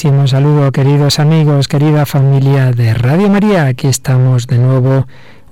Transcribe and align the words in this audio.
Cordialísimo 0.00 0.26
saludo, 0.28 0.72
queridos 0.72 1.18
amigos, 1.18 1.68
querida 1.68 2.06
familia 2.06 2.72
de 2.72 2.94
Radio 2.94 3.28
María. 3.28 3.66
Aquí 3.66 3.86
estamos 3.86 4.46
de 4.46 4.56
nuevo 4.56 5.06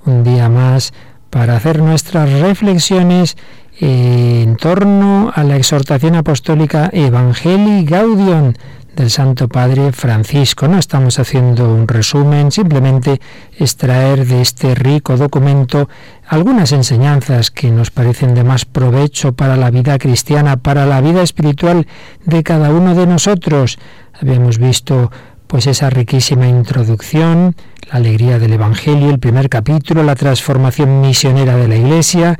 un 0.05 0.23
día 0.23 0.49
más 0.49 0.91
para 1.29 1.55
hacer 1.55 1.83
nuestras 1.83 2.31
reflexiones 2.39 3.37
en 3.79 4.55
torno 4.55 5.31
a 5.35 5.43
la 5.43 5.55
exhortación 5.55 6.15
apostólica 6.15 6.89
Evangelii 6.91 7.85
Gaudium 7.85 8.53
del 8.99 9.09
Santo 9.09 9.47
Padre 9.47 9.93
Francisco. 9.93 10.67
No 10.67 10.77
estamos 10.77 11.19
haciendo 11.19 11.73
un 11.73 11.87
resumen, 11.87 12.51
simplemente 12.51 13.21
extraer 13.57 14.25
de 14.27 14.41
este 14.41 14.75
rico 14.75 15.15
documento 15.15 15.87
algunas 16.27 16.73
enseñanzas 16.73 17.49
que 17.49 17.71
nos 17.71 17.91
parecen 17.91 18.35
de 18.35 18.43
más 18.43 18.65
provecho 18.65 19.31
para 19.31 19.55
la 19.55 19.71
vida 19.71 19.97
cristiana, 19.97 20.57
para 20.57 20.85
la 20.85 20.99
vida 20.99 21.21
espiritual 21.23 21.87
de 22.25 22.43
cada 22.43 22.71
uno 22.71 22.93
de 22.93 23.07
nosotros. 23.07 23.79
Habíamos 24.21 24.57
visto 24.57 25.11
pues 25.47 25.65
esa 25.65 25.89
riquísima 25.89 26.47
introducción, 26.47 27.55
la 27.89 27.99
alegría 27.99 28.37
del 28.37 28.51
Evangelio, 28.51 29.11
el 29.11 29.19
primer 29.19 29.47
capítulo, 29.47 30.03
la 30.03 30.15
transformación 30.15 30.99
misionera 30.99 31.55
de 31.55 31.69
la 31.69 31.77
Iglesia, 31.77 32.37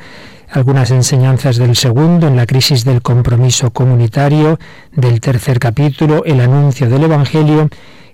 algunas 0.51 0.91
enseñanzas 0.91 1.57
del 1.57 1.75
segundo 1.75 2.27
en 2.27 2.35
la 2.35 2.45
crisis 2.45 2.83
del 2.85 3.01
compromiso 3.01 3.71
comunitario, 3.71 4.59
del 4.95 5.21
tercer 5.21 5.59
capítulo, 5.59 6.23
el 6.25 6.39
anuncio 6.41 6.89
del 6.89 7.03
Evangelio, 7.03 7.69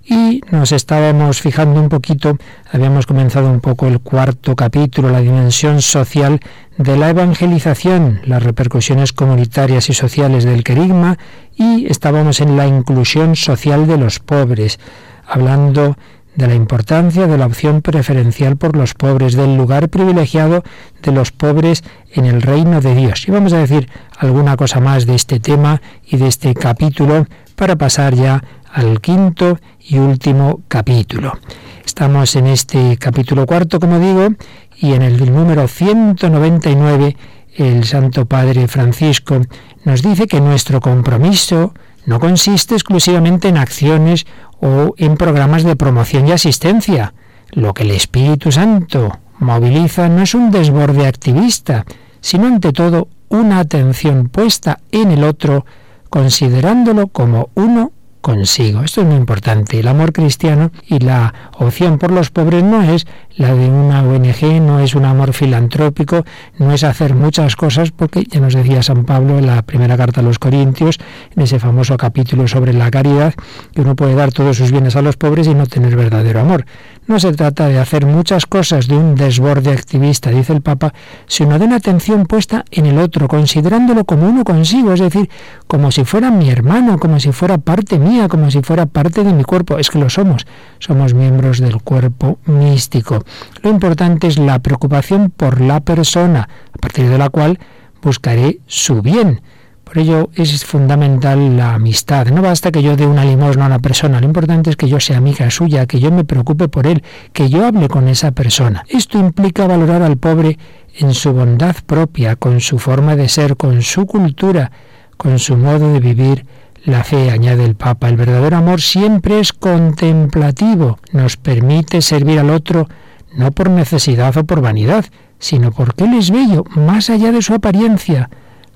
y 0.08 0.40
nos 0.50 0.70
estábamos 0.70 1.40
fijando 1.40 1.80
un 1.80 1.88
poquito, 1.88 2.38
habíamos 2.70 3.06
comenzado 3.06 3.50
un 3.50 3.60
poco 3.60 3.88
el 3.88 3.98
cuarto 4.00 4.54
capítulo, 4.54 5.10
la 5.10 5.20
dimensión 5.20 5.82
social 5.82 6.40
de 6.78 6.96
la 6.96 7.10
evangelización, 7.10 8.20
las 8.24 8.42
repercusiones 8.42 9.12
comunitarias 9.12 9.90
y 9.90 9.94
sociales 9.94 10.44
del 10.44 10.62
querigma, 10.62 11.18
y 11.56 11.86
estábamos 11.90 12.40
en 12.40 12.56
la 12.56 12.68
inclusión 12.68 13.34
social 13.34 13.88
de 13.88 13.96
los 13.96 14.20
pobres, 14.20 14.78
hablando 15.26 15.88
de 15.88 15.96
la 16.36 16.54
importancia 16.54 17.26
de 17.26 17.38
la 17.38 17.46
opción 17.46 17.82
preferencial 17.82 18.56
por 18.56 18.76
los 18.76 18.94
pobres, 18.94 19.34
del 19.34 19.56
lugar 19.56 19.88
privilegiado 19.88 20.62
de 21.02 21.12
los 21.12 21.32
pobres 21.32 21.82
en 22.12 22.26
el 22.26 22.42
reino 22.42 22.80
de 22.80 22.94
Dios. 22.94 23.26
Y 23.26 23.30
vamos 23.30 23.52
a 23.52 23.58
decir 23.58 23.88
alguna 24.18 24.56
cosa 24.56 24.80
más 24.80 25.06
de 25.06 25.14
este 25.14 25.40
tema 25.40 25.80
y 26.06 26.16
de 26.18 26.28
este 26.28 26.54
capítulo 26.54 27.26
para 27.54 27.76
pasar 27.76 28.14
ya 28.14 28.42
al 28.72 29.00
quinto 29.00 29.58
y 29.80 29.98
último 29.98 30.60
capítulo. 30.68 31.38
Estamos 31.84 32.36
en 32.36 32.46
este 32.48 32.98
capítulo 32.98 33.46
cuarto, 33.46 33.80
como 33.80 33.98
digo, 33.98 34.28
y 34.76 34.92
en 34.92 35.02
el 35.02 35.32
número 35.32 35.66
199 35.66 37.16
el 37.54 37.84
Santo 37.84 38.26
Padre 38.26 38.68
Francisco 38.68 39.40
nos 39.84 40.02
dice 40.02 40.26
que 40.26 40.42
nuestro 40.42 40.80
compromiso 40.80 41.72
no 42.06 42.20
consiste 42.20 42.74
exclusivamente 42.74 43.48
en 43.48 43.58
acciones 43.58 44.26
o 44.60 44.94
en 44.96 45.16
programas 45.16 45.64
de 45.64 45.76
promoción 45.76 46.26
y 46.26 46.32
asistencia. 46.32 47.12
Lo 47.50 47.74
que 47.74 47.82
el 47.82 47.90
Espíritu 47.90 48.50
Santo 48.50 49.18
moviliza 49.38 50.08
no 50.08 50.22
es 50.22 50.34
un 50.34 50.50
desborde 50.50 51.06
activista, 51.06 51.84
sino 52.20 52.46
ante 52.46 52.72
todo 52.72 53.08
una 53.28 53.58
atención 53.58 54.28
puesta 54.28 54.78
en 54.92 55.10
el 55.10 55.24
otro, 55.24 55.66
considerándolo 56.08 57.08
como 57.08 57.50
uno 57.54 57.92
consigo. 58.20 58.82
Esto 58.82 59.02
es 59.02 59.06
muy 59.06 59.16
importante. 59.16 59.78
El 59.78 59.88
amor 59.88 60.12
cristiano 60.12 60.70
y 60.86 60.98
la 60.98 61.34
opción 61.58 61.98
por 61.98 62.10
los 62.10 62.30
pobres 62.30 62.64
no 62.64 62.82
es 62.82 63.06
la 63.36 63.54
de 63.54 63.68
una 63.68 64.02
ONG, 64.02 64.60
no 64.62 64.80
es 64.80 64.94
un 64.94 65.04
amor 65.04 65.32
filantrópico, 65.34 66.24
no 66.58 66.72
es 66.72 66.84
hacer 66.84 67.14
muchas 67.14 67.54
cosas, 67.54 67.90
porque 67.90 68.24
ya 68.24 68.40
nos 68.40 68.54
decía 68.54 68.82
San 68.82 69.04
Pablo 69.04 69.38
en 69.38 69.46
la 69.46 69.62
primera 69.62 69.96
carta 69.96 70.20
a 70.20 70.24
los 70.24 70.38
Corintios, 70.38 70.98
en 71.34 71.42
ese 71.42 71.58
famoso 71.58 71.96
capítulo 71.98 72.48
sobre 72.48 72.72
la 72.72 72.90
caridad, 72.90 73.34
que 73.74 73.82
uno 73.82 73.94
puede 73.94 74.14
dar 74.14 74.32
todos 74.32 74.56
sus 74.56 74.72
bienes 74.72 74.96
a 74.96 75.02
los 75.02 75.16
pobres 75.16 75.46
y 75.46 75.54
no 75.54 75.66
tener 75.66 75.96
verdadero 75.96 76.40
amor. 76.40 76.64
No 77.06 77.20
se 77.20 77.32
trata 77.32 77.68
de 77.68 77.78
hacer 77.78 78.06
muchas 78.06 78.46
cosas 78.46 78.88
de 78.88 78.96
un 78.96 79.14
desborde 79.14 79.70
activista, 79.70 80.30
dice 80.30 80.54
el 80.54 80.62
Papa, 80.62 80.94
sino 81.26 81.58
de 81.58 81.66
una 81.66 81.76
atención 81.76 82.24
puesta 82.26 82.64
en 82.70 82.86
el 82.86 82.98
otro, 82.98 83.28
considerándolo 83.28 84.04
como 84.04 84.28
uno 84.28 84.44
consigo, 84.44 84.94
es 84.94 85.00
decir, 85.00 85.28
como 85.66 85.92
si 85.92 86.04
fuera 86.04 86.30
mi 86.30 86.48
hermano, 86.48 86.98
como 86.98 87.20
si 87.20 87.32
fuera 87.32 87.58
parte 87.58 87.98
mía, 87.98 88.28
como 88.28 88.50
si 88.50 88.62
fuera 88.62 88.86
parte 88.86 89.24
de 89.24 89.32
mi 89.32 89.44
cuerpo. 89.44 89.78
Es 89.78 89.90
que 89.90 89.98
lo 89.98 90.08
somos, 90.08 90.46
somos 90.78 91.12
miembros 91.12 91.60
del 91.60 91.82
cuerpo 91.82 92.38
místico. 92.46 93.25
Lo 93.62 93.70
importante 93.70 94.26
es 94.26 94.38
la 94.38 94.58
preocupación 94.60 95.30
por 95.30 95.60
la 95.60 95.80
persona, 95.80 96.48
a 96.72 96.78
partir 96.78 97.08
de 97.08 97.18
la 97.18 97.30
cual 97.30 97.58
buscaré 98.02 98.60
su 98.66 99.02
bien. 99.02 99.40
Por 99.84 99.98
ello 99.98 100.30
es 100.34 100.64
fundamental 100.64 101.56
la 101.56 101.74
amistad. 101.74 102.26
No 102.26 102.42
basta 102.42 102.72
que 102.72 102.82
yo 102.82 102.96
dé 102.96 103.06
una 103.06 103.24
limosna 103.24 103.64
a 103.64 103.66
una 103.68 103.78
persona, 103.78 104.20
lo 104.20 104.26
importante 104.26 104.68
es 104.68 104.76
que 104.76 104.88
yo 104.88 104.98
sea 104.98 105.18
amiga 105.18 105.48
suya, 105.48 105.86
que 105.86 106.00
yo 106.00 106.10
me 106.10 106.24
preocupe 106.24 106.68
por 106.68 106.88
él, 106.88 107.04
que 107.32 107.48
yo 107.48 107.64
hable 107.64 107.88
con 107.88 108.08
esa 108.08 108.32
persona. 108.32 108.84
Esto 108.88 109.16
implica 109.16 109.68
valorar 109.68 110.02
al 110.02 110.16
pobre 110.16 110.58
en 110.96 111.14
su 111.14 111.32
bondad 111.32 111.76
propia, 111.86 112.34
con 112.34 112.60
su 112.60 112.80
forma 112.80 113.14
de 113.14 113.28
ser, 113.28 113.56
con 113.56 113.80
su 113.82 114.06
cultura, 114.06 114.72
con 115.16 115.38
su 115.38 115.56
modo 115.56 115.92
de 115.92 116.00
vivir 116.00 116.46
la 116.84 117.04
fe, 117.04 117.30
añade 117.30 117.64
el 117.64 117.74
Papa. 117.76 118.08
El 118.08 118.16
verdadero 118.16 118.56
amor 118.56 118.80
siempre 118.80 119.40
es 119.40 119.52
contemplativo, 119.52 120.98
nos 121.12 121.36
permite 121.36 122.02
servir 122.02 122.38
al 122.38 122.50
otro 122.50 122.88
no 123.36 123.52
por 123.52 123.70
necesidad 123.70 124.36
o 124.36 124.44
por 124.44 124.60
vanidad, 124.60 125.04
sino 125.38 125.70
porque 125.70 126.04
Él 126.04 126.14
es 126.14 126.30
bello, 126.30 126.64
más 126.74 127.10
allá 127.10 127.32
de 127.32 127.42
su 127.42 127.54
apariencia, 127.54 128.30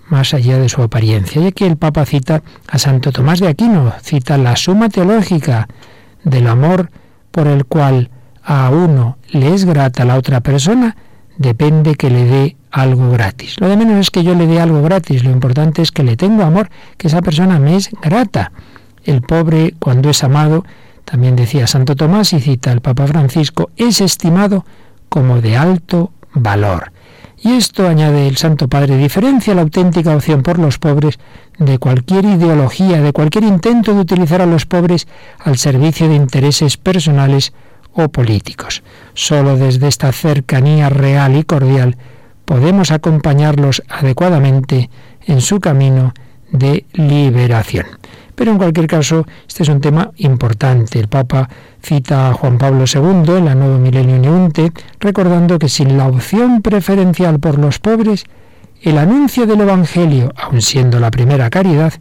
más 0.09 0.34
allá 0.34 0.59
de 0.59 0.69
su 0.69 0.82
apariencia. 0.82 1.43
Y 1.43 1.47
aquí 1.47 1.65
el 1.65 1.76
Papa 1.76 2.04
cita 2.04 2.43
a 2.69 2.78
Santo 2.78 3.12
Tomás 3.12 3.41
de 3.41 3.49
Aquino, 3.49 3.93
cita 4.03 4.37
la 4.38 4.56
suma 4.56 4.88
teológica 4.88 5.69
del 6.25 6.46
amor 6.46 6.90
por 7.31 7.46
el 7.46 7.64
cual 7.64 8.11
a 8.43 8.70
uno 8.70 9.17
le 9.31 9.55
es 9.55 9.64
grata 9.64 10.05
la 10.05 10.17
otra 10.17 10.40
persona, 10.40 10.96
depende 11.37 11.94
que 11.94 12.11
le 12.11 12.25
dé 12.25 12.56
algo 12.70 13.11
gratis. 13.11 13.56
Lo 13.61 13.69
de 13.69 13.76
menos 13.76 13.99
es 13.99 14.11
que 14.11 14.23
yo 14.23 14.34
le 14.34 14.46
dé 14.46 14.61
algo 14.61 14.82
gratis, 14.82 15.25
lo 15.25 15.31
importante 15.31 15.82
es 15.82 15.93
que 15.93 16.02
le 16.02 16.17
tengo 16.17 16.43
amor, 16.43 16.70
que 16.96 17.08
esa 17.08 17.23
persona 17.23 17.58
me 17.58 17.76
es 17.76 17.90
grata. 18.02 18.52
El 19.05 19.23
pobre, 19.23 19.75
cuando 19.79 20.11
es 20.11 20.23
amado, 20.23 20.64
también 21.10 21.34
decía 21.34 21.66
Santo 21.66 21.96
Tomás 21.96 22.32
y 22.32 22.40
cita 22.40 22.70
el 22.70 22.82
Papa 22.82 23.06
Francisco, 23.06 23.70
es 23.76 24.00
estimado 24.00 24.64
como 25.08 25.40
de 25.40 25.56
alto 25.56 26.12
valor. 26.34 26.92
Y 27.42 27.52
esto, 27.54 27.88
añade 27.88 28.28
el 28.28 28.36
Santo 28.36 28.68
Padre, 28.68 28.96
diferencia 28.96 29.54
la 29.54 29.62
auténtica 29.62 30.14
opción 30.14 30.42
por 30.42 30.60
los 30.60 30.78
pobres 30.78 31.18
de 31.58 31.78
cualquier 31.78 32.26
ideología, 32.26 33.00
de 33.00 33.12
cualquier 33.12 33.44
intento 33.44 33.92
de 33.92 34.00
utilizar 34.00 34.40
a 34.40 34.46
los 34.46 34.66
pobres 34.66 35.08
al 35.40 35.58
servicio 35.58 36.08
de 36.08 36.14
intereses 36.14 36.76
personales 36.76 37.52
o 37.92 38.08
políticos. 38.08 38.84
Solo 39.14 39.56
desde 39.56 39.88
esta 39.88 40.12
cercanía 40.12 40.90
real 40.90 41.34
y 41.34 41.42
cordial 41.42 41.96
podemos 42.44 42.92
acompañarlos 42.92 43.82
adecuadamente 43.88 44.90
en 45.26 45.40
su 45.40 45.58
camino 45.58 46.14
de 46.52 46.84
liberación. 46.92 48.00
Pero 48.40 48.52
en 48.52 48.56
cualquier 48.56 48.87
caso, 48.87 49.26
este 49.46 49.64
es 49.64 49.69
un 49.69 49.82
tema 49.82 50.12
importante. 50.16 50.98
El 50.98 51.08
Papa 51.08 51.46
cita 51.82 52.31
a 52.31 52.32
Juan 52.32 52.56
Pablo 52.56 52.87
II 52.87 53.37
en 53.37 53.44
la 53.44 53.54
Nuevo 53.54 53.76
Milenio 53.76 54.19
Neunte, 54.19 54.72
recordando 54.98 55.58
que 55.58 55.69
sin 55.69 55.98
la 55.98 56.06
opción 56.06 56.62
preferencial 56.62 57.38
por 57.38 57.58
los 57.58 57.81
pobres, 57.81 58.25
el 58.81 58.96
anuncio 58.96 59.44
del 59.44 59.60
Evangelio, 59.60 60.32
aun 60.34 60.62
siendo 60.62 60.98
la 61.00 61.10
primera 61.10 61.50
caridad, 61.50 61.92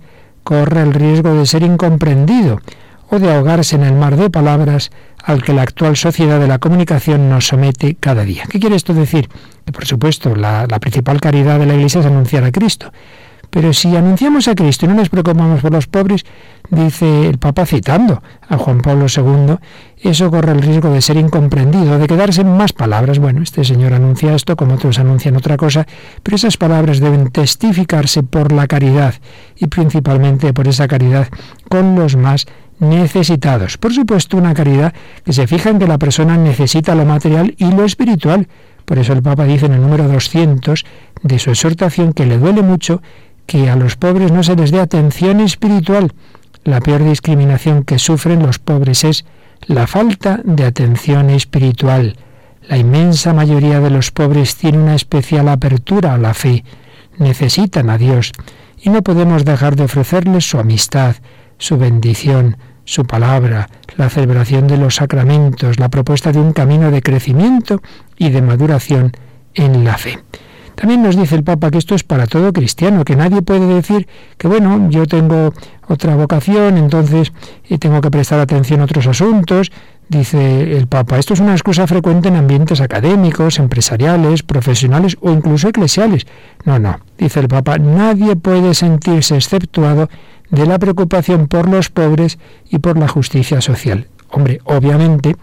corre 0.45 0.81
el 0.81 0.93
riesgo 0.93 1.33
de 1.33 1.45
ser 1.45 1.61
incomprendido 1.63 2.61
o 3.09 3.19
de 3.19 3.33
ahogarse 3.33 3.75
en 3.75 3.83
el 3.83 3.95
mar 3.95 4.15
de 4.15 4.29
palabras 4.29 4.91
al 5.21 5.43
que 5.43 5.51
la 5.51 5.63
actual 5.63 5.97
sociedad 5.97 6.39
de 6.39 6.47
la 6.47 6.59
comunicación 6.59 7.29
nos 7.29 7.47
somete 7.47 7.97
cada 7.99 8.23
día. 8.23 8.45
¿Qué 8.49 8.61
quiere 8.61 8.77
esto 8.77 8.93
decir? 8.93 9.27
Que 9.65 9.73
por 9.73 9.85
supuesto 9.85 10.33
la 10.37 10.65
principal 10.79 11.19
caridad 11.19 11.59
de 11.59 11.65
la 11.65 11.73
Iglesia 11.73 11.99
es 11.99 12.07
anunciar 12.07 12.45
a 12.45 12.51
Cristo, 12.53 12.93
pero 13.49 13.73
si 13.73 13.95
anunciamos 13.95 14.47
a 14.47 14.55
Cristo 14.55 14.85
y 14.85 14.89
no 14.89 14.95
nos 14.95 15.09
preocupamos 15.09 15.61
por 15.61 15.71
los 15.71 15.87
pobres, 15.87 16.25
dice 16.69 17.27
el 17.27 17.39
Papa 17.39 17.65
citando 17.65 18.21
a 18.47 18.57
Juan 18.57 18.79
Pablo 18.79 19.07
II, 19.07 19.55
eso 20.01 20.29
corre 20.29 20.51
el 20.51 20.61
riesgo 20.61 20.91
de 20.91 21.01
ser 21.01 21.17
incomprendido, 21.17 21.97
de 21.97 22.07
quedarse 22.07 22.41
en 22.41 22.55
más 22.55 22.73
palabras. 22.73 23.19
Bueno, 23.19 23.41
este 23.41 23.63
señor 23.63 23.93
anuncia 23.93 24.35
esto, 24.35 24.55
como 24.55 24.75
otros 24.75 24.99
anuncian 24.99 25.35
otra 25.35 25.57
cosa, 25.57 25.87
pero 26.23 26.35
esas 26.35 26.57
palabras 26.57 26.99
deben 26.99 27.31
testificarse 27.31 28.23
por 28.23 28.51
la 28.51 28.67
caridad 28.67 29.15
y 29.57 29.67
principalmente 29.67 30.53
por 30.53 30.67
esa 30.67 30.87
caridad 30.87 31.27
con 31.69 31.95
los 31.95 32.15
más 32.15 32.45
necesitados. 32.79 33.77
Por 33.77 33.93
supuesto, 33.93 34.37
una 34.37 34.53
caridad 34.53 34.93
que 35.25 35.33
se 35.33 35.47
fija 35.47 35.69
en 35.69 35.79
que 35.79 35.87
la 35.87 35.97
persona 35.97 36.37
necesita 36.37 36.95
lo 36.95 37.05
material 37.05 37.55
y 37.57 37.71
lo 37.71 37.83
espiritual. 37.83 38.47
Por 38.85 38.97
eso 38.97 39.13
el 39.13 39.21
Papa 39.21 39.43
dice 39.43 39.67
en 39.67 39.73
el 39.73 39.81
número 39.81 40.07
200 40.07 40.85
de 41.21 41.39
su 41.39 41.51
exhortación 41.51 42.13
que 42.13 42.25
le 42.25 42.37
duele 42.37 42.61
mucho 42.61 43.01
que 43.49 43.67
a 43.67 43.75
los 43.75 43.95
pobres 43.95 44.31
no 44.31 44.43
se 44.43 44.55
les 44.55 44.69
dé 44.69 44.79
atención 44.79 45.39
espiritual. 45.39 46.13
La 46.63 46.81
peor 46.81 47.03
discriminación 47.03 47.83
que 47.83 47.97
sufren 47.97 48.43
los 48.43 48.59
pobres 48.59 49.03
es 49.03 49.25
la 49.65 49.87
falta 49.87 50.39
de 50.43 50.65
atención 50.65 51.31
espiritual. 51.31 52.15
La 52.67 52.77
inmensa 52.77 53.33
mayoría 53.33 53.79
de 53.79 53.89
los 53.89 54.11
pobres 54.11 54.55
tiene 54.55 54.77
una 54.77 54.93
especial 54.93 55.49
apertura 55.49 56.13
a 56.13 56.19
la 56.19 56.35
fe, 56.35 56.63
necesitan 57.17 57.89
a 57.89 57.97
Dios 57.97 58.33
y 58.79 58.91
no 58.91 59.01
podemos 59.01 59.45
dejar 59.45 59.75
de 59.75 59.85
ofrecerles 59.85 60.47
su 60.47 60.59
amistad, 60.59 61.15
su 61.57 61.79
bendición, 61.79 62.55
su 62.85 63.05
palabra, 63.05 63.67
la 63.97 64.11
celebración 64.11 64.67
de 64.67 64.77
los 64.77 64.95
sacramentos, 64.97 65.79
la 65.79 65.89
propuesta 65.89 66.31
de 66.31 66.39
un 66.39 66.53
camino 66.53 66.91
de 66.91 67.01
crecimiento 67.01 67.81
y 68.15 68.29
de 68.29 68.43
maduración 68.43 69.11
en 69.55 69.83
la 69.83 69.97
fe. 69.97 70.19
También 70.79 71.03
nos 71.03 71.17
dice 71.17 71.35
el 71.35 71.43
Papa 71.43 71.71
que 71.71 71.77
esto 71.77 71.93
es 71.93 72.05
para 72.05 72.25
todo 72.25 72.53
cristiano, 72.53 73.03
que 73.03 73.17
nadie 73.17 73.41
puede 73.41 73.67
decir 73.67 74.07
que, 74.37 74.47
bueno, 74.47 74.89
yo 74.89 75.05
tengo 75.07 75.53
otra 75.89 76.15
vocación, 76.15 76.77
entonces 76.77 77.33
tengo 77.79 77.99
que 77.99 78.09
prestar 78.09 78.39
atención 78.39 78.79
a 78.79 78.85
otros 78.85 79.05
asuntos. 79.05 79.73
Dice 80.07 80.77
el 80.77 80.87
Papa, 80.87 81.19
esto 81.19 81.33
es 81.33 81.41
una 81.41 81.51
excusa 81.51 81.85
frecuente 81.85 82.29
en 82.29 82.37
ambientes 82.37 82.79
académicos, 82.79 83.59
empresariales, 83.59 84.41
profesionales 84.41 85.17
o 85.19 85.31
incluso 85.31 85.67
eclesiales. 85.67 86.25
No, 86.63 86.79
no, 86.79 87.01
dice 87.17 87.41
el 87.41 87.49
Papa, 87.49 87.77
nadie 87.77 88.37
puede 88.37 88.73
sentirse 88.73 89.35
exceptuado 89.35 90.07
de 90.49 90.65
la 90.65 90.79
preocupación 90.79 91.49
por 91.49 91.67
los 91.67 91.89
pobres 91.89 92.39
y 92.69 92.79
por 92.79 92.97
la 92.97 93.09
justicia 93.09 93.59
social. 93.59 94.07
Hombre, 94.31 94.61
obviamente 94.63 95.35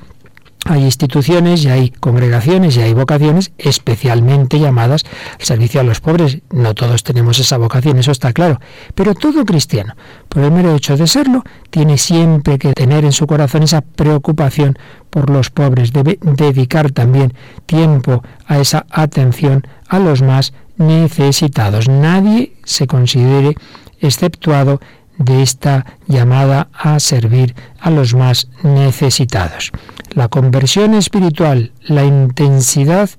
hay 0.69 0.85
instituciones 0.85 1.65
y 1.65 1.69
hay 1.69 1.91
congregaciones 1.91 2.77
y 2.77 2.83
hay 2.83 2.93
vocaciones 2.93 3.53
especialmente 3.57 4.59
llamadas 4.59 5.05
al 5.39 5.45
servicio 5.45 5.81
a 5.81 5.85
los 5.85 6.01
pobres. 6.01 6.39
No 6.51 6.75
todos 6.75 7.05
tenemos 7.05 7.39
esa 7.39 7.57
vocación, 7.57 7.99
eso 7.99 8.11
está 8.11 8.33
claro. 8.33 8.61
Pero 8.95 9.15
todo 9.15 9.45
cristiano, 9.45 9.95
por 10.29 10.43
el 10.43 10.51
mero 10.51 10.75
hecho 10.75 10.97
de 10.97 11.07
serlo, 11.07 11.45
tiene 11.71 11.99
siempre 11.99 12.59
que 12.59 12.73
tener 12.73 13.05
en 13.05 13.13
su 13.13 13.27
corazón 13.27 13.63
esa 13.63 13.81
preocupación 13.81 14.77
por 15.11 15.31
los 15.31 15.51
pobres. 15.51 15.93
Debe 15.93 16.19
dedicar 16.21 16.91
también 16.91 17.33
tiempo 17.67 18.23
a 18.47 18.59
esa 18.59 18.87
atención 18.91 19.67
a 19.89 19.99
los 20.01 20.23
más 20.23 20.53
necesitados. 20.79 21.89
Nadie 21.89 22.55
se 22.65 22.87
considere 22.87 23.55
exceptuado 24.01 24.81
de 25.19 25.43
esta 25.43 25.87
llamada 26.07 26.69
a 26.73 27.01
servir 27.01 27.55
a 27.81 27.91
los 27.91 28.15
más 28.15 28.49
necesitados. 28.63 29.73
La 30.11 30.29
conversión 30.29 30.95
espiritual, 30.95 31.73
la 31.83 32.05
intensidad 32.05 33.11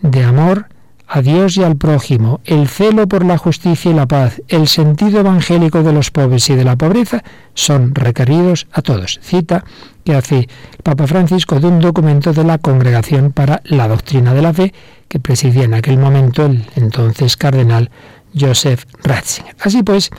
de 0.00 0.24
amor 0.24 0.66
a 1.08 1.22
Dios 1.22 1.56
y 1.56 1.62
al 1.62 1.76
prójimo, 1.76 2.40
el 2.44 2.68
celo 2.68 3.06
por 3.06 3.24
la 3.24 3.38
justicia 3.38 3.90
y 3.90 3.94
la 3.94 4.06
paz, 4.06 4.42
el 4.48 4.66
sentido 4.66 5.20
evangélico 5.20 5.82
de 5.82 5.92
los 5.92 6.10
pobres 6.10 6.50
y 6.50 6.56
de 6.56 6.64
la 6.64 6.76
pobreza 6.76 7.22
son 7.54 7.94
requeridos 7.94 8.66
a 8.72 8.82
todos. 8.82 9.20
Cita 9.22 9.64
que 10.04 10.14
hace 10.14 10.38
el 10.38 10.48
Papa 10.82 11.06
Francisco 11.06 11.60
de 11.60 11.68
un 11.68 11.80
documento 11.80 12.32
de 12.32 12.44
la 12.44 12.58
Congregación 12.58 13.32
para 13.32 13.62
la 13.64 13.86
Doctrina 13.88 14.34
de 14.34 14.42
la 14.42 14.52
Fe 14.52 14.74
que 15.08 15.20
presidía 15.20 15.64
en 15.64 15.74
aquel 15.74 15.98
momento 15.98 16.46
el 16.46 16.64
entonces 16.74 17.36
cardenal 17.36 17.90
Joseph 18.38 18.84
Ratzinger. 19.02 19.54
Así 19.60 19.82
pues, 19.82 20.10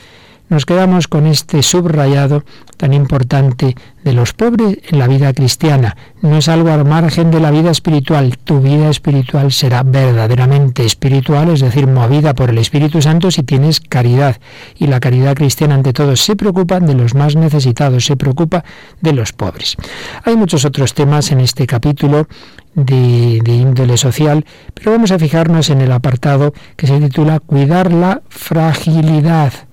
nos 0.49 0.65
quedamos 0.65 1.07
con 1.07 1.27
este 1.27 1.61
subrayado 1.61 2.43
tan 2.77 2.93
importante 2.93 3.75
de 4.03 4.13
los 4.13 4.33
pobres 4.33 4.77
en 4.89 4.99
la 4.99 5.07
vida 5.07 5.33
cristiana. 5.33 5.97
No 6.21 6.37
es 6.37 6.47
algo 6.47 6.69
al 6.69 6.85
margen 6.85 7.31
de 7.31 7.39
la 7.39 7.51
vida 7.51 7.71
espiritual. 7.71 8.37
Tu 8.43 8.61
vida 8.61 8.89
espiritual 8.89 9.51
será 9.51 9.83
verdaderamente 9.83 10.85
espiritual, 10.85 11.49
es 11.49 11.59
decir, 11.59 11.87
movida 11.87 12.33
por 12.33 12.49
el 12.49 12.57
Espíritu 12.59 13.01
Santo 13.01 13.31
si 13.31 13.43
tienes 13.43 13.81
caridad. 13.81 14.37
Y 14.77 14.87
la 14.87 14.99
caridad 14.99 15.35
cristiana 15.35 15.75
ante 15.75 15.91
todo 15.91 16.15
se 16.15 16.35
preocupa 16.35 16.79
de 16.79 16.93
los 16.93 17.13
más 17.13 17.35
necesitados, 17.35 18.05
se 18.05 18.15
preocupa 18.15 18.63
de 19.01 19.13
los 19.13 19.33
pobres. 19.33 19.75
Hay 20.23 20.37
muchos 20.37 20.63
otros 20.63 20.93
temas 20.93 21.31
en 21.31 21.41
este 21.41 21.67
capítulo 21.67 22.27
de, 22.73 23.41
de, 23.43 23.53
índole 23.53 23.97
social, 23.97 24.45
pero 24.73 24.91
vamos 24.91 25.11
a 25.11 25.19
fijarnos 25.19 25.69
en 25.71 25.81
el 25.81 25.91
apartado 25.91 26.53
que 26.75 26.87
se 26.87 26.99
titula 26.99 27.39
Cuidar 27.39 27.91
la 27.91 28.21
fragilidad. 28.29 29.66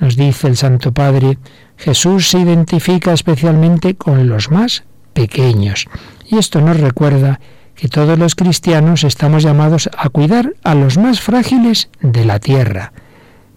Nos 0.00 0.16
dice 0.16 0.48
el 0.48 0.56
Santo 0.56 0.92
Padre, 0.92 1.38
Jesús 1.76 2.28
se 2.28 2.40
identifica 2.40 3.12
especialmente 3.12 3.94
con 3.94 4.28
los 4.28 4.50
más 4.50 4.84
pequeños. 5.12 5.86
Y 6.26 6.38
esto 6.38 6.60
nos 6.60 6.80
recuerda 6.80 7.40
que 7.74 7.88
todos 7.88 8.18
los 8.18 8.34
cristianos 8.34 9.04
estamos 9.04 9.42
llamados 9.42 9.88
a 9.96 10.08
cuidar 10.08 10.54
a 10.62 10.74
los 10.74 10.98
más 10.98 11.20
frágiles 11.20 11.88
de 12.00 12.24
la 12.24 12.38
tierra. 12.38 12.92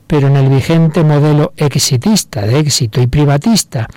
Pero 0.07 0.28
en 0.28 0.38
el 0.38 0.50
vigente 0.50 1.04
modelo 1.04 1.54
exitista, 1.57 2.42
de 2.42 2.60
éxito 2.60 3.01
y 3.01 3.07
privatista, 3.07 3.88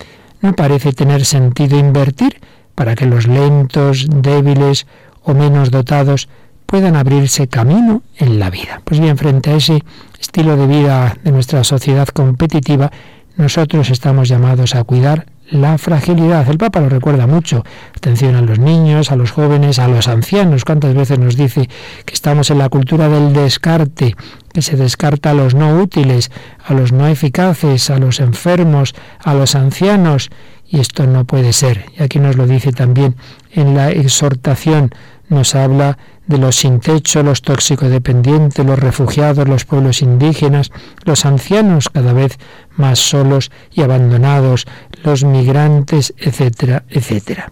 no 0.41 0.55
parece 0.55 0.93
tener 0.93 1.25
sentido 1.25 1.79
invertir 1.79 2.41
para 2.75 2.95
que 2.95 3.07
los 3.07 3.27
lentos, 3.27 4.07
débiles 4.09 4.87
o 5.23 5.35
menos 5.35 5.71
dotados 5.71 6.29
puedan 6.71 6.95
abrirse 6.95 7.49
camino 7.49 8.05
en 8.17 8.39
la 8.39 8.49
vida. 8.49 8.81
Pues 8.85 9.01
bien, 9.01 9.19
frente 9.19 9.51
a 9.51 9.57
ese 9.57 9.83
estilo 10.21 10.57
de 10.57 10.69
vida 10.69 11.17
de 11.25 11.33
nuestra 11.33 11.65
sociedad 11.65 12.07
competitiva, 12.07 12.93
nosotros 13.37 13.91
estamos 13.91 14.29
llamados 14.29 14.77
a 14.77 14.85
cuidar 14.85 15.27
la 15.51 15.79
fragilidad. 15.79 16.49
El 16.49 16.59
Papa 16.59 16.79
lo 16.79 16.89
recuerda 16.89 17.27
mucho. 17.27 17.65
Atención 17.97 18.37
a 18.37 18.41
los 18.41 18.61
niños, 18.61 19.11
a 19.11 19.17
los 19.17 19.33
jóvenes, 19.33 19.81
a 19.81 19.89
los 19.89 20.07
ancianos. 20.07 20.65
¿Cuántas 20.65 20.95
veces 20.95 21.19
nos 21.19 21.37
dice 21.37 21.69
que 22.05 22.15
estamos 22.15 22.53
en 22.53 22.59
la 22.59 22.69
cultura 22.69 23.09
del 23.09 23.33
descarte, 23.33 24.15
que 24.53 24.63
se 24.63 24.77
descarta 24.77 25.31
a 25.31 25.35
los 25.35 25.57
no 25.57 25.77
útiles, 25.77 26.31
a 26.65 26.73
los 26.73 26.93
no 26.93 27.09
eficaces, 27.09 27.91
a 27.91 27.99
los 27.99 28.21
enfermos, 28.21 28.95
a 29.19 29.35
los 29.35 29.57
ancianos? 29.57 30.31
Y 30.69 30.79
esto 30.79 31.09
no 31.09 31.25
puede 31.25 31.53
ser. 31.53 31.87
Y 31.99 32.05
aquí 32.05 32.21
nos 32.21 32.37
lo 32.37 32.47
dice 32.47 32.71
también 32.71 33.17
en 33.51 33.75
la 33.75 33.91
exhortación. 33.91 34.91
Nos 35.29 35.57
habla 35.57 35.99
de 36.31 36.39
los 36.39 36.55
sin 36.55 36.79
techo, 36.79 37.25
los 37.25 37.43
toxicodependientes, 37.43 38.65
los 38.65 38.79
refugiados, 38.79 39.49
los 39.49 39.65
pueblos 39.65 40.01
indígenas, 40.01 40.71
los 41.05 41.25
ancianos 41.27 41.89
cada 41.89 42.13
vez 42.13 42.39
más 42.77 43.01
solos 43.01 43.51
y 43.73 43.83
abandonados, 43.83 44.65
los 45.03 45.25
migrantes, 45.25 46.15
etcétera, 46.17 46.85
etcétera. 46.89 47.51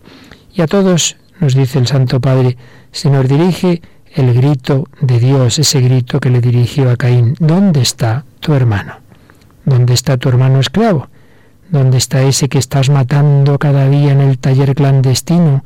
Y 0.55 0.63
a 0.63 0.69
todos, 0.69 1.17
nos 1.41 1.57
dice 1.57 1.81
el 1.81 1.89
Santo 1.89 2.21
Padre, 2.21 2.57
se 2.93 3.11
nos 3.11 3.27
dirige 3.27 3.83
el 4.15 4.33
grito 4.33 4.87
de 5.01 5.19
Dios, 5.19 5.59
ese 5.59 5.81
grito 5.81 6.21
que 6.21 6.31
le 6.31 6.41
dirigió 6.41 6.89
a 6.89 6.97
Caín, 6.97 7.35
¿dónde 7.41 7.83
está 7.83 8.25
tu 8.39 8.55
hermano? 8.55 9.01
¿Dónde 9.65 9.93
está 9.93 10.19
tu 10.19 10.29
hermano 10.29 10.61
esclavo? 10.61 11.09
¿Dónde 11.69 11.99
está 11.99 12.23
ese 12.23 12.49
que 12.49 12.59
estás 12.59 12.91
matando 12.91 13.59
cada 13.59 13.89
día 13.89 14.13
en 14.13 14.21
el 14.21 14.39
taller 14.39 14.77
clandestino, 14.77 15.65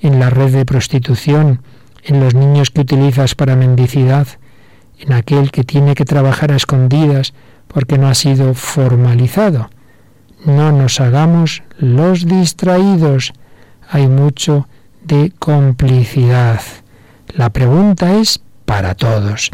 en 0.00 0.20
la 0.20 0.30
red 0.30 0.52
de 0.52 0.64
prostitución, 0.64 1.60
en 2.02 2.20
los 2.20 2.34
niños 2.34 2.70
que 2.70 2.82
utilizas 2.82 3.34
para 3.34 3.56
mendicidad, 3.56 4.26
en 4.98 5.12
aquel 5.12 5.50
que 5.50 5.64
tiene 5.64 5.94
que 5.94 6.04
trabajar 6.04 6.52
a 6.52 6.56
escondidas 6.56 7.34
porque 7.68 7.98
no 7.98 8.08
ha 8.08 8.14
sido 8.14 8.54
formalizado. 8.54 9.70
No 10.44 10.72
nos 10.72 11.00
hagamos 11.00 11.62
los 11.78 12.26
distraídos. 12.26 13.32
Hay 13.88 14.08
mucho 14.08 14.68
de 15.04 15.32
complicidad. 15.38 16.60
La 17.28 17.50
pregunta 17.50 18.18
es 18.18 18.42
para 18.64 18.94
todos. 18.94 19.50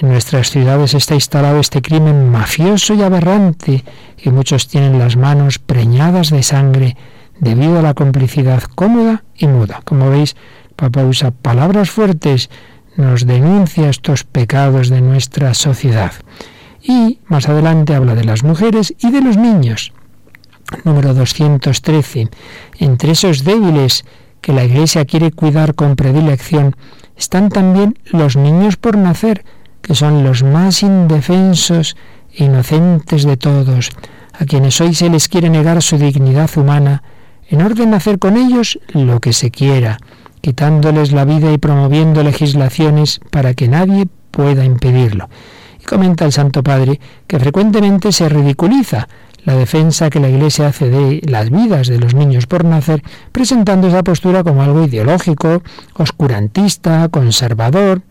En 0.00 0.08
nuestras 0.08 0.50
ciudades 0.50 0.94
está 0.94 1.14
instalado 1.14 1.58
este 1.58 1.80
crimen 1.80 2.30
mafioso 2.30 2.94
y 2.94 3.02
aberrante 3.02 3.84
y 4.18 4.30
muchos 4.30 4.68
tienen 4.68 4.98
las 4.98 5.16
manos 5.16 5.58
preñadas 5.58 6.30
de 6.30 6.42
sangre 6.42 6.96
debido 7.40 7.78
a 7.78 7.82
la 7.82 7.94
complicidad 7.94 8.62
cómoda 8.62 9.24
y 9.34 9.46
muda. 9.46 9.80
Como 9.84 10.10
veis, 10.10 10.36
Papa 10.76 11.04
usa 11.04 11.30
palabras 11.30 11.90
fuertes, 11.90 12.50
nos 12.96 13.26
denuncia 13.26 13.88
estos 13.88 14.24
pecados 14.24 14.90
de 14.90 15.00
nuestra 15.00 15.54
sociedad. 15.54 16.12
Y 16.82 17.18
más 17.26 17.48
adelante 17.48 17.94
habla 17.94 18.14
de 18.14 18.24
las 18.24 18.44
mujeres 18.44 18.94
y 18.98 19.10
de 19.10 19.22
los 19.22 19.38
niños. 19.38 19.92
Número 20.84 21.14
213. 21.14 22.28
Entre 22.78 23.12
esos 23.12 23.44
débiles 23.44 24.04
que 24.42 24.52
la 24.52 24.64
Iglesia 24.64 25.06
quiere 25.06 25.32
cuidar 25.32 25.74
con 25.74 25.96
predilección 25.96 26.76
están 27.16 27.48
también 27.48 27.98
los 28.04 28.36
niños 28.36 28.76
por 28.76 28.98
nacer, 28.98 29.44
que 29.80 29.94
son 29.94 30.24
los 30.24 30.42
más 30.42 30.82
indefensos 30.82 31.96
e 32.34 32.44
inocentes 32.44 33.24
de 33.24 33.38
todos, 33.38 33.90
a 34.38 34.44
quienes 34.44 34.78
hoy 34.82 34.94
se 34.94 35.08
les 35.08 35.28
quiere 35.28 35.48
negar 35.48 35.82
su 35.82 35.96
dignidad 35.96 36.50
humana, 36.56 37.02
en 37.48 37.62
orden 37.62 37.92
de 37.92 37.96
hacer 37.96 38.18
con 38.18 38.36
ellos 38.36 38.78
lo 38.92 39.20
que 39.20 39.32
se 39.32 39.50
quiera 39.50 39.98
quitándoles 40.46 41.10
la 41.10 41.24
vida 41.24 41.52
y 41.52 41.58
promoviendo 41.58 42.22
legislaciones 42.22 43.18
para 43.32 43.54
que 43.54 43.66
nadie 43.66 44.06
pueda 44.30 44.64
impedirlo. 44.64 45.28
Y 45.82 45.84
comenta 45.84 46.24
el 46.24 46.30
Santo 46.30 46.62
Padre 46.62 47.00
que 47.26 47.40
frecuentemente 47.40 48.12
se 48.12 48.28
ridiculiza 48.28 49.08
la 49.42 49.56
defensa 49.56 50.08
que 50.08 50.20
la 50.20 50.28
Iglesia 50.28 50.68
hace 50.68 50.88
de 50.88 51.20
las 51.26 51.50
vidas 51.50 51.88
de 51.88 51.98
los 51.98 52.14
niños 52.14 52.46
por 52.46 52.64
nacer, 52.64 53.02
presentando 53.32 53.88
esa 53.88 54.04
postura 54.04 54.44
como 54.44 54.62
algo 54.62 54.84
ideológico, 54.84 55.64
oscurantista, 55.94 57.08
conservador. 57.08 58.02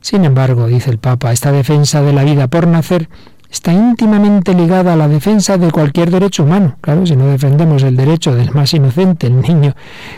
Sin 0.00 0.24
embargo, 0.24 0.66
dice 0.66 0.90
el 0.90 0.98
Papa, 0.98 1.30
esta 1.30 1.52
defensa 1.52 2.02
de 2.02 2.12
la 2.12 2.24
vida 2.24 2.48
por 2.48 2.66
nacer 2.66 3.08
está 3.50 3.72
íntimamente 3.72 4.54
ligada 4.54 4.92
a 4.92 4.96
la 4.96 5.08
defensa 5.08 5.58
de 5.58 5.70
cualquier 5.70 6.10
derecho 6.10 6.44
humano. 6.44 6.76
Claro, 6.80 7.06
si 7.06 7.16
no 7.16 7.26
defendemos 7.26 7.82
el 7.82 7.96
derecho 7.96 8.34
del 8.34 8.52
más 8.52 8.74
inocente, 8.74 9.26
el 9.26 9.40
niño 9.40 9.74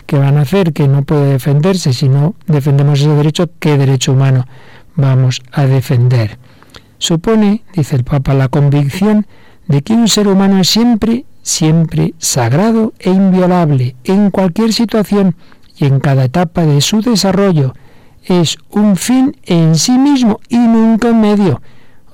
que 0.06 0.18
va 0.18 0.28
a 0.28 0.32
nacer, 0.32 0.72
que 0.72 0.88
no 0.88 1.02
puede 1.02 1.32
defenderse, 1.32 1.92
si 1.92 2.08
no 2.08 2.34
defendemos 2.46 3.00
ese 3.00 3.10
derecho, 3.10 3.50
¿qué 3.58 3.76
derecho 3.78 4.12
humano 4.12 4.46
vamos 4.94 5.40
a 5.52 5.66
defender? 5.66 6.38
Supone, 6.98 7.62
dice 7.74 7.96
el 7.96 8.04
Papa, 8.04 8.34
la 8.34 8.48
convicción 8.48 9.26
de 9.66 9.82
que 9.82 9.92
un 9.92 10.08
ser 10.08 10.26
humano 10.28 10.60
es 10.60 10.68
siempre, 10.68 11.24
siempre 11.42 12.14
sagrado 12.18 12.92
e 12.98 13.10
inviolable 13.10 13.94
en 14.04 14.30
cualquier 14.30 14.72
situación 14.72 15.36
y 15.76 15.86
en 15.86 16.00
cada 16.00 16.24
etapa 16.24 16.66
de 16.66 16.80
su 16.80 17.02
desarrollo. 17.02 17.74
Es 18.24 18.58
un 18.70 18.96
fin 18.96 19.36
en 19.44 19.76
sí 19.76 19.92
mismo 19.92 20.40
y 20.48 20.58
nunca 20.58 21.08
un 21.08 21.20
medio 21.20 21.62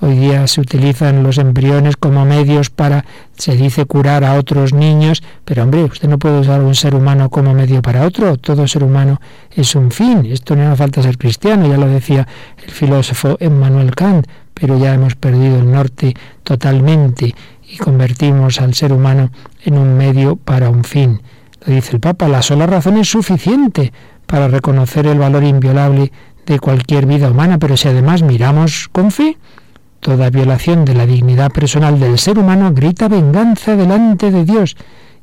Hoy 0.07 0.17
día 0.17 0.47
se 0.49 0.61
utilizan 0.61 1.23
los 1.23 1.39
embriones 1.39 1.97
como 1.97 2.27
medios 2.27 2.69
para, 2.69 3.07
se 3.39 3.57
dice, 3.57 3.87
curar 3.87 4.23
a 4.23 4.35
otros 4.35 4.75
niños, 4.75 5.23
pero 5.47 5.63
hombre, 5.63 5.85
usted 5.85 6.11
no 6.11 6.19
puede 6.19 6.41
usar 6.41 6.61
un 6.61 6.75
ser 6.75 6.95
humano 6.95 7.31
como 7.31 7.55
medio 7.55 7.81
para 7.81 8.05
otro, 8.05 8.37
todo 8.37 8.69
ser 8.69 8.85
humano 8.85 9.19
es 9.51 9.75
un 9.75 9.91
fin, 9.91 10.27
esto 10.27 10.57
no 10.57 10.67
hace 10.67 10.77
falta 10.77 11.03
ser 11.03 11.17
cristiano, 11.17 11.67
ya 11.67 11.79
lo 11.79 11.89
decía 11.89 12.29
el 12.63 12.71
filósofo 12.71 13.39
Emmanuel 13.41 13.95
Kant, 13.95 14.27
pero 14.53 14.79
ya 14.79 14.93
hemos 14.93 15.15
perdido 15.15 15.59
el 15.59 15.73
norte 15.73 16.15
totalmente 16.43 17.35
y 17.67 17.79
convertimos 17.79 18.61
al 18.61 18.75
ser 18.75 18.93
humano 18.93 19.31
en 19.65 19.79
un 19.79 19.97
medio 19.97 20.37
para 20.37 20.69
un 20.69 20.85
fin. 20.85 21.23
Lo 21.65 21.73
dice 21.73 21.93
el 21.93 22.01
Papa, 22.01 22.29
la 22.29 22.43
sola 22.43 22.67
razón 22.67 22.99
es 22.99 23.09
suficiente 23.09 23.91
para 24.27 24.49
reconocer 24.49 25.07
el 25.07 25.19
valor 25.19 25.45
inviolable 25.45 26.13
de 26.45 26.61
cualquier 26.61 27.07
vida 27.07 27.31
humana, 27.31 27.59
pero 27.59 27.79
si 27.79 27.89
además 27.89 28.23
miramos 28.23 28.91
con 28.93 29.11
fe, 29.11 29.39
Toda 30.05 30.29
violación 30.29 30.85
de 30.85 30.93
la 30.93 31.07
dignidad 31.07 31.51
personal 31.51 31.99
del 31.99 32.19
ser 32.19 32.39
humano 32.39 32.75
grita 32.75 33.09
venganza 33.09 33.75
delante 33.75 34.31
de 34.31 34.45
Dios 34.45 34.77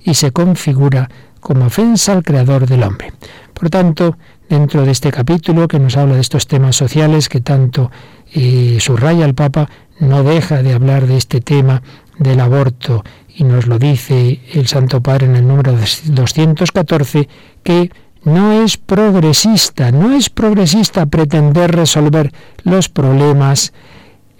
y 0.03 0.15
se 0.15 0.31
configura 0.31 1.07
como 1.39 1.67
ofensa 1.67 2.13
al 2.13 2.23
Creador 2.23 2.65
del 2.65 2.81
hombre. 2.81 3.13
Por 3.53 3.69
tanto, 3.69 4.17
dentro 4.49 4.83
de 4.83 4.89
este 4.89 5.11
capítulo 5.11 5.67
que 5.67 5.77
nos 5.77 5.97
habla 5.97 6.15
de 6.15 6.21
estos 6.21 6.47
temas 6.47 6.75
sociales 6.75 7.29
que 7.29 7.41
tanto 7.41 7.91
eh, 8.33 8.79
subraya 8.79 9.25
el 9.25 9.35
Papa, 9.35 9.69
no 9.99 10.23
deja 10.23 10.63
de 10.63 10.73
hablar 10.73 11.05
de 11.05 11.17
este 11.17 11.41
tema 11.41 11.83
del 12.17 12.39
aborto 12.39 13.03
y 13.35 13.43
nos 13.43 13.67
lo 13.67 13.77
dice 13.77 14.39
el 14.51 14.65
Santo 14.65 14.99
Padre 14.99 15.27
en 15.27 15.35
el 15.35 15.47
número 15.47 15.73
214 15.73 17.29
que 17.61 17.91
no 18.23 18.63
es 18.63 18.77
progresista, 18.77 19.91
no 19.91 20.11
es 20.11 20.31
progresista 20.31 21.05
pretender 21.05 21.71
resolver 21.71 22.33
los 22.63 22.89
problemas 22.89 23.73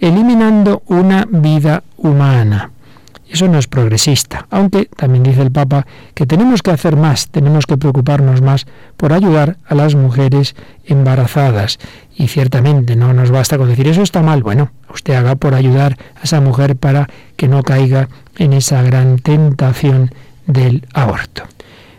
eliminando 0.02 0.82
una 0.86 1.26
vida 1.30 1.84
humana. 1.96 2.72
Eso 3.30 3.46
no 3.46 3.58
es 3.58 3.68
progresista, 3.68 4.46
aunque 4.50 4.86
también 4.96 5.22
dice 5.22 5.40
el 5.40 5.52
Papa 5.52 5.86
que 6.12 6.26
tenemos 6.26 6.60
que 6.60 6.72
hacer 6.72 6.96
más, 6.96 7.28
tenemos 7.28 7.66
que 7.66 7.78
preocuparnos 7.78 8.42
más 8.42 8.66
por 8.96 9.12
ayudar 9.12 9.56
a 9.64 9.74
las 9.76 9.94
mujeres 9.94 10.54
embarazadas. 10.84 11.78
Y 12.16 12.26
ciertamente 12.26 12.96
no 12.96 13.14
nos 13.14 13.30
basta 13.30 13.56
con 13.56 13.68
decir 13.68 13.86
eso 13.86 14.02
está 14.02 14.22
mal. 14.22 14.42
Bueno, 14.42 14.72
usted 14.92 15.14
haga 15.14 15.36
por 15.36 15.54
ayudar 15.54 15.96
a 16.20 16.24
esa 16.24 16.40
mujer 16.40 16.76
para 16.76 17.08
que 17.36 17.46
no 17.46 17.62
caiga 17.62 18.08
en 18.36 18.52
esa 18.52 18.82
gran 18.82 19.18
tentación 19.18 20.10
del 20.46 20.84
aborto. 20.92 21.44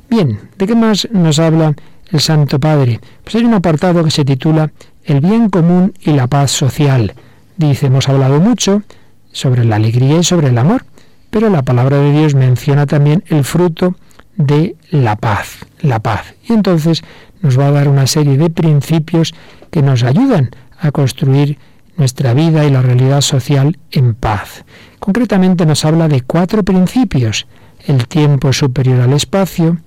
Bien, 0.10 0.40
¿de 0.58 0.68
qué 0.68 0.76
más 0.76 1.08
nos 1.12 1.40
habla 1.40 1.74
el 2.12 2.20
Santo 2.20 2.60
Padre? 2.60 3.00
Pues 3.24 3.36
hay 3.36 3.46
un 3.46 3.54
apartado 3.54 4.04
que 4.04 4.12
se 4.12 4.26
titula 4.26 4.72
El 5.06 5.22
bien 5.22 5.50
común 5.50 5.94
y 6.02 6.12
la 6.12 6.28
paz 6.28 6.52
social. 6.52 7.14
Dice, 7.58 7.88
hemos 7.88 8.10
hablado 8.10 8.40
mucho 8.40 8.84
sobre 9.32 9.66
la 9.66 9.76
alegría 9.76 10.18
y 10.18 10.24
sobre 10.24 10.50
el 10.50 10.58
amor, 10.58 10.86
pero 11.30 11.50
la 11.50 11.64
palabra 11.64 11.98
de 11.98 12.12
Dios 12.12 12.36
menciona 12.36 12.86
también 12.86 13.24
el 13.28 13.44
fruto 13.44 13.96
de 14.36 14.76
la 14.90 15.16
paz, 15.16 15.66
la 15.82 16.00
paz. 16.00 16.36
Y 16.48 16.54
entonces 16.54 17.04
nos 17.42 17.60
va 17.60 17.68
a 17.68 17.72
dar 17.72 17.88
una 17.88 18.08
serie 18.08 18.38
de 18.38 18.50
principios 18.50 19.34
que 19.70 19.82
nos 19.82 20.04
ayudan 20.04 20.52
a 20.80 20.92
construir 20.92 21.58
nuestra 21.98 22.34
vida 22.34 22.66
y 22.66 22.72
la 22.72 22.82
realidad 22.82 23.22
social 23.22 23.78
en 23.92 24.16
paz. 24.16 24.66
Concretamente 25.00 25.66
nos 25.66 25.86
habla 25.86 26.08
de 26.08 26.22
cuatro 26.22 26.64
principios. 26.64 27.48
El 27.86 28.08
tiempo 28.08 28.50
es 28.50 28.58
superior 28.58 29.02
al 29.02 29.14
espacio, 29.14 29.78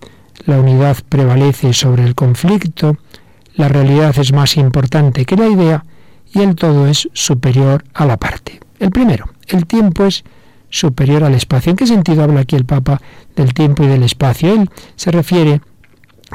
la 0.44 0.60
unidad 0.60 0.98
prevalece 1.08 1.72
sobre 1.72 2.04
el 2.04 2.14
conflicto, 2.14 2.96
la 3.54 3.68
realidad 3.68 4.14
es 4.18 4.32
más 4.32 4.56
importante 4.56 5.24
que 5.24 5.36
la 5.36 5.48
idea 5.48 5.84
y 6.36 6.42
el 6.42 6.54
todo 6.54 6.86
es 6.86 7.08
superior 7.14 7.84
a 7.94 8.04
la 8.04 8.18
parte. 8.18 8.60
El 8.78 8.90
primero, 8.90 9.24
el 9.48 9.66
tiempo 9.66 10.04
es 10.04 10.22
superior 10.68 11.24
al 11.24 11.34
espacio. 11.34 11.70
¿En 11.70 11.76
qué 11.76 11.86
sentido 11.86 12.22
habla 12.22 12.40
aquí 12.40 12.56
el 12.56 12.66
Papa 12.66 13.00
del 13.34 13.54
tiempo 13.54 13.84
y 13.84 13.86
del 13.86 14.02
espacio? 14.02 14.52
Él 14.52 14.70
se 14.96 15.10
refiere, 15.10 15.62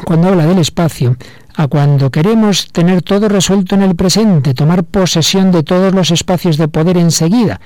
cuando 0.03 0.29
habla 0.29 0.47
del 0.47 0.57
espacio, 0.57 1.17
a 1.53 1.67
cuando 1.67 2.09
queremos 2.09 2.71
tener 2.71 3.03
todo 3.03 3.29
resuelto 3.29 3.75
en 3.75 3.83
el 3.83 3.95
presente, 3.95 4.55
tomar 4.55 4.83
posesión 4.83 5.51
de 5.51 5.61
todos 5.61 5.93
los 5.93 6.09
espacios 6.09 6.57
de 6.57 6.67
poder 6.67 6.97
enseguida. 6.97 7.61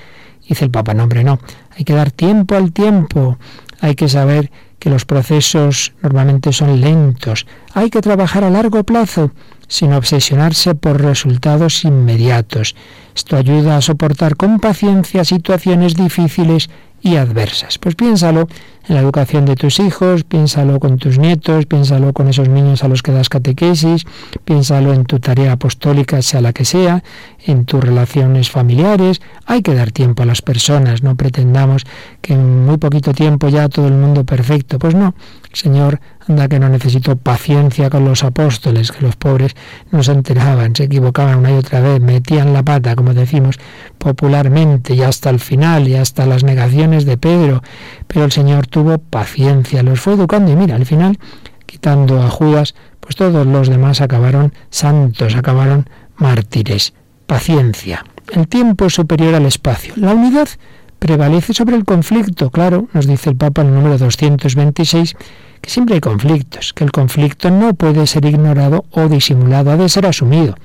Dice 0.46 0.66
el 0.66 0.70
Papa, 0.70 0.92
no 0.92 1.04
hombre, 1.04 1.24
no, 1.24 1.38
hay 1.76 1.84
que 1.84 1.94
dar 1.94 2.10
tiempo 2.10 2.54
al 2.54 2.72
tiempo, 2.72 3.38
hay 3.80 3.94
que 3.94 4.08
saber 4.08 4.50
que 4.78 4.90
los 4.90 5.06
procesos 5.06 5.94
normalmente 6.02 6.52
son 6.52 6.80
lentos, 6.82 7.46
hay 7.72 7.88
que 7.88 8.02
trabajar 8.02 8.44
a 8.44 8.50
largo 8.50 8.84
plazo 8.84 9.32
sin 9.68 9.92
obsesionarse 9.92 10.74
por 10.74 11.00
resultados 11.00 11.84
inmediatos. 11.84 12.74
Esto 13.14 13.36
ayuda 13.36 13.76
a 13.76 13.82
soportar 13.82 14.36
con 14.36 14.60
paciencia 14.60 15.24
situaciones 15.24 15.94
difíciles 15.94 16.68
y 17.02 17.16
adversas. 17.16 17.78
Pues 17.78 17.94
piénsalo 17.94 18.48
en 18.88 18.94
la 18.94 19.00
educación 19.00 19.44
de 19.44 19.54
tus 19.54 19.78
hijos, 19.80 20.24
piénsalo 20.24 20.80
con 20.80 20.98
tus 20.98 21.18
nietos, 21.18 21.66
piénsalo 21.66 22.12
con 22.12 22.28
esos 22.28 22.48
niños 22.48 22.84
a 22.84 22.88
los 22.88 23.02
que 23.02 23.12
das 23.12 23.28
catequesis, 23.28 24.04
piénsalo 24.44 24.92
en 24.92 25.04
tu 25.04 25.18
tarea 25.20 25.52
apostólica, 25.52 26.20
sea 26.22 26.40
la 26.40 26.52
que 26.52 26.64
sea, 26.64 27.02
en 27.44 27.64
tus 27.64 27.82
relaciones 27.82 28.50
familiares. 28.50 29.20
Hay 29.44 29.62
que 29.62 29.74
dar 29.74 29.92
tiempo 29.92 30.22
a 30.22 30.26
las 30.26 30.42
personas, 30.42 31.02
no 31.02 31.16
pretendamos 31.16 31.84
que 32.22 32.34
en 32.34 32.66
muy 32.66 32.78
poquito 32.78 33.12
tiempo 33.12 33.48
ya 33.48 33.68
todo 33.68 33.88
el 33.88 33.94
mundo 33.94 34.24
perfecto. 34.24 34.78
Pues 34.78 34.94
no, 34.94 35.14
Señor 35.56 36.00
Anda 36.28 36.48
que 36.48 36.58
no 36.58 36.68
necesito 36.68 37.16
paciencia 37.16 37.88
con 37.88 38.04
los 38.04 38.24
apóstoles, 38.24 38.90
que 38.90 39.02
los 39.02 39.14
pobres 39.14 39.54
no 39.92 40.02
se 40.02 40.10
enteraban, 40.10 40.74
se 40.74 40.84
equivocaban 40.84 41.38
una 41.38 41.52
y 41.52 41.54
otra 41.54 41.80
vez, 41.80 42.00
metían 42.00 42.52
la 42.52 42.64
pata, 42.64 42.96
como 42.96 43.14
decimos 43.14 43.56
popularmente, 43.96 44.94
y 44.94 45.02
hasta 45.02 45.30
el 45.30 45.38
final, 45.38 45.86
y 45.86 45.94
hasta 45.94 46.26
las 46.26 46.42
negaciones 46.42 47.04
de 47.04 47.16
Pedro. 47.16 47.62
Pero 48.08 48.24
el 48.24 48.32
Señor 48.32 48.66
tuvo 48.66 48.98
paciencia, 48.98 49.84
los 49.84 50.00
fue 50.00 50.14
educando, 50.14 50.50
y 50.50 50.56
mira, 50.56 50.74
al 50.74 50.84
final, 50.84 51.18
quitando 51.64 52.20
a 52.20 52.28
Judas, 52.28 52.74
pues 52.98 53.14
todos 53.14 53.46
los 53.46 53.68
demás 53.68 54.00
acabaron 54.00 54.52
santos, 54.70 55.36
acabaron 55.36 55.88
mártires. 56.16 56.92
Paciencia. 57.26 58.04
El 58.32 58.48
tiempo 58.48 58.86
es 58.86 58.94
superior 58.94 59.34
al 59.34 59.46
espacio. 59.46 59.94
La 59.96 60.12
unidad 60.12 60.48
prevalece 60.98 61.54
sobre 61.54 61.76
el 61.76 61.84
conflicto, 61.84 62.50
claro, 62.50 62.88
nos 62.92 63.06
dice 63.06 63.30
el 63.30 63.36
Papa 63.36 63.62
en 63.62 63.68
el 63.68 63.74
número 63.74 63.98
226 63.98 65.16
siempre 65.66 65.96
hay 65.96 66.00
conflictos, 66.00 66.72
que 66.72 66.84
el 66.84 66.92
conflicto 66.92 67.50
no 67.50 67.74
puede 67.74 68.06
ser 68.06 68.24
ignorado 68.24 68.84
o 68.90 69.08
disimulado, 69.08 69.70
ha 69.70 69.76
de 69.76 69.88
ser 69.88 70.06
asumido. 70.06 70.56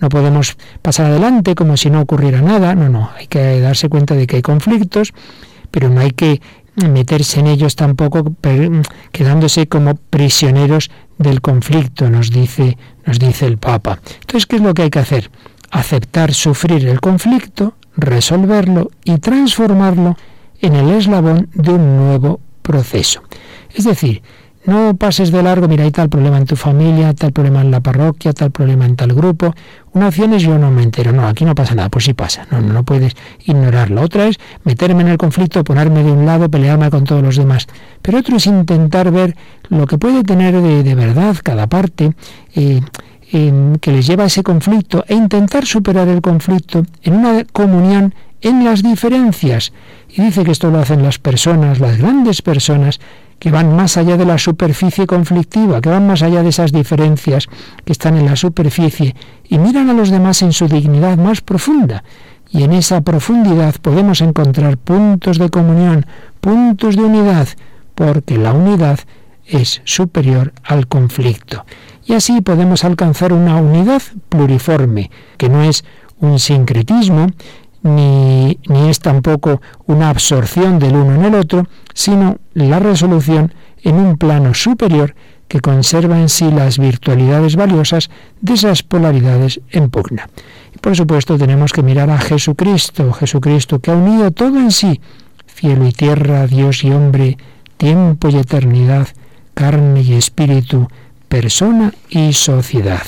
No 0.00 0.08
podemos 0.08 0.56
pasar 0.82 1.06
adelante 1.06 1.54
como 1.54 1.76
si 1.76 1.90
no 1.90 2.00
ocurriera 2.00 2.42
nada, 2.42 2.74
no, 2.74 2.88
no, 2.88 3.10
hay 3.16 3.26
que 3.26 3.60
darse 3.60 3.88
cuenta 3.88 4.14
de 4.14 4.26
que 4.26 4.36
hay 4.36 4.42
conflictos, 4.42 5.12
pero 5.70 5.88
no 5.88 6.00
hay 6.00 6.10
que 6.10 6.40
meterse 6.76 7.40
en 7.40 7.46
ellos 7.46 7.76
tampoco 7.76 8.32
quedándose 9.12 9.68
como 9.68 9.94
prisioneros 9.94 10.90
del 11.18 11.40
conflicto, 11.40 12.10
nos 12.10 12.30
dice, 12.30 12.76
nos 13.06 13.18
dice 13.18 13.46
el 13.46 13.58
Papa. 13.58 14.00
Entonces, 14.20 14.46
¿qué 14.46 14.56
es 14.56 14.62
lo 14.62 14.74
que 14.74 14.82
hay 14.82 14.90
que 14.90 14.98
hacer? 14.98 15.30
Aceptar 15.70 16.34
sufrir 16.34 16.86
el 16.88 17.00
conflicto, 17.00 17.74
resolverlo 17.96 18.90
y 19.04 19.18
transformarlo 19.18 20.16
en 20.60 20.74
el 20.74 20.90
eslabón 20.90 21.48
de 21.54 21.72
un 21.72 21.96
nuevo 21.96 22.40
proceso. 22.62 23.22
Es 23.74 23.84
decir, 23.84 24.22
no 24.66 24.96
pases 24.96 25.30
de 25.30 25.42
largo, 25.42 25.68
mira, 25.68 25.84
hay 25.84 25.90
tal 25.90 26.08
problema 26.08 26.38
en 26.38 26.46
tu 26.46 26.56
familia, 26.56 27.12
tal 27.12 27.32
problema 27.32 27.60
en 27.60 27.70
la 27.70 27.80
parroquia, 27.80 28.32
tal 28.32 28.50
problema 28.50 28.86
en 28.86 28.96
tal 28.96 29.12
grupo. 29.12 29.54
Una 29.92 30.08
opción 30.08 30.32
es 30.32 30.42
yo 30.42 30.58
no 30.58 30.70
me 30.70 30.82
entero, 30.82 31.12
no, 31.12 31.26
aquí 31.28 31.44
no 31.44 31.54
pasa 31.54 31.74
nada, 31.74 31.90
pues 31.90 32.06
sí 32.06 32.14
pasa, 32.14 32.46
no, 32.50 32.60
no, 32.62 32.82
puedes 32.82 33.14
ignorarlo. 33.44 34.00
Otra 34.00 34.26
es 34.26 34.38
meterme 34.64 35.02
en 35.02 35.08
el 35.08 35.18
conflicto, 35.18 35.62
ponerme 35.64 36.02
de 36.02 36.12
un 36.12 36.24
lado, 36.24 36.48
pelearme 36.48 36.88
con 36.88 37.04
todos 37.04 37.22
los 37.22 37.36
demás. 37.36 37.66
Pero 38.00 38.18
otro 38.18 38.36
es 38.36 38.46
intentar 38.46 39.10
ver 39.10 39.36
lo 39.68 39.86
que 39.86 39.98
puede 39.98 40.22
tener 40.22 40.58
de, 40.58 40.94
verdad 40.94 41.36
cada 41.42 41.66
parte. 41.66 42.14
Eh, 42.54 42.80
que 43.80 43.90
les 43.90 44.06
lleva 44.06 44.22
a 44.22 44.26
ese 44.28 44.44
conflicto 44.44 45.04
e 45.08 45.14
intentar 45.14 45.66
superar 45.66 46.06
el 46.06 46.20
conflicto 46.20 46.84
en 47.02 47.14
una 47.14 47.44
comunión 47.44 48.14
en 48.40 48.64
las 48.64 48.84
diferencias. 48.84 49.72
Y 50.08 50.22
dice 50.22 50.44
que 50.44 50.52
esto 50.52 50.70
lo 50.70 50.78
hacen 50.78 51.02
las 51.02 51.18
personas, 51.18 51.80
las 51.80 51.98
grandes 51.98 52.42
personas, 52.42 53.00
que 53.44 53.50
van 53.50 53.76
más 53.76 53.98
allá 53.98 54.16
de 54.16 54.24
la 54.24 54.38
superficie 54.38 55.06
conflictiva, 55.06 55.82
que 55.82 55.90
van 55.90 56.06
más 56.06 56.22
allá 56.22 56.42
de 56.42 56.48
esas 56.48 56.72
diferencias 56.72 57.46
que 57.84 57.92
están 57.92 58.16
en 58.16 58.24
la 58.24 58.36
superficie 58.36 59.14
y 59.46 59.58
miran 59.58 59.90
a 59.90 59.92
los 59.92 60.08
demás 60.08 60.40
en 60.40 60.54
su 60.54 60.66
dignidad 60.66 61.18
más 61.18 61.42
profunda. 61.42 62.04
Y 62.48 62.62
en 62.62 62.72
esa 62.72 63.02
profundidad 63.02 63.74
podemos 63.82 64.22
encontrar 64.22 64.78
puntos 64.78 65.36
de 65.36 65.50
comunión, 65.50 66.06
puntos 66.40 66.96
de 66.96 67.02
unidad, 67.02 67.46
porque 67.94 68.38
la 68.38 68.54
unidad 68.54 69.00
es 69.44 69.82
superior 69.84 70.54
al 70.62 70.86
conflicto. 70.86 71.66
Y 72.06 72.14
así 72.14 72.40
podemos 72.40 72.82
alcanzar 72.82 73.34
una 73.34 73.56
unidad 73.56 74.00
pluriforme, 74.30 75.10
que 75.36 75.50
no 75.50 75.62
es 75.62 75.84
un 76.18 76.38
sincretismo, 76.38 77.26
ni, 77.84 78.58
ni 78.66 78.88
es 78.88 78.98
tampoco 78.98 79.60
una 79.86 80.08
absorción 80.08 80.78
del 80.78 80.96
uno 80.96 81.14
en 81.14 81.24
el 81.26 81.34
otro, 81.36 81.68
sino 81.92 82.38
la 82.54 82.80
resolución 82.80 83.54
en 83.82 83.96
un 83.96 84.16
plano 84.16 84.54
superior 84.54 85.14
que 85.48 85.60
conserva 85.60 86.18
en 86.18 86.30
sí 86.30 86.50
las 86.50 86.78
virtualidades 86.78 87.56
valiosas 87.56 88.10
de 88.40 88.54
esas 88.54 88.82
polaridades 88.82 89.60
en 89.70 89.90
pugna. 89.90 90.28
Y 90.74 90.78
por 90.78 90.96
supuesto 90.96 91.36
tenemos 91.36 91.72
que 91.72 91.82
mirar 91.82 92.08
a 92.10 92.18
Jesucristo, 92.18 93.12
Jesucristo 93.12 93.78
que 93.78 93.90
ha 93.90 93.94
unido 93.94 94.30
todo 94.30 94.58
en 94.58 94.72
sí, 94.72 95.00
cielo 95.46 95.86
y 95.86 95.92
tierra, 95.92 96.46
Dios 96.46 96.82
y 96.84 96.90
hombre, 96.90 97.36
tiempo 97.76 98.30
y 98.30 98.36
eternidad, 98.36 99.08
carne 99.52 100.00
y 100.00 100.14
espíritu, 100.14 100.88
persona 101.28 101.92
y 102.08 102.32
sociedad. 102.32 103.02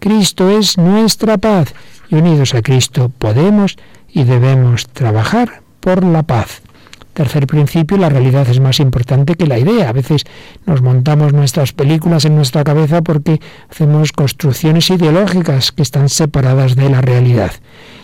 Cristo 0.00 0.50
es 0.50 0.76
nuestra 0.76 1.38
paz 1.38 1.72
y 2.10 2.16
unidos 2.16 2.54
a 2.54 2.62
Cristo 2.62 3.12
podemos 3.16 3.76
y 4.08 4.24
debemos 4.24 4.86
trabajar 4.88 5.62
por 5.80 6.04
la 6.04 6.22
paz. 6.22 6.62
Tercer 7.18 7.48
principio, 7.48 7.96
la 7.96 8.08
realidad 8.08 8.48
es 8.48 8.60
más 8.60 8.78
importante 8.78 9.34
que 9.34 9.48
la 9.48 9.58
idea. 9.58 9.88
A 9.88 9.92
veces 9.92 10.22
nos 10.66 10.82
montamos 10.82 11.32
nuestras 11.32 11.72
películas 11.72 12.24
en 12.24 12.36
nuestra 12.36 12.62
cabeza 12.62 13.02
porque 13.02 13.40
hacemos 13.68 14.12
construcciones 14.12 14.88
ideológicas 14.90 15.72
que 15.72 15.82
están 15.82 16.08
separadas 16.10 16.76
de 16.76 16.88
la 16.88 17.00
realidad. 17.00 17.50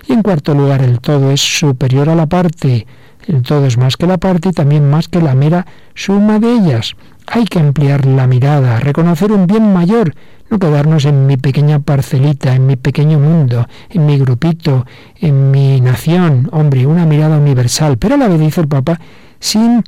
Y 0.08 0.14
en 0.14 0.22
cuarto 0.22 0.52
lugar, 0.54 0.82
el 0.82 0.98
todo 0.98 1.30
es 1.30 1.40
superior 1.40 2.08
a 2.08 2.16
la 2.16 2.26
parte. 2.26 2.88
El 3.28 3.42
todo 3.42 3.66
es 3.66 3.78
más 3.78 3.96
que 3.96 4.08
la 4.08 4.18
parte 4.18 4.48
y 4.48 4.52
también 4.52 4.90
más 4.90 5.06
que 5.06 5.20
la 5.20 5.36
mera 5.36 5.64
suma 5.94 6.40
de 6.40 6.52
ellas. 6.52 6.96
Hay 7.26 7.44
que 7.46 7.58
ampliar 7.58 8.06
la 8.06 8.26
mirada, 8.26 8.80
reconocer 8.80 9.32
un 9.32 9.46
bien 9.46 9.72
mayor, 9.72 10.14
no 10.50 10.58
quedarnos 10.58 11.04
en 11.04 11.26
mi 11.26 11.36
pequeña 11.36 11.78
parcelita, 11.80 12.54
en 12.54 12.66
mi 12.66 12.76
pequeño 12.76 13.18
mundo, 13.18 13.66
en 13.90 14.06
mi 14.06 14.18
grupito, 14.18 14.86
en 15.16 15.50
mi 15.50 15.80
nación, 15.80 16.48
hombre, 16.52 16.86
una 16.86 17.06
mirada 17.06 17.38
universal, 17.38 17.96
pero 17.96 18.14
a 18.14 18.18
la 18.18 18.28
vez 18.28 18.38
dice 18.38 18.60
el 18.60 18.68
Papa, 18.68 19.00
sin 19.40 19.82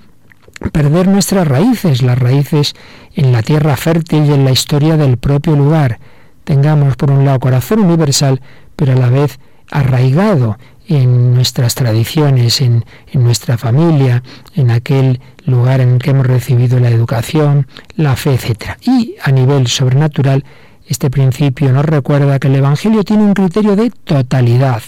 perder 0.72 1.09
nuestras 1.09 1.46
raíces, 1.46 2.03
las 2.03 2.18
raíces 2.18 2.75
en 3.14 3.33
la 3.33 3.42
tierra 3.42 3.77
fértil 3.77 4.25
y 4.25 4.33
en 4.33 4.44
la 4.44 4.51
historia 4.51 4.96
del 4.96 5.18
propio 5.18 5.55
lugar. 5.55 5.99
Tengamos 6.44 6.96
por 6.96 7.11
un 7.11 7.25
lado 7.25 7.40
corazón 7.40 7.81
universal, 7.81 8.40
pero 8.77 8.92
a 8.92 8.96
la 8.96 9.11
vez 9.11 9.38
arraigado 9.70 10.59
en 10.88 11.35
nuestras 11.35 11.75
tradiciones, 11.75 12.61
en, 12.61 12.85
nuestra 13.12 13.59
familia, 13.59 14.22
en 14.55 14.70
aquel 14.70 15.20
lugar 15.44 15.81
en 15.81 15.94
el 15.94 15.99
que 15.99 16.11
hemos 16.11 16.27
recibido 16.27 16.79
la 16.79 16.90
educación, 16.90 17.66
la 17.96 18.16
fe, 18.16 18.35
etc. 18.35 18.79
Y 18.83 19.16
a 19.22 19.33
nivel 19.33 19.66
sobrenatural, 19.66 20.44
este 20.87 21.11
principio 21.11 21.72
nos 21.72 21.85
recuerda 21.85 22.38
que 22.38 22.49
el 22.49 22.57
Evangelio 22.57 23.05
tiene 23.05 23.25
un 23.25 23.35
criterio 23.35 23.75
de 23.75 23.90
totalidad. 23.90 24.83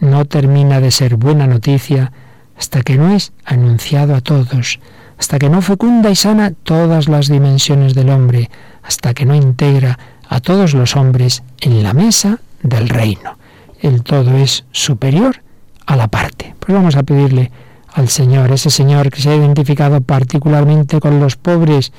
No 0.00 0.24
termina 0.24 0.80
de 0.80 0.90
ser 0.90 1.16
buena 1.16 1.46
noticia 1.46 2.12
hasta 2.56 2.82
que 2.82 2.96
no 2.96 3.12
es 3.14 3.32
anunciado 3.44 4.14
a 4.14 4.20
todos, 4.20 4.78
hasta 5.18 5.38
que 5.38 5.48
no 5.48 5.62
fecunda 5.62 6.10
y 6.10 6.16
sana 6.16 6.52
todas 6.62 7.08
las 7.08 7.28
dimensiones 7.28 7.94
del 7.94 8.10
hombre, 8.10 8.50
hasta 8.82 9.14
que 9.14 9.24
no 9.24 9.34
integra 9.34 9.98
a 10.28 10.40
todos 10.40 10.74
los 10.74 10.96
hombres 10.96 11.42
en 11.60 11.82
la 11.82 11.92
mesa 11.92 12.38
del 12.62 12.88
reino 12.88 13.41
el 13.82 14.02
todo 14.02 14.36
es 14.36 14.64
superior 14.70 15.42
a 15.86 15.96
la 15.96 16.08
parte. 16.08 16.54
Pues 16.58 16.72
vamos 16.72 16.96
a 16.96 17.02
pedirle 17.02 17.50
al 17.92 18.08
Señor, 18.08 18.50
ese 18.52 18.70
Señor 18.70 19.10
que 19.10 19.20
se 19.20 19.30
ha 19.30 19.36
identificado 19.36 20.00
particularmente 20.00 21.00
con 21.00 21.20
los 21.20 21.36
pobres, 21.36 21.92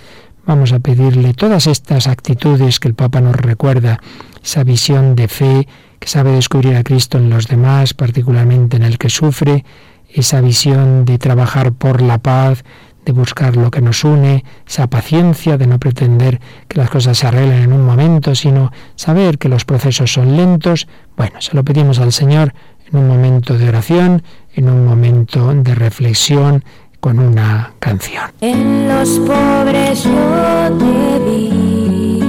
vamos 0.45 0.71
a 0.71 0.79
pedirle 0.79 1.33
todas 1.33 1.67
estas 1.67 2.07
actitudes 2.07 2.79
que 2.79 2.87
el 2.87 2.95
Papa 2.95 3.21
nos 3.21 3.35
recuerda, 3.35 3.99
esa 4.43 4.63
visión 4.63 5.15
de 5.15 5.27
fe 5.27 5.67
que 5.99 6.07
sabe 6.07 6.31
descubrir 6.31 6.75
a 6.75 6.83
Cristo 6.83 7.17
en 7.17 7.29
los 7.29 7.47
demás, 7.47 7.93
particularmente 7.93 8.77
en 8.77 8.83
el 8.83 8.97
que 8.97 9.09
sufre, 9.09 9.63
esa 10.09 10.41
visión 10.41 11.05
de 11.05 11.17
trabajar 11.17 11.73
por 11.73 12.01
la 12.01 12.17
paz, 12.17 12.63
de 13.05 13.11
buscar 13.11 13.57
lo 13.57 13.69
que 13.71 13.81
nos 13.81 14.03
une, 14.03 14.43
esa 14.67 14.87
paciencia 14.87 15.57
de 15.57 15.67
no 15.67 15.79
pretender 15.79 16.39
que 16.67 16.77
las 16.77 16.89
cosas 16.89 17.17
se 17.17 17.27
arreglen 17.27 17.63
en 17.63 17.73
un 17.73 17.85
momento, 17.85 18.35
sino 18.35 18.71
saber 18.95 19.37
que 19.37 19.49
los 19.49 19.65
procesos 19.65 20.11
son 20.13 20.37
lentos. 20.37 20.87
Bueno, 21.17 21.41
se 21.41 21.55
lo 21.55 21.63
pedimos 21.63 21.99
al 21.99 22.13
Señor 22.13 22.53
en 22.91 22.99
un 22.99 23.07
momento 23.07 23.57
de 23.57 23.69
oración, 23.69 24.23
en 24.53 24.69
un 24.69 24.85
momento 24.85 25.53
de 25.53 25.75
reflexión, 25.75 26.63
con 26.99 27.19
una 27.19 27.73
canción. 27.79 28.31
En 28.39 28.87
los 28.87 29.19
pobres 29.19 30.05
yo 30.05 30.77
te 30.79 31.19
vi, 31.25 32.19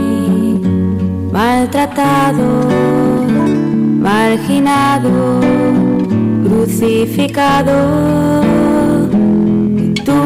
maltratado, 1.33 2.69
marginado, 4.01 5.41
crucificado 6.45 8.35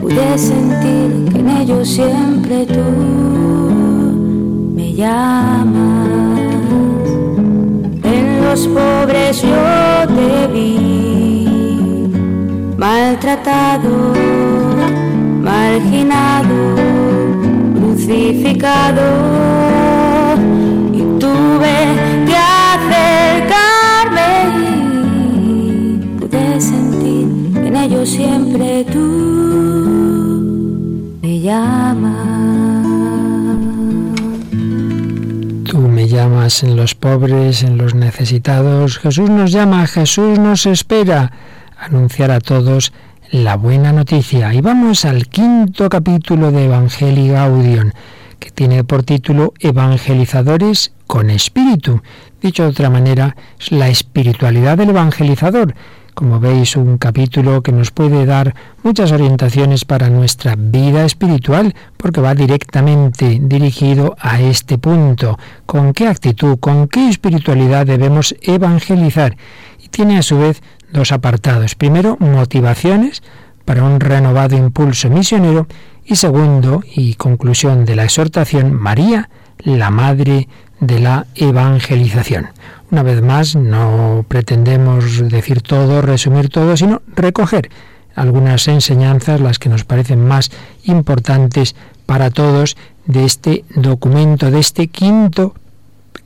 pude 0.00 0.38
sentir 0.38 1.32
que 1.32 1.38
en 1.40 1.48
ellos 1.48 1.88
siempre 1.88 2.66
tú 2.66 2.84
me 4.74 4.92
llamas. 4.94 6.38
En 8.04 8.44
los 8.44 8.68
pobres 8.68 9.42
yo 9.42 10.06
te 10.16 10.46
vi, 10.52 12.08
maltratado, 12.78 14.12
marginado, 15.42 16.76
crucificado, 17.74 19.02
siempre 28.06 28.84
tú 28.84 28.98
me 31.22 31.40
llamas. 31.40 32.14
Tú 35.64 35.78
me 35.78 36.06
llamas 36.06 36.62
en 36.62 36.76
los 36.76 36.94
pobres, 36.94 37.64
en 37.64 37.76
los 37.76 37.94
necesitados. 37.94 38.98
Jesús 38.98 39.28
nos 39.28 39.50
llama, 39.50 39.86
Jesús 39.88 40.38
nos 40.38 40.66
espera. 40.66 41.32
Anunciar 41.78 42.30
a 42.30 42.40
todos 42.40 42.92
la 43.32 43.56
buena 43.56 43.92
noticia. 43.92 44.54
Y 44.54 44.60
vamos 44.60 45.04
al 45.04 45.26
quinto 45.26 45.88
capítulo 45.88 46.52
de 46.52 46.66
Evangelii 46.66 47.30
Gaudium, 47.30 47.90
que 48.38 48.52
tiene 48.52 48.84
por 48.84 49.02
título 49.02 49.52
Evangelizadores 49.58 50.92
con 51.08 51.28
espíritu. 51.28 52.00
Dicho 52.40 52.62
de 52.62 52.68
otra 52.68 52.88
manera, 52.88 53.34
es 53.58 53.72
la 53.72 53.88
espiritualidad 53.88 54.78
del 54.78 54.90
evangelizador 54.90 55.74
como 56.16 56.40
veis, 56.40 56.76
un 56.76 56.96
capítulo 56.96 57.62
que 57.62 57.72
nos 57.72 57.90
puede 57.90 58.24
dar 58.24 58.54
muchas 58.82 59.12
orientaciones 59.12 59.84
para 59.84 60.08
nuestra 60.08 60.54
vida 60.56 61.04
espiritual, 61.04 61.74
porque 61.98 62.22
va 62.22 62.34
directamente 62.34 63.38
dirigido 63.42 64.16
a 64.18 64.40
este 64.40 64.78
punto. 64.78 65.38
¿Con 65.66 65.92
qué 65.92 66.08
actitud, 66.08 66.58
con 66.58 66.88
qué 66.88 67.10
espiritualidad 67.10 67.84
debemos 67.84 68.34
evangelizar? 68.40 69.36
Y 69.78 69.88
tiene 69.88 70.16
a 70.16 70.22
su 70.22 70.38
vez 70.38 70.62
dos 70.90 71.12
apartados. 71.12 71.74
Primero, 71.74 72.16
motivaciones 72.18 73.22
para 73.66 73.84
un 73.84 74.00
renovado 74.00 74.56
impulso 74.56 75.10
misionero 75.10 75.66
y 76.02 76.16
segundo, 76.16 76.82
y 76.94 77.12
conclusión 77.16 77.84
de 77.84 77.94
la 77.94 78.04
exhortación, 78.04 78.72
María, 78.72 79.28
la 79.58 79.90
Madre 79.90 80.48
de 80.80 81.00
la 81.00 81.26
Evangelización. 81.34 82.48
Una 82.90 83.02
vez 83.02 83.22
más, 83.22 83.56
no 83.56 84.24
pretendemos 84.28 85.28
decir 85.28 85.60
todo, 85.62 86.02
resumir 86.02 86.48
todo, 86.48 86.76
sino 86.76 87.02
recoger 87.14 87.70
algunas 88.14 88.66
enseñanzas, 88.68 89.40
las 89.40 89.58
que 89.58 89.68
nos 89.68 89.84
parecen 89.84 90.26
más 90.26 90.50
importantes 90.84 91.76
para 92.06 92.30
todos 92.30 92.76
de 93.06 93.24
este 93.24 93.64
documento, 93.74 94.50
de 94.50 94.60
este 94.60 94.88
quinto 94.88 95.54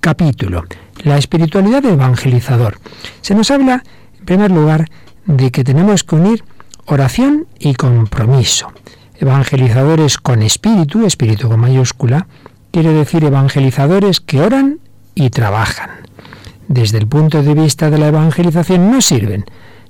capítulo, 0.00 0.64
la 1.02 1.18
espiritualidad 1.18 1.84
evangelizador. 1.84 2.78
Se 3.20 3.34
nos 3.34 3.50
habla, 3.50 3.82
en 4.18 4.24
primer 4.24 4.50
lugar, 4.50 4.86
de 5.26 5.50
que 5.50 5.64
tenemos 5.64 6.04
que 6.04 6.14
unir 6.16 6.44
oración 6.86 7.46
y 7.58 7.74
compromiso. 7.74 8.72
Evangelizadores 9.18 10.18
con 10.18 10.42
espíritu, 10.42 11.04
espíritu 11.04 11.48
con 11.48 11.60
mayúscula, 11.60 12.26
quiere 12.70 12.92
decir 12.92 13.24
evangelizadores 13.24 14.20
que 14.20 14.40
oran 14.40 14.80
y 15.14 15.30
trabajan. 15.30 15.90
Desde 16.68 16.98
el 16.98 17.06
punto 17.06 17.42
de 17.42 17.54
vista 17.54 17.90
de 17.90 17.98
la 17.98 18.08
evangelización 18.08 18.90
no 18.90 19.00
sirven 19.00 19.44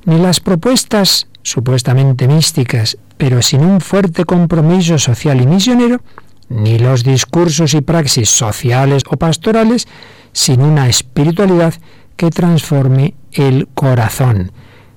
ni 0.04 0.18
las 0.18 0.40
propuestas 0.40 1.26
supuestamente 1.42 2.26
místicas, 2.26 2.98
pero 3.16 3.42
sin 3.42 3.62
un 3.64 3.80
fuerte 3.80 4.24
compromiso 4.24 4.98
social 4.98 5.40
y 5.40 5.46
misionero, 5.46 6.00
ni 6.48 6.78
los 6.78 7.04
discursos 7.04 7.74
y 7.74 7.80
praxis 7.80 8.30
sociales 8.30 9.04
o 9.08 9.16
pastorales 9.16 9.86
sin 10.32 10.62
una 10.62 10.88
espiritualidad 10.88 11.74
que 12.16 12.30
transforme 12.30 13.14
el 13.32 13.68
corazón. 13.74 14.52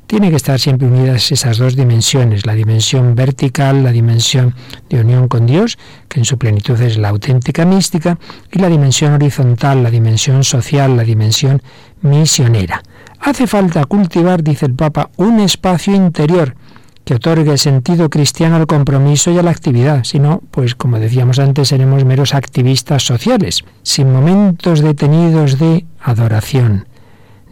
Tiene 0.07 0.29
que 0.29 0.35
estar 0.35 0.59
siempre 0.59 0.87
unidas 0.87 1.31
esas 1.31 1.57
dos 1.57 1.75
dimensiones, 1.75 2.45
la 2.45 2.53
dimensión 2.53 3.15
vertical, 3.15 3.83
la 3.83 3.91
dimensión 3.91 4.53
de 4.89 4.99
unión 4.99 5.27
con 5.27 5.45
Dios, 5.45 5.77
que 6.07 6.19
en 6.19 6.25
su 6.25 6.37
plenitud 6.37 6.79
es 6.81 6.97
la 6.97 7.09
auténtica 7.09 7.65
mística, 7.65 8.19
y 8.51 8.59
la 8.59 8.69
dimensión 8.69 9.13
horizontal, 9.13 9.81
la 9.81 9.89
dimensión 9.89 10.43
social, 10.43 10.95
la 10.97 11.03
dimensión 11.03 11.61
misionera. 12.01 12.83
Hace 13.19 13.47
falta 13.47 13.85
cultivar, 13.85 14.43
dice 14.43 14.65
el 14.65 14.75
Papa, 14.75 15.09
un 15.17 15.39
espacio 15.39 15.95
interior 15.95 16.55
que 17.05 17.15
otorgue 17.15 17.57
sentido 17.57 18.09
cristiano 18.09 18.55
al 18.55 18.67
compromiso 18.67 19.31
y 19.31 19.37
a 19.37 19.43
la 19.43 19.51
actividad. 19.51 20.03
Si 20.03 20.19
no, 20.19 20.41
pues 20.51 20.75
como 20.75 20.99
decíamos 20.99 21.39
antes, 21.39 21.69
seremos 21.69 22.05
meros 22.05 22.33
activistas 22.33 23.03
sociales, 23.03 23.63
sin 23.81 24.11
momentos 24.11 24.81
detenidos 24.81 25.59
de 25.59 25.85
adoración, 25.99 26.87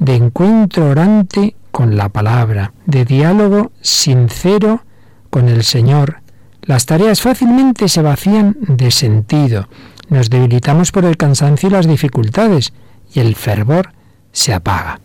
de 0.02 0.16
encuentro 0.16 0.90
orante 0.90 1.56
con 1.70 1.96
la 1.96 2.10
palabra, 2.10 2.74
de 2.88 3.06
diálogo 3.06 3.72
sincero 3.82 4.84
con 5.30 5.48
el 5.48 5.64
Señor. 5.64 6.22
Las 6.64 6.88
tareas 6.88 7.22
fácilmente 7.22 7.88
se 7.88 8.02
vacían 8.02 8.58
de 8.62 8.90
sentido, 8.90 9.70
nos 10.10 10.32
debilitamos 10.32 10.92
por 10.92 11.06
el 11.06 11.18
cansancio 11.18 11.70
y 11.70 11.74
las 11.74 11.88
dificultades, 11.88 12.74
y 13.14 13.20
el 13.20 13.36
fervor 13.36 13.94
se 14.32 14.56
apaga. 14.56 15.00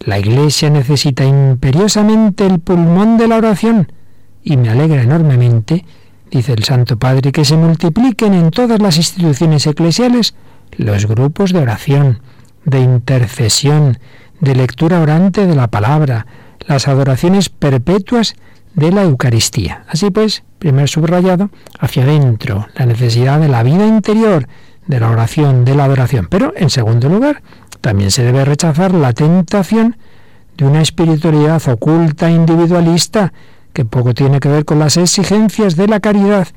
La 0.00 0.18
Iglesia 0.18 0.68
necesita 0.68 1.24
imperiosamente 1.24 2.44
el 2.44 2.58
pulmón 2.58 3.16
de 3.16 3.28
la 3.28 3.36
oración 3.36 3.92
y 4.42 4.56
me 4.56 4.68
alegra 4.68 5.02
enormemente, 5.02 5.84
dice 6.28 6.54
el 6.54 6.64
Santo 6.64 6.98
Padre, 6.98 7.30
que 7.30 7.44
se 7.44 7.56
multipliquen 7.56 8.34
en 8.34 8.50
todas 8.50 8.82
las 8.82 8.96
instituciones 8.96 9.64
eclesiales 9.68 10.34
los 10.76 11.06
grupos 11.06 11.52
de 11.52 11.60
oración, 11.60 12.18
de 12.64 12.80
intercesión, 12.80 13.98
de 14.40 14.54
lectura 14.54 15.00
orante 15.00 15.46
de 15.46 15.54
la 15.54 15.68
palabra, 15.68 16.26
las 16.66 16.88
adoraciones 16.88 17.48
perpetuas 17.48 18.34
de 18.74 18.90
la 18.90 19.02
Eucaristía. 19.02 19.84
Así 19.88 20.10
pues, 20.10 20.44
primer 20.58 20.88
subrayado, 20.88 21.50
hacia 21.78 22.04
adentro, 22.04 22.66
la 22.74 22.86
necesidad 22.86 23.40
de 23.40 23.48
la 23.48 23.62
vida 23.62 23.86
interior, 23.86 24.48
de 24.86 25.00
la 25.00 25.10
oración, 25.10 25.64
de 25.64 25.74
la 25.74 25.84
adoración. 25.84 26.26
Pero, 26.28 26.52
en 26.56 26.70
segundo 26.70 27.08
lugar, 27.08 27.42
también 27.80 28.10
se 28.10 28.22
debe 28.22 28.44
rechazar 28.44 28.94
la 28.94 29.12
tentación 29.12 29.96
de 30.56 30.66
una 30.66 30.80
espiritualidad 30.80 31.62
oculta, 31.68 32.30
individualista, 32.30 33.32
que 33.72 33.84
poco 33.84 34.14
tiene 34.14 34.40
que 34.40 34.48
ver 34.48 34.64
con 34.64 34.78
las 34.78 34.96
exigencias 34.96 35.76
de 35.76 35.88
la 35.88 36.00
caridad 36.00 36.48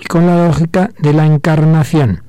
y 0.00 0.06
con 0.06 0.26
la 0.26 0.46
lógica 0.46 0.90
de 0.98 1.12
la 1.12 1.26
encarnación. 1.26 2.22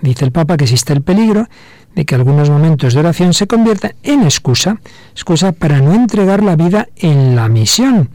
Dice 0.00 0.24
el 0.24 0.32
Papa 0.32 0.56
que 0.56 0.64
existe 0.64 0.92
el 0.92 1.02
peligro 1.02 1.46
de 1.94 2.04
que 2.04 2.14
algunos 2.14 2.50
momentos 2.50 2.94
de 2.94 3.00
oración 3.00 3.34
se 3.34 3.46
conviertan 3.46 3.94
en 4.02 4.22
excusa, 4.22 4.78
excusa 5.12 5.52
para 5.52 5.80
no 5.80 5.94
entregar 5.94 6.42
la 6.42 6.56
vida 6.56 6.88
en 6.96 7.36
la 7.36 7.48
misión, 7.48 8.10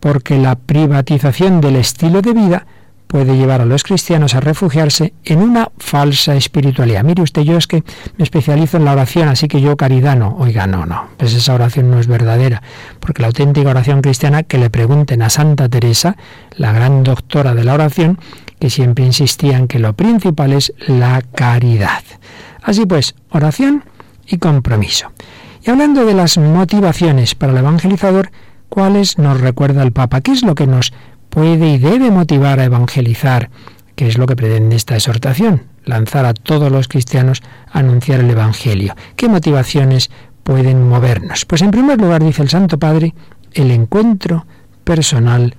porque 0.00 0.38
la 0.38 0.54
privatización 0.56 1.60
del 1.60 1.76
estilo 1.76 2.22
de 2.22 2.32
vida 2.32 2.66
puede 3.06 3.36
llevar 3.36 3.60
a 3.60 3.64
los 3.64 3.82
cristianos 3.84 4.34
a 4.34 4.40
refugiarse 4.40 5.14
en 5.24 5.40
una 5.40 5.70
falsa 5.78 6.34
espiritualidad. 6.34 7.04
Mire 7.04 7.22
usted, 7.22 7.42
yo 7.42 7.56
es 7.56 7.66
que 7.66 7.82
me 8.16 8.24
especializo 8.24 8.76
en 8.76 8.84
la 8.84 8.92
oración, 8.92 9.28
así 9.28 9.48
que 9.48 9.60
yo 9.60 9.76
caridad 9.76 10.16
no. 10.16 10.36
Oiga, 10.38 10.66
no, 10.66 10.86
no, 10.86 11.08
pues 11.16 11.32
esa 11.34 11.54
oración 11.54 11.90
no 11.90 12.00
es 12.00 12.08
verdadera, 12.08 12.62
porque 13.00 13.22
la 13.22 13.28
auténtica 13.28 13.70
oración 13.70 14.02
cristiana, 14.02 14.42
que 14.42 14.58
le 14.58 14.70
pregunten 14.70 15.22
a 15.22 15.30
Santa 15.30 15.68
Teresa, 15.68 16.16
la 16.56 16.72
gran 16.72 17.04
doctora 17.04 17.54
de 17.54 17.64
la 17.64 17.74
oración, 17.74 18.18
que 18.58 18.70
siempre 18.70 19.04
insistía 19.04 19.56
en 19.56 19.68
que 19.68 19.78
lo 19.78 19.92
principal 19.92 20.52
es 20.52 20.72
la 20.86 21.22
caridad. 21.22 22.02
Así 22.66 22.84
pues, 22.84 23.14
oración 23.30 23.84
y 24.26 24.38
compromiso. 24.38 25.12
Y 25.64 25.70
hablando 25.70 26.04
de 26.04 26.14
las 26.14 26.36
motivaciones 26.36 27.36
para 27.36 27.52
el 27.52 27.58
evangelizador, 27.58 28.32
¿cuáles 28.68 29.18
nos 29.18 29.40
recuerda 29.40 29.84
el 29.84 29.92
Papa? 29.92 30.20
¿Qué 30.20 30.32
es 30.32 30.42
lo 30.42 30.56
que 30.56 30.66
nos 30.66 30.92
puede 31.30 31.68
y 31.68 31.78
debe 31.78 32.10
motivar 32.10 32.58
a 32.58 32.64
evangelizar, 32.64 33.50
que 33.94 34.08
es 34.08 34.18
lo 34.18 34.26
que 34.26 34.34
pretende 34.34 34.74
esta 34.74 34.96
exhortación, 34.96 35.62
lanzar 35.84 36.26
a 36.26 36.34
todos 36.34 36.72
los 36.72 36.88
cristianos 36.88 37.40
a 37.70 37.78
anunciar 37.78 38.18
el 38.18 38.30
Evangelio. 38.30 38.96
¿Qué 39.14 39.28
motivaciones 39.28 40.10
pueden 40.42 40.88
movernos? 40.88 41.44
Pues 41.44 41.62
en 41.62 41.70
primer 41.70 42.00
lugar, 42.00 42.24
dice 42.24 42.42
el 42.42 42.48
Santo 42.48 42.78
Padre, 42.78 43.14
el 43.52 43.70
encuentro 43.70 44.44
personal 44.82 45.54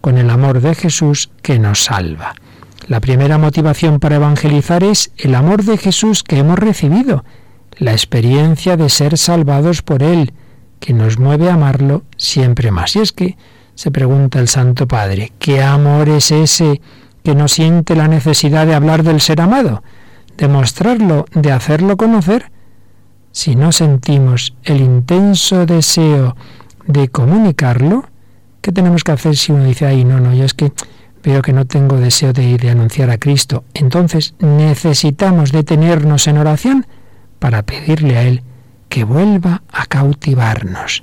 con 0.00 0.16
el 0.16 0.30
amor 0.30 0.60
de 0.60 0.76
Jesús 0.76 1.30
que 1.42 1.58
nos 1.58 1.82
salva. 1.82 2.34
La 2.88 3.00
primera 3.00 3.38
motivación 3.38 4.00
para 4.00 4.16
evangelizar 4.16 4.82
es 4.82 5.12
el 5.16 5.36
amor 5.36 5.62
de 5.62 5.78
Jesús 5.78 6.24
que 6.24 6.38
hemos 6.38 6.58
recibido, 6.58 7.24
la 7.78 7.92
experiencia 7.92 8.76
de 8.76 8.88
ser 8.88 9.18
salvados 9.18 9.82
por 9.82 10.02
Él, 10.02 10.32
que 10.80 10.92
nos 10.92 11.18
mueve 11.18 11.48
a 11.48 11.54
amarlo 11.54 12.02
siempre 12.16 12.72
más. 12.72 12.96
Y 12.96 13.00
es 13.00 13.12
que 13.12 13.36
se 13.76 13.92
pregunta 13.92 14.40
el 14.40 14.48
Santo 14.48 14.88
Padre, 14.88 15.32
¿qué 15.38 15.62
amor 15.62 16.08
es 16.08 16.32
ese 16.32 16.80
que 17.22 17.36
no 17.36 17.46
siente 17.46 17.94
la 17.94 18.08
necesidad 18.08 18.66
de 18.66 18.74
hablar 18.74 19.04
del 19.04 19.20
ser 19.20 19.40
amado, 19.40 19.84
de 20.36 20.48
mostrarlo, 20.48 21.26
de 21.32 21.52
hacerlo 21.52 21.96
conocer? 21.96 22.50
Si 23.30 23.54
no 23.54 23.70
sentimos 23.70 24.56
el 24.64 24.80
intenso 24.80 25.66
deseo 25.66 26.36
de 26.86 27.08
comunicarlo, 27.08 28.06
¿qué 28.60 28.72
tenemos 28.72 29.04
que 29.04 29.12
hacer 29.12 29.36
si 29.36 29.52
uno 29.52 29.64
dice, 29.64 29.86
ay, 29.86 30.04
no, 30.04 30.18
no, 30.18 30.34
yo 30.34 30.44
es 30.44 30.52
que 30.52 30.72
veo 31.22 31.42
que 31.42 31.52
no 31.52 31.64
tengo 31.66 31.96
deseo 31.98 32.32
de, 32.32 32.56
de 32.56 32.70
anunciar 32.70 33.10
a 33.10 33.18
Cristo? 33.18 33.64
Entonces 33.74 34.34
necesitamos 34.38 35.52
detenernos 35.52 36.26
en 36.26 36.38
oración 36.38 36.86
para 37.38 37.62
pedirle 37.62 38.16
a 38.16 38.22
Él 38.22 38.42
que 38.88 39.04
vuelva 39.04 39.62
a 39.72 39.86
cautivarnos 39.86 41.02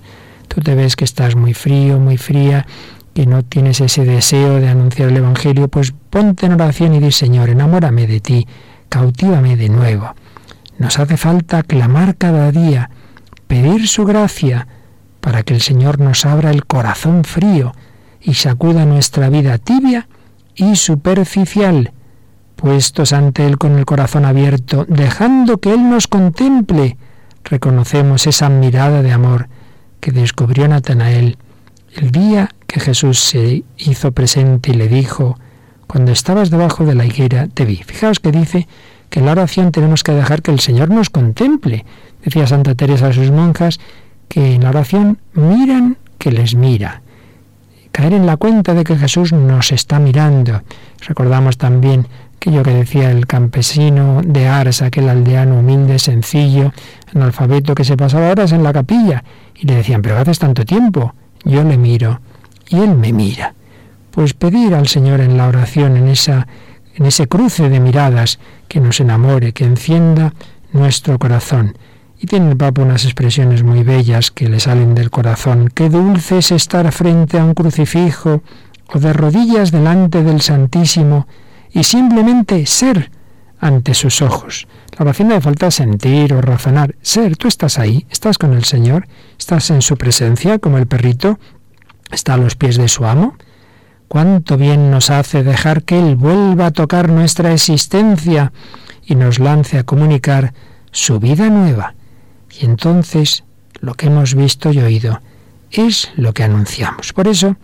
tú 0.50 0.60
te 0.60 0.76
ves 0.76 0.98
que 0.98 1.06
estás 1.06 1.36
muy 1.36 1.54
frío, 1.54 2.00
muy 2.00 2.18
fría, 2.18 2.66
que 3.14 3.26
no 3.26 3.44
tienes 3.44 3.80
ese 3.80 4.04
deseo 4.04 4.60
de 4.60 4.68
anunciar 4.68 5.10
el 5.10 5.18
Evangelio, 5.18 5.70
pues 5.70 5.94
ponte 6.10 6.48
en 6.48 6.54
oración 6.54 6.94
y 6.96 7.00
di, 7.00 7.12
Señor, 7.12 7.50
enamórame 7.50 8.08
de 8.08 8.20
ti, 8.20 8.48
cautívame 8.90 9.56
de 9.56 9.70
nuevo. 9.70 10.14
Nos 10.78 11.00
hace 11.00 11.16
falta 11.16 11.64
clamar 11.64 12.18
cada 12.18 12.52
día, 12.52 12.90
pedir 13.48 13.88
su 13.88 14.06
gracia, 14.06 14.68
para 15.22 15.44
que 15.44 15.54
el 15.54 15.62
Señor 15.62 16.00
nos 16.00 16.26
abra 16.26 16.52
el 16.52 16.66
corazón 16.66 17.24
frío 17.24 17.74
y 18.22 18.34
sacuda 18.34 18.86
nuestra 18.86 19.30
vida 19.30 19.58
tibia 19.58 20.08
y 20.56 20.76
superficial, 20.76 21.92
puestos 22.56 23.14
ante 23.14 23.46
Él 23.46 23.58
con 23.58 23.78
el 23.78 23.86
corazón 23.86 24.26
abierto, 24.26 24.86
dejando 24.88 25.60
que 25.60 25.74
Él 25.74 25.90
nos 25.90 26.08
contemple, 26.08 26.98
reconocemos 27.44 28.28
esa 28.28 28.50
mirada 28.50 29.02
de 29.02 29.12
amor 29.12 29.48
que 30.00 30.12
descubrió 30.12 30.68
Natanael 30.68 31.38
el 31.96 32.12
día 32.12 32.50
que 32.68 32.80
Jesús 32.80 33.20
se 33.20 33.64
hizo 33.78 34.12
presente 34.12 34.72
y 34.72 34.76
le 34.76 34.88
dijo, 34.88 35.38
cuando 35.88 36.12
estabas 36.12 36.50
debajo 36.50 36.86
de 36.86 36.96
la 36.96 37.06
higuera 37.06 37.48
te 37.48 37.66
vi. 37.66 37.78
Fijaos 37.78 38.20
que 38.20 38.32
dice 38.32 38.68
que 39.10 39.20
en 39.20 39.26
la 39.26 39.32
oración 39.32 39.72
tenemos 39.72 40.04
que 40.04 40.12
dejar 40.12 40.42
que 40.42 40.52
el 40.52 40.60
Señor 40.60 40.90
nos 40.92 41.10
contemple. 41.10 41.86
Decía 42.24 42.46
Santa 42.46 42.76
Teresa 42.76 43.08
a 43.08 43.14
sus 43.14 43.32
monjas 43.32 43.80
que 44.28 44.56
en 44.56 44.64
la 44.64 44.70
oración 44.70 45.18
miran 45.34 45.98
que 46.20 46.32
les 46.32 46.54
mira. 46.54 47.02
Caer 48.00 48.14
en 48.14 48.26
la 48.26 48.38
cuenta 48.38 48.74
de 48.74 48.86
que 48.86 48.96
Jesús 48.96 49.34
nos 49.34 49.74
está 49.74 50.00
mirando. 50.00 50.62
Recordamos 51.06 51.58
también 51.58 52.08
aquello 52.38 52.64
que 52.64 52.74
decía 52.74 53.12
el 53.12 53.28
campesino 53.28 54.22
de 54.24 54.48
Ars, 54.48 54.82
aquel 54.82 55.10
aldeano 55.10 55.60
humilde, 55.60 56.00
sencillo, 56.00 56.72
analfabeto 57.14 57.76
que 57.76 57.84
se 57.84 57.98
pasaba 57.98 58.30
horas 58.30 58.54
en 58.54 58.64
la 58.64 58.72
capilla 58.72 59.26
y 59.54 59.68
le 59.68 59.76
decían, 59.76 60.02
pero 60.02 60.18
haces 60.18 60.40
tanto 60.40 60.64
tiempo. 60.64 61.14
Yo 61.44 61.62
le 61.66 61.78
miro 61.78 62.22
y 62.70 62.78
él 62.78 62.96
me 62.96 63.12
mira. 63.12 63.54
Pues 64.12 64.34
pedir 64.34 64.76
al 64.76 64.88
Señor 64.88 65.20
en 65.20 65.36
la 65.36 65.50
oración, 65.50 65.98
en, 65.98 66.08
esa, 66.08 66.48
en 66.96 67.06
ese 67.06 67.28
cruce 67.28 67.68
de 67.68 67.82
miradas, 67.82 68.40
que 68.70 68.80
nos 68.80 69.02
enamore, 69.02 69.52
que 69.52 69.66
encienda 69.66 70.34
nuestro 70.72 71.20
corazón. 71.20 71.78
Y 72.22 72.28
tiene 72.28 72.50
el 72.52 72.58
Papa 72.58 72.82
unas 72.82 73.06
expresiones 73.06 73.64
muy 73.64 73.84
bellas 73.84 74.30
que 74.30 74.50
le 74.50 74.60
salen 74.60 74.94
del 74.94 75.10
corazón. 75.10 75.72
Qué 75.74 75.90
dulce 75.90 76.40
es 76.40 76.52
estar 76.52 76.92
frente 76.92 77.40
a 77.40 77.46
un 77.46 77.54
crucifijo 77.54 78.44
o 78.94 79.00
de 79.00 79.14
rodillas 79.14 79.72
delante 79.72 80.22
del 80.22 80.42
Santísimo 80.42 81.28
y 81.72 81.84
simplemente 81.86 82.66
ser 82.66 83.10
ante 83.60 83.94
sus 83.94 84.22
ojos. 84.22 84.68
La 84.98 85.04
oración 85.04 85.30
no 85.30 85.40
falta 85.40 85.72
sentir 85.72 86.34
o 86.34 86.42
razonar. 86.42 86.96
Ser, 87.02 87.38
tú 87.38 87.48
estás 87.48 87.80
ahí, 87.80 88.06
estás 88.10 88.38
con 88.38 88.54
el 88.54 88.66
Señor, 88.66 89.08
estás 89.38 89.70
en 89.70 89.82
su 89.82 89.98
presencia, 89.98 90.60
como 90.60 90.78
el 90.78 90.88
perrito 90.88 91.40
está 92.12 92.34
a 92.34 92.38
los 92.38 92.56
pies 92.56 92.78
de 92.78 92.90
su 92.90 93.06
amo. 93.06 93.36
Cuánto 94.10 94.58
bien 94.58 94.92
nos 94.92 95.10
hace 95.10 95.44
dejar 95.44 95.84
que 95.84 96.00
Él 96.00 96.16
vuelva 96.16 96.68
a 96.68 96.72
tocar 96.72 97.10
nuestra 97.10 97.54
existencia 97.54 98.52
y 99.06 99.16
nos 99.16 99.40
lance 99.40 99.78
a 99.78 99.84
comunicar 99.84 100.54
su 100.92 101.20
vida 101.20 101.50
nueva. 101.50 101.94
Y 102.60 102.66
entonces 102.66 103.44
lo 103.80 103.94
que 103.94 104.08
hemos 104.08 104.36
visto 104.36 104.72
y 104.72 104.80
oído 104.80 105.22
es 105.72 106.12
lo 106.16 106.34
que 106.34 106.44
anunciamos. 106.44 107.14
Por 107.14 107.28
eso, 107.28 107.56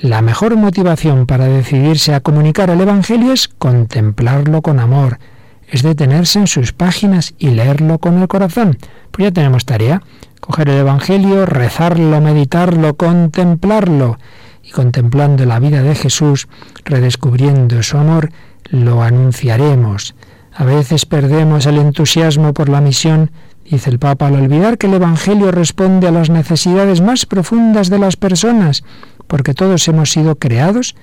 la 0.00 0.20
mejor 0.22 0.56
motivación 0.56 1.26
para 1.26 1.46
decidirse 1.46 2.14
a 2.14 2.20
comunicar 2.20 2.70
el 2.70 2.80
Evangelio 2.80 3.32
es 3.32 3.48
contemplarlo 3.48 4.60
con 4.60 4.80
amor, 4.80 5.18
es 5.66 5.82
detenerse 5.82 6.38
en 6.38 6.46
sus 6.46 6.72
páginas 6.72 7.34
y 7.38 7.50
leerlo 7.50 7.98
con 7.98 8.20
el 8.20 8.28
corazón. 8.28 8.78
Pues 9.10 9.24
ya 9.24 9.32
tenemos 9.32 9.64
tarea, 9.64 10.02
coger 10.40 10.68
el 10.68 10.78
Evangelio, 10.78 11.46
rezarlo, 11.46 12.20
meditarlo, 12.20 12.94
contemplarlo. 12.94 14.18
Y 14.62 14.70
contemplando 14.70 15.46
la 15.46 15.58
vida 15.58 15.82
de 15.82 15.94
Jesús, 15.94 16.48
redescubriendo 16.84 17.82
su 17.82 17.96
amor, 17.96 18.30
lo 18.70 19.02
anunciaremos. 19.02 20.14
A 20.54 20.64
veces 20.64 21.06
perdemos 21.06 21.66
el 21.66 21.78
entusiasmo 21.78 22.52
por 22.52 22.68
la 22.68 22.80
misión, 22.80 23.30
dice 23.70 23.90
el 23.90 23.98
Papa, 23.98 24.26
al 24.26 24.34
olvidar 24.34 24.78
que 24.78 24.86
el 24.86 24.94
Evangelio 24.94 25.50
responde 25.50 26.08
a 26.08 26.12
las 26.12 26.30
necesidades 26.30 27.00
más 27.00 27.26
profundas 27.26 27.90
de 27.90 27.98
las 27.98 28.16
personas 28.16 28.84
porque 29.26 29.54
todos 29.54 29.86
hemos 29.88 30.10
sido 30.10 30.36
creados 30.36 30.96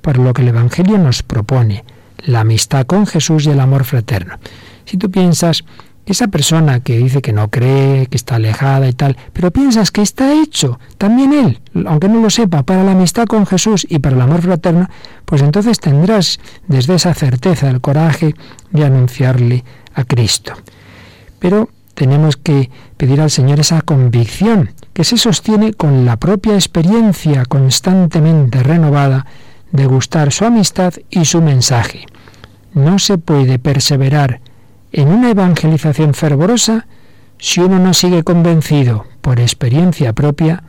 para 0.00 0.22
lo 0.22 0.32
que 0.32 0.42
el 0.42 0.48
Evangelio 0.48 0.98
nos 0.98 1.22
propone, 1.22 1.84
la 2.18 2.40
amistad 2.40 2.86
con 2.86 3.06
Jesús 3.06 3.46
y 3.46 3.50
el 3.50 3.60
amor 3.60 3.84
fraterno. 3.84 4.38
Si 4.84 4.96
tú 4.96 5.10
piensas 5.10 5.64
esa 6.06 6.28
persona 6.28 6.80
que 6.80 6.98
dice 6.98 7.22
que 7.22 7.32
no 7.32 7.48
cree, 7.48 8.06
que 8.06 8.16
está 8.16 8.36
alejada 8.36 8.88
y 8.88 8.92
tal, 8.92 9.16
pero 9.32 9.50
piensas 9.50 9.90
que 9.90 10.02
está 10.02 10.32
hecho 10.32 10.80
también 10.98 11.32
él, 11.32 11.60
aunque 11.86 12.08
no 12.08 12.20
lo 12.20 12.30
sepa, 12.30 12.64
para 12.64 12.82
la 12.82 12.92
amistad 12.92 13.26
con 13.26 13.46
Jesús 13.46 13.86
y 13.88 13.98
para 13.98 14.16
el 14.16 14.22
amor 14.22 14.42
fraterno, 14.42 14.88
pues 15.24 15.42
entonces 15.42 15.78
tendrás 15.78 16.40
desde 16.66 16.94
esa 16.94 17.14
certeza 17.14 17.70
el 17.70 17.80
coraje 17.80 18.34
de 18.70 18.84
anunciarle 18.84 19.64
a 19.94 20.04
Cristo. 20.04 20.54
Pero 21.38 21.68
tenemos 22.02 22.36
que 22.36 22.68
pedir 22.96 23.20
al 23.20 23.30
Señor 23.30 23.60
esa 23.60 23.80
convicción 23.80 24.72
que 24.92 25.04
se 25.04 25.16
sostiene 25.16 25.72
con 25.72 26.04
la 26.04 26.16
propia 26.16 26.54
experiencia 26.54 27.44
constantemente 27.44 28.64
renovada 28.64 29.24
de 29.70 29.86
gustar 29.86 30.32
su 30.32 30.44
amistad 30.44 30.94
y 31.10 31.26
su 31.26 31.40
mensaje. 31.40 32.06
No 32.74 32.98
se 32.98 33.18
puede 33.18 33.60
perseverar 33.60 34.40
en 34.90 35.10
una 35.10 35.30
evangelización 35.30 36.12
fervorosa 36.12 36.88
si 37.38 37.60
uno 37.60 37.78
no 37.78 37.94
sigue 37.94 38.24
convencido, 38.24 39.06
por 39.20 39.38
experiencia 39.38 40.12
propia, 40.12 40.64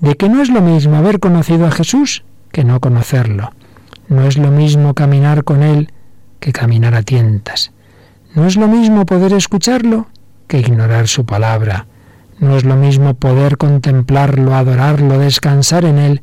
de 0.00 0.16
que 0.16 0.28
no 0.28 0.42
es 0.42 0.48
lo 0.48 0.62
mismo 0.62 0.96
haber 0.96 1.20
conocido 1.20 1.68
a 1.68 1.70
Jesús 1.70 2.24
que 2.50 2.64
no 2.64 2.80
conocerlo. 2.80 3.52
No 4.08 4.24
es 4.24 4.36
lo 4.36 4.50
mismo 4.50 4.94
caminar 4.94 5.44
con 5.44 5.62
Él 5.62 5.92
que 6.40 6.50
caminar 6.50 6.96
a 6.96 7.02
tientas. 7.02 7.70
No 8.34 8.46
es 8.46 8.56
lo 8.56 8.66
mismo 8.66 9.06
poder 9.06 9.32
escucharlo 9.32 10.08
que 10.46 10.58
ignorar 10.58 11.08
su 11.08 11.24
palabra. 11.24 11.86
No 12.38 12.56
es 12.56 12.64
lo 12.64 12.76
mismo 12.76 13.14
poder 13.14 13.56
contemplarlo, 13.56 14.54
adorarlo, 14.54 15.18
descansar 15.18 15.84
en 15.84 15.98
Él, 15.98 16.22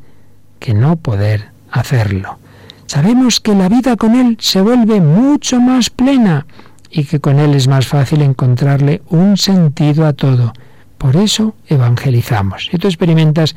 que 0.59 0.73
no 0.73 0.97
poder 0.97 1.49
hacerlo. 1.71 2.39
Sabemos 2.87 3.39
que 3.39 3.55
la 3.55 3.69
vida 3.69 3.95
con 3.95 4.15
Él 4.15 4.37
se 4.39 4.61
vuelve 4.61 4.99
mucho 4.99 5.61
más 5.61 5.89
plena 5.89 6.45
y 6.89 7.05
que 7.05 7.19
con 7.19 7.39
Él 7.39 7.53
es 7.53 7.67
más 7.67 7.87
fácil 7.87 8.21
encontrarle 8.21 9.01
un 9.09 9.37
sentido 9.37 10.05
a 10.05 10.13
todo. 10.13 10.53
Por 10.97 11.15
eso 11.15 11.55
evangelizamos. 11.67 12.67
Si 12.71 12.77
tú 12.77 12.87
experimentas 12.87 13.55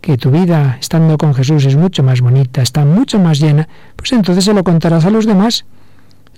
que 0.00 0.18
tu 0.18 0.30
vida 0.30 0.76
estando 0.80 1.16
con 1.16 1.32
Jesús 1.32 1.64
es 1.64 1.76
mucho 1.76 2.02
más 2.02 2.20
bonita, 2.20 2.60
está 2.60 2.84
mucho 2.84 3.18
más 3.18 3.38
llena, 3.38 3.68
pues 3.96 4.12
entonces 4.12 4.44
se 4.44 4.52
lo 4.52 4.64
contarás 4.64 5.04
a 5.04 5.10
los 5.10 5.26
demás. 5.26 5.64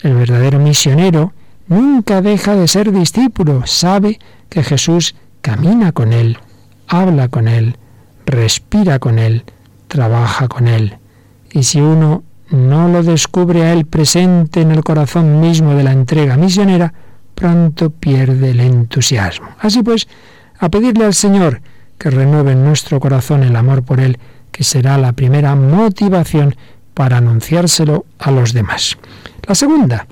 El 0.02 0.14
verdadero 0.14 0.58
misionero 0.58 1.32
nunca 1.68 2.22
deja 2.22 2.54
de 2.54 2.68
ser 2.68 2.92
discípulo, 2.92 3.66
sabe 3.66 4.18
que 4.48 4.62
Jesús 4.62 5.14
camina 5.40 5.92
con 5.92 6.12
Él, 6.12 6.38
habla 6.88 7.28
con 7.28 7.48
Él, 7.48 7.76
respira 8.26 8.98
con 8.98 9.18
Él, 9.18 9.44
trabaja 9.88 10.48
con 10.48 10.68
Él. 10.68 10.98
Y 11.50 11.62
si 11.62 11.80
uno 11.80 12.24
no 12.50 12.88
lo 12.88 13.02
descubre 13.02 13.62
a 13.62 13.72
Él 13.72 13.86
presente 13.86 14.60
en 14.60 14.70
el 14.70 14.82
corazón 14.82 15.40
mismo 15.40 15.74
de 15.74 15.84
la 15.84 15.92
entrega 15.92 16.36
misionera, 16.36 16.92
pronto 17.34 17.90
pierde 17.90 18.50
el 18.50 18.60
entusiasmo. 18.60 19.48
Así 19.58 19.82
pues, 19.82 20.08
a 20.58 20.68
pedirle 20.68 21.04
al 21.04 21.14
Señor 21.14 21.60
que 21.98 22.10
renueve 22.10 22.52
en 22.52 22.64
nuestro 22.64 23.00
corazón 23.00 23.42
el 23.42 23.56
amor 23.56 23.82
por 23.82 24.00
Él, 24.00 24.18
que 24.50 24.64
será 24.64 24.98
la 24.98 25.12
primera 25.12 25.54
motivación 25.54 26.54
para 26.94 27.18
anunciárselo 27.18 28.06
a 28.18 28.30
los 28.30 28.52
demás. 28.52 28.96
La 29.46 29.54
segunda, 29.54 30.06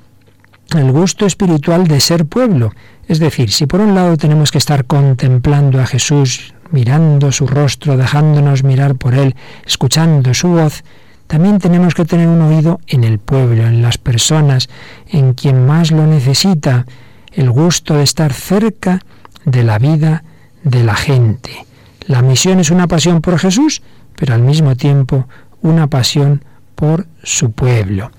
el 0.78 0.92
gusto 0.92 1.26
espiritual 1.26 1.86
de 1.86 2.00
ser 2.00 2.26
pueblo. 2.26 2.72
Es 3.08 3.18
decir, 3.18 3.50
si 3.50 3.66
por 3.66 3.80
un 3.80 3.94
lado 3.94 4.16
tenemos 4.16 4.50
que 4.50 4.58
estar 4.58 4.84
contemplando 4.84 5.80
a 5.80 5.86
Jesús, 5.86 6.54
mirando 6.70 7.32
su 7.32 7.46
rostro, 7.46 7.96
dejándonos 7.96 8.64
mirar 8.64 8.96
por 8.96 9.14
Él, 9.14 9.34
escuchando 9.66 10.34
su 10.34 10.48
voz, 10.48 10.84
también 11.26 11.58
tenemos 11.58 11.94
que 11.94 12.04
tener 12.04 12.28
un 12.28 12.42
oído 12.42 12.80
en 12.86 13.04
el 13.04 13.18
pueblo, 13.18 13.66
en 13.66 13.82
las 13.82 13.98
personas, 13.98 14.68
en 15.08 15.34
quien 15.34 15.66
más 15.66 15.90
lo 15.90 16.06
necesita, 16.06 16.86
el 17.32 17.50
gusto 17.50 17.94
de 17.94 18.02
estar 18.02 18.32
cerca 18.32 19.00
de 19.44 19.64
la 19.64 19.78
vida 19.78 20.24
de 20.62 20.84
la 20.84 20.94
gente. 20.94 21.66
La 22.06 22.22
misión 22.22 22.60
es 22.60 22.70
una 22.70 22.86
pasión 22.88 23.20
por 23.20 23.38
Jesús, 23.38 23.82
pero 24.16 24.34
al 24.34 24.42
mismo 24.42 24.76
tiempo 24.76 25.26
una 25.62 25.86
pasión 25.86 26.44
por 26.74 27.06
su 27.22 27.52
pueblo. 27.52 28.10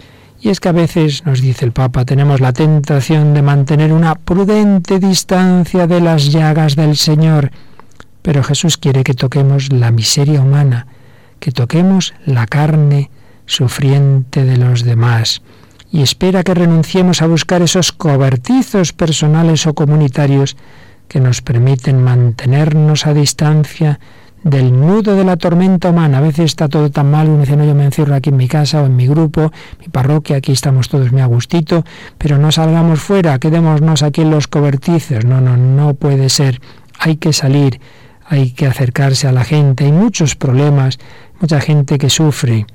Y 0.43 0.49
es 0.49 0.59
que 0.59 0.67
a 0.67 0.73
veces, 0.73 1.25
nos 1.25 1.39
dice 1.39 1.63
el 1.63 1.71
Papa, 1.71 2.03
tenemos 2.03 2.41
la 2.41 2.51
tentación 2.51 3.33
de 3.33 3.41
mantener 3.41 3.93
una 3.93 4.15
prudente 4.15 4.99
distancia 4.99 5.87
de 5.87 6.01
las 6.01 6.33
llagas 6.33 6.75
del 6.75 6.97
Señor. 6.97 7.51
Pero 8.21 8.43
Jesús 8.43 8.77
quiere 8.77 9.05
que 9.05 9.13
toquemos 9.13 9.71
la 9.71 9.89
miseria 9.89 10.41
humana, 10.41 10.85
que 11.39 11.53
toquemos 11.53 12.13
la 12.25 12.45
carne 12.45 13.09
sufriente 13.45 14.43
de 14.43 14.57
los 14.57 14.83
demás. 14.83 15.41
Y 15.93 16.01
espera 16.01 16.43
que 16.43 16.53
renunciemos 16.53 17.21
a 17.21 17.27
buscar 17.27 17.61
esos 17.61 17.93
cobertizos 17.93 18.91
personales 18.91 19.65
o 19.65 19.73
comunitarios 19.73 20.57
que 21.07 21.21
nos 21.21 21.41
permiten 21.41 22.03
mantenernos 22.03 23.07
a 23.07 23.13
distancia 23.13 24.01
del 24.43 24.77
nudo 24.77 25.15
de 25.15 25.23
la 25.23 25.37
tormenta 25.37 25.89
humana. 25.89 26.17
A 26.17 26.21
veces 26.21 26.45
está 26.45 26.67
todo 26.67 26.91
tan 26.91 27.09
mal, 27.09 27.29
uno 27.29 27.41
dice, 27.41 27.55
no, 27.55 27.65
yo 27.65 27.75
me 27.75 27.85
encierro 27.85 28.15
aquí 28.15 28.29
en 28.29 28.37
mi 28.37 28.47
casa 28.47 28.81
o 28.81 28.85
en 28.85 28.95
mi 28.95 29.07
grupo, 29.07 29.51
mi 29.79 29.87
parroquia, 29.87 30.37
aquí 30.37 30.51
estamos 30.51 30.89
todos 30.89 31.11
muy 31.11 31.21
a 31.21 31.25
gustito, 31.25 31.83
pero 32.17 32.37
no 32.37 32.51
salgamos 32.51 32.99
fuera, 32.99 33.39
quedémonos 33.39 34.03
aquí 34.03 34.21
en 34.21 34.31
los 34.31 34.47
cobertizos. 34.47 35.25
No, 35.25 35.41
no, 35.41 35.57
no 35.57 35.93
puede 35.93 36.29
ser. 36.29 36.59
Hay 36.99 37.17
que 37.17 37.33
salir, 37.33 37.79
hay 38.25 38.51
que 38.51 38.67
acercarse 38.67 39.27
a 39.27 39.31
la 39.31 39.43
gente. 39.43 39.85
Hay 39.85 39.91
muchos 39.91 40.35
problemas, 40.35 40.99
mucha 41.39 41.59
gente 41.59 41.97
que 41.97 42.09
sufre. 42.09 42.65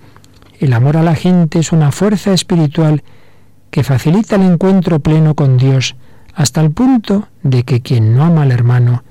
El 0.59 0.73
amor 0.73 0.97
a 0.97 1.03
la 1.03 1.15
gente 1.15 1.61
es 1.61 1.73
una 1.73 1.93
fuerza 1.93 2.33
espiritual 2.33 3.03
que 3.71 3.85
facilita 3.85 4.37
el 4.37 4.43
encuentro 4.43 4.99
pleno 5.01 5.35
con 5.35 5.57
Dios, 5.57 5.97
hasta 6.35 6.61
el 6.61 6.71
punto 6.71 7.29
de 7.43 7.65
que 7.65 7.81
quien 7.81 8.17
no 8.17 8.25
ama 8.25 8.43
al 8.43 8.53
hermano, 8.53 9.05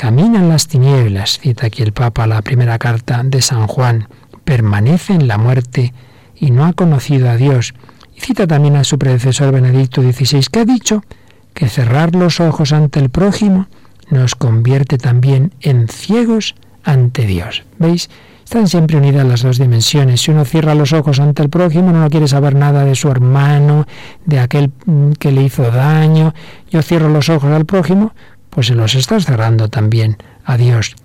camina 0.00 0.38
en 0.38 0.48
las 0.48 0.66
tinieblas, 0.66 1.40
cita 1.40 1.66
aquí 1.66 1.82
el 1.82 1.92
Papa 1.92 2.26
la 2.26 2.40
primera 2.40 2.78
carta 2.78 3.20
de 3.22 3.42
San 3.42 3.66
Juan, 3.66 4.08
permanece 4.44 5.12
en 5.12 5.28
la 5.28 5.36
muerte 5.36 5.92
y 6.34 6.52
no 6.52 6.64
ha 6.64 6.72
conocido 6.72 7.28
a 7.28 7.36
Dios. 7.36 7.74
Y 8.16 8.20
cita 8.20 8.46
también 8.46 8.76
a 8.76 8.84
su 8.84 8.98
predecesor 8.98 9.52
Benedicto 9.52 10.00
XVI, 10.00 10.46
que 10.50 10.60
ha 10.60 10.64
dicho 10.64 11.04
que 11.52 11.68
cerrar 11.68 12.14
los 12.14 12.40
ojos 12.40 12.72
ante 12.72 12.98
el 12.98 13.10
prójimo 13.10 13.68
nos 14.08 14.36
convierte 14.36 14.96
también 14.96 15.52
en 15.60 15.86
ciegos 15.86 16.54
ante 16.82 17.26
Dios. 17.26 17.64
¿Veis? 17.78 18.08
Están 18.42 18.68
siempre 18.68 18.96
unidas 18.96 19.26
las 19.26 19.42
dos 19.42 19.58
dimensiones. 19.58 20.22
Si 20.22 20.30
uno 20.30 20.46
cierra 20.46 20.74
los 20.74 20.94
ojos 20.94 21.20
ante 21.20 21.42
el 21.42 21.50
prójimo, 21.50 21.92
no 21.92 22.08
quiere 22.08 22.26
saber 22.26 22.54
nada 22.54 22.86
de 22.86 22.94
su 22.94 23.10
hermano, 23.10 23.86
de 24.24 24.40
aquel 24.40 24.72
que 25.18 25.30
le 25.30 25.42
hizo 25.42 25.70
daño. 25.70 26.32
Yo 26.70 26.80
cierro 26.80 27.10
los 27.10 27.28
ojos 27.28 27.52
al 27.52 27.66
prójimo, 27.66 28.14
pues 28.50 28.66
se 28.66 28.74
los 28.74 28.94
estás 28.94 29.24
cerrando 29.24 29.68
también 29.68 30.18
a 30.44 30.56
Dios. 30.56 30.96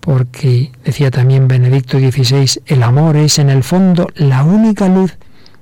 Porque 0.00 0.72
decía 0.84 1.10
también 1.10 1.48
Benedicto 1.48 1.98
XVI, 1.98 2.62
el 2.66 2.82
amor 2.82 3.16
es 3.16 3.38
en 3.38 3.50
el 3.50 3.62
fondo 3.62 4.08
la 4.14 4.44
única 4.44 4.88
luz 4.88 5.16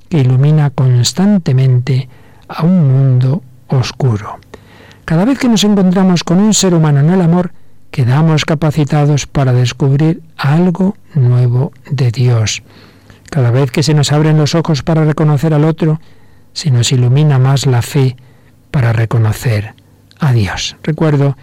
que 0.09 0.18
ilumina 0.18 0.70
constantemente 0.70 2.09
a 2.48 2.64
un 2.64 2.88
mundo 2.92 3.42
oscuro. 3.68 4.38
Cada 5.05 5.24
vez 5.24 5.38
que 5.38 5.48
nos 5.48 5.64
encontramos 5.64 6.22
con 6.22 6.38
un 6.38 6.55
ser 6.55 6.74
humano 6.74 7.01
en 7.01 7.11
el 7.11 7.20
amor, 7.20 7.53
quedamos 7.90 8.44
capacitados 8.44 9.27
para 9.27 9.53
descubrir 9.53 10.22
algo 10.37 10.96
nuevo 11.14 11.72
de 11.90 12.11
Dios. 12.11 12.62
Cada 13.31 13.51
vez 13.51 13.70
que 13.70 13.83
se 13.83 13.94
nos 13.94 14.12
abren 14.12 14.38
los 14.38 14.55
ojos 14.55 14.83
para 14.83 15.05
reconocer 15.05 15.53
al 15.53 15.64
otro, 15.64 16.01
se 16.53 16.70
nos 16.70 16.92
ilumina 16.92 17.38
más 17.38 17.66
la 17.66 17.83
fe 17.83 18.16
para 18.70 18.92
reconocer 18.92 19.77
a 20.18 20.33
Dios. 20.33 20.76
Recuerdo 20.83 21.37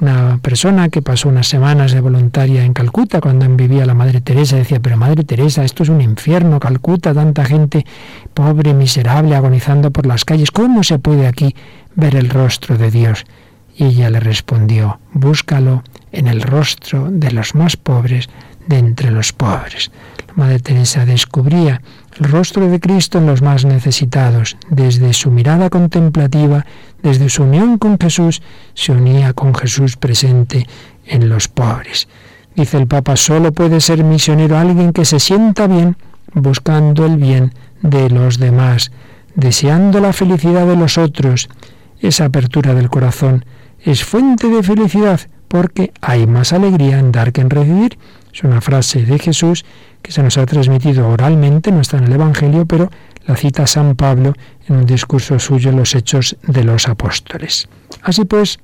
una 0.00 0.38
persona 0.40 0.88
que 0.90 1.02
pasó 1.02 1.28
unas 1.28 1.48
semanas 1.48 1.92
de 1.92 2.00
voluntaria 2.00 2.64
en 2.64 2.72
Calcuta 2.72 3.20
cuando 3.20 3.48
vivía 3.48 3.84
la 3.84 3.94
Madre 3.94 4.20
Teresa 4.20 4.56
decía, 4.56 4.80
pero 4.80 4.96
Madre 4.96 5.24
Teresa, 5.24 5.64
esto 5.64 5.82
es 5.82 5.88
un 5.88 6.00
infierno, 6.00 6.60
Calcuta, 6.60 7.12
tanta 7.12 7.44
gente 7.44 7.84
pobre, 8.32 8.74
miserable, 8.74 9.34
agonizando 9.34 9.90
por 9.90 10.06
las 10.06 10.24
calles, 10.24 10.52
¿cómo 10.52 10.84
se 10.84 11.00
puede 11.00 11.26
aquí 11.26 11.54
ver 11.96 12.14
el 12.14 12.30
rostro 12.30 12.78
de 12.78 12.92
Dios? 12.92 13.24
Y 13.76 13.86
ella 13.86 14.10
le 14.10 14.20
respondió, 14.20 15.00
búscalo 15.12 15.82
en 16.12 16.28
el 16.28 16.42
rostro 16.42 17.08
de 17.10 17.32
los 17.32 17.54
más 17.54 17.76
pobres 17.76 18.28
de 18.68 18.78
entre 18.78 19.10
los 19.10 19.32
pobres. 19.32 19.90
La 20.28 20.34
Madre 20.44 20.60
Teresa 20.60 21.06
descubría 21.06 21.80
el 22.18 22.30
rostro 22.30 22.68
de 22.68 22.78
Cristo 22.78 23.18
en 23.18 23.26
los 23.26 23.42
más 23.42 23.64
necesitados. 23.64 24.56
Desde 24.68 25.12
su 25.12 25.30
mirada 25.30 25.70
contemplativa, 25.70 26.66
desde 27.02 27.28
su 27.28 27.44
unión 27.44 27.78
con 27.78 27.98
Jesús, 27.98 28.42
se 28.74 28.92
unía 28.92 29.32
con 29.32 29.54
Jesús 29.54 29.96
presente 29.96 30.66
en 31.06 31.28
los 31.28 31.48
pobres. 31.48 32.08
Dice 32.54 32.76
el 32.76 32.86
Papa, 32.86 33.16
solo 33.16 33.52
puede 33.52 33.80
ser 33.80 34.02
misionero 34.02 34.58
alguien 34.58 34.92
que 34.92 35.04
se 35.04 35.20
sienta 35.20 35.66
bien 35.66 35.96
buscando 36.34 37.06
el 37.06 37.16
bien 37.16 37.52
de 37.82 38.10
los 38.10 38.38
demás, 38.38 38.90
deseando 39.34 40.00
la 40.00 40.12
felicidad 40.12 40.66
de 40.66 40.76
los 40.76 40.98
otros. 40.98 41.48
Esa 42.00 42.26
apertura 42.26 42.74
del 42.74 42.90
corazón 42.90 43.44
es 43.80 44.04
fuente 44.04 44.48
de 44.48 44.62
felicidad 44.62 45.20
porque 45.48 45.92
hay 46.00 46.26
más 46.26 46.52
alegría 46.52 46.98
en 46.98 47.12
dar 47.12 47.32
que 47.32 47.40
en 47.40 47.50
recibir. 47.50 47.98
Es 48.32 48.44
una 48.44 48.60
frase 48.60 49.04
de 49.04 49.18
Jesús 49.18 49.64
que 50.02 50.12
se 50.12 50.22
nos 50.22 50.36
ha 50.36 50.46
transmitido 50.46 51.08
oralmente, 51.08 51.72
no 51.72 51.80
está 51.80 51.96
en 51.96 52.04
el 52.04 52.12
Evangelio, 52.12 52.66
pero 52.66 52.90
la 53.28 53.36
cita 53.36 53.66
San 53.66 53.94
Pablo 53.94 54.32
en 54.66 54.76
un 54.76 54.86
discurso 54.86 55.38
suyo 55.38 55.70
los 55.70 55.94
Hechos 55.94 56.36
de 56.42 56.64
los 56.64 56.88
Apóstoles. 56.88 57.68
Así 58.02 58.24
pues, 58.24 58.58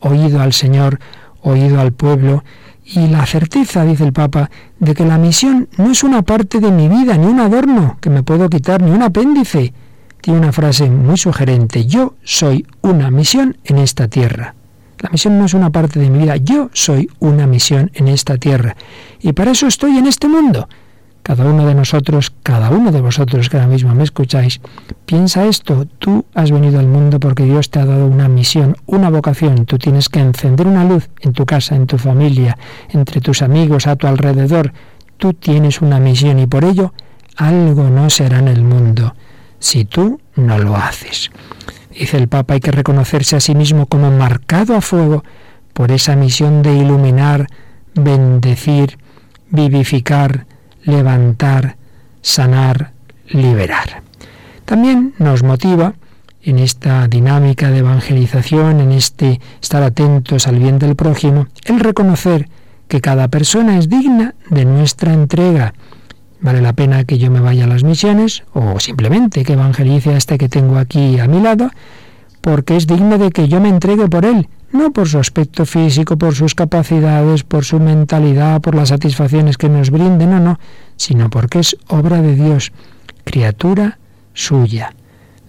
oído 0.00 0.42
al 0.42 0.52
Señor, 0.52 1.00
oído 1.40 1.80
al 1.80 1.92
pueblo, 1.92 2.44
y 2.84 3.06
la 3.06 3.24
certeza, 3.24 3.84
dice 3.84 4.04
el 4.04 4.12
Papa, 4.12 4.50
de 4.78 4.94
que 4.94 5.06
la 5.06 5.16
misión 5.16 5.68
no 5.78 5.90
es 5.92 6.04
una 6.04 6.20
parte 6.22 6.60
de 6.60 6.70
mi 6.70 6.88
vida, 6.88 7.16
ni 7.16 7.26
un 7.26 7.40
adorno 7.40 7.96
que 8.02 8.10
me 8.10 8.22
puedo 8.22 8.50
quitar, 8.50 8.82
ni 8.82 8.90
un 8.90 9.02
apéndice. 9.02 9.72
Tiene 10.20 10.40
una 10.40 10.52
frase 10.52 10.90
muy 10.90 11.16
sugerente, 11.16 11.86
yo 11.86 12.16
soy 12.22 12.66
una 12.82 13.10
misión 13.10 13.56
en 13.64 13.78
esta 13.78 14.08
tierra. 14.08 14.54
La 14.98 15.08
misión 15.08 15.38
no 15.38 15.46
es 15.46 15.54
una 15.54 15.70
parte 15.70 15.98
de 16.00 16.10
mi 16.10 16.18
vida, 16.18 16.36
yo 16.36 16.68
soy 16.74 17.08
una 17.18 17.46
misión 17.46 17.90
en 17.94 18.08
esta 18.08 18.36
tierra. 18.36 18.76
Y 19.20 19.32
para 19.32 19.52
eso 19.52 19.66
estoy 19.66 19.96
en 19.96 20.06
este 20.06 20.28
mundo. 20.28 20.68
Cada 21.22 21.44
uno 21.44 21.66
de 21.66 21.74
nosotros, 21.74 22.32
cada 22.42 22.70
uno 22.70 22.90
de 22.90 23.00
vosotros 23.00 23.48
que 23.48 23.56
ahora 23.56 23.68
mismo 23.68 23.94
me 23.94 24.04
escucháis, 24.04 24.60
piensa 25.06 25.46
esto. 25.46 25.86
Tú 25.98 26.24
has 26.34 26.50
venido 26.50 26.80
al 26.80 26.86
mundo 26.86 27.20
porque 27.20 27.44
Dios 27.44 27.70
te 27.70 27.78
ha 27.78 27.84
dado 27.84 28.06
una 28.06 28.28
misión, 28.28 28.76
una 28.86 29.10
vocación. 29.10 29.66
Tú 29.66 29.78
tienes 29.78 30.08
que 30.08 30.20
encender 30.20 30.66
una 30.66 30.84
luz 30.84 31.08
en 31.20 31.32
tu 31.32 31.44
casa, 31.44 31.76
en 31.76 31.86
tu 31.86 31.98
familia, 31.98 32.56
entre 32.90 33.20
tus 33.20 33.42
amigos, 33.42 33.86
a 33.86 33.96
tu 33.96 34.06
alrededor. 34.06 34.72
Tú 35.18 35.34
tienes 35.34 35.82
una 35.82 36.00
misión 36.00 36.38
y 36.38 36.46
por 36.46 36.64
ello 36.64 36.94
algo 37.36 37.90
no 37.90 38.08
será 38.10 38.38
en 38.38 38.48
el 38.48 38.62
mundo 38.62 39.14
si 39.58 39.84
tú 39.84 40.20
no 40.36 40.58
lo 40.58 40.76
haces. 40.76 41.30
Dice 41.90 42.16
el 42.16 42.28
Papa, 42.28 42.54
hay 42.54 42.60
que 42.60 42.70
reconocerse 42.70 43.36
a 43.36 43.40
sí 43.40 43.54
mismo 43.54 43.86
como 43.86 44.10
marcado 44.10 44.74
a 44.74 44.80
fuego 44.80 45.22
por 45.74 45.92
esa 45.92 46.16
misión 46.16 46.62
de 46.62 46.74
iluminar, 46.74 47.46
bendecir, 47.94 48.98
vivificar, 49.50 50.46
levantar, 50.90 51.76
sanar, 52.22 52.92
liberar. 53.28 54.02
También 54.64 55.14
nos 55.18 55.42
motiva 55.42 55.94
en 56.42 56.58
esta 56.58 57.06
dinámica 57.08 57.70
de 57.70 57.78
evangelización, 57.78 58.80
en 58.80 58.92
este 58.92 59.40
estar 59.60 59.82
atentos 59.82 60.46
al 60.46 60.58
bien 60.58 60.78
del 60.78 60.96
prójimo, 60.96 61.48
el 61.64 61.80
reconocer 61.80 62.48
que 62.88 63.00
cada 63.00 63.28
persona 63.28 63.78
es 63.78 63.88
digna 63.88 64.34
de 64.48 64.64
nuestra 64.64 65.12
entrega. 65.12 65.74
Vale 66.40 66.62
la 66.62 66.72
pena 66.72 67.04
que 67.04 67.18
yo 67.18 67.30
me 67.30 67.40
vaya 67.40 67.64
a 67.64 67.68
las 67.68 67.84
misiones 67.84 68.44
o 68.54 68.80
simplemente 68.80 69.44
que 69.44 69.52
evangelice 69.52 70.14
a 70.14 70.16
este 70.16 70.38
que 70.38 70.48
tengo 70.48 70.78
aquí 70.78 71.18
a 71.20 71.28
mi 71.28 71.40
lado, 71.40 71.70
porque 72.40 72.76
es 72.76 72.86
digno 72.86 73.18
de 73.18 73.30
que 73.30 73.48
yo 73.48 73.60
me 73.60 73.68
entregue 73.68 74.08
por 74.08 74.24
él, 74.24 74.48
no 74.72 74.92
por 74.92 75.08
su 75.08 75.18
aspecto 75.18 75.66
físico, 75.66 76.16
por 76.16 76.34
sus 76.34 76.54
capacidades, 76.54 77.44
por 77.44 77.64
su 77.64 77.80
mentalidad, 77.80 78.60
por 78.60 78.74
las 78.74 78.90
satisfacciones 78.90 79.56
que 79.56 79.68
nos 79.68 79.90
brinde, 79.90 80.26
no, 80.26 80.40
no, 80.40 80.58
sino 80.96 81.30
porque 81.30 81.58
es 81.60 81.76
obra 81.88 82.22
de 82.22 82.34
Dios, 82.34 82.72
criatura 83.24 83.98
suya. 84.32 84.94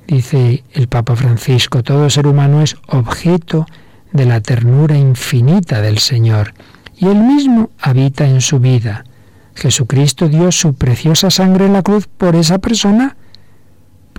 Dice 0.08 0.64
el 0.74 0.88
Papa 0.88 1.16
Francisco, 1.16 1.84
todo 1.84 2.10
ser 2.10 2.28
humano 2.28 2.62
es 2.62 2.76
objeto 2.88 3.66
de 4.12 4.26
la 4.26 4.42
ternura 4.42 4.98
infinita 4.98 5.82
del 5.82 6.00
Señor, 6.00 6.54
y 6.98 7.08
él 7.08 7.20
mismo 7.20 7.70
habita 7.80 8.28
en 8.28 8.42
su 8.42 8.60
vida. 8.60 9.06
Jesucristo 9.56 10.28
dio 10.28 10.52
su 10.52 10.74
preciosa 10.74 11.30
sangre 11.30 11.66
en 11.66 11.74
la 11.74 11.82
cruz 11.82 12.08
por 12.08 12.36
esa 12.36 12.60
persona. 12.60 13.16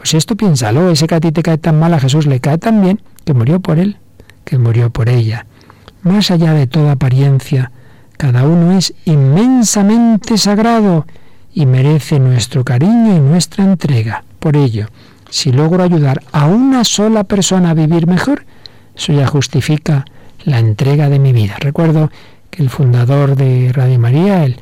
Pues 0.02 0.14
esto 0.14 0.36
piénsalo, 0.36 0.90
ese 0.90 1.06
que 1.06 1.14
a 1.14 1.20
ti 1.20 1.32
te 1.32 1.42
cae 1.42 1.58
tan 1.58 1.78
mal, 1.78 1.94
a 1.94 2.00
Jesús 2.00 2.26
le 2.26 2.40
cae 2.40 2.58
tan 2.58 2.82
bien, 2.82 3.00
que 3.24 3.34
murió 3.34 3.60
por 3.60 3.78
él 3.78 3.96
que 4.44 4.58
murió 4.58 4.90
por 4.90 5.08
ella. 5.08 5.46
Más 6.02 6.30
allá 6.30 6.52
de 6.52 6.66
toda 6.66 6.92
apariencia, 6.92 7.70
cada 8.16 8.44
uno 8.44 8.72
es 8.76 8.94
inmensamente 9.04 10.38
sagrado 10.38 11.06
y 11.54 11.66
merece 11.66 12.18
nuestro 12.18 12.64
cariño 12.64 13.16
y 13.16 13.20
nuestra 13.20 13.64
entrega. 13.64 14.24
Por 14.38 14.56
ello, 14.56 14.88
si 15.30 15.52
logro 15.52 15.82
ayudar 15.82 16.22
a 16.32 16.46
una 16.46 16.84
sola 16.84 17.24
persona 17.24 17.70
a 17.70 17.74
vivir 17.74 18.06
mejor, 18.06 18.44
eso 18.96 19.12
ya 19.12 19.26
justifica 19.26 20.04
la 20.44 20.58
entrega 20.58 21.08
de 21.08 21.18
mi 21.18 21.32
vida. 21.32 21.56
Recuerdo 21.58 22.10
que 22.50 22.62
el 22.62 22.70
fundador 22.70 23.36
de 23.36 23.70
Radio 23.72 23.98
María, 23.98 24.44
el, 24.44 24.56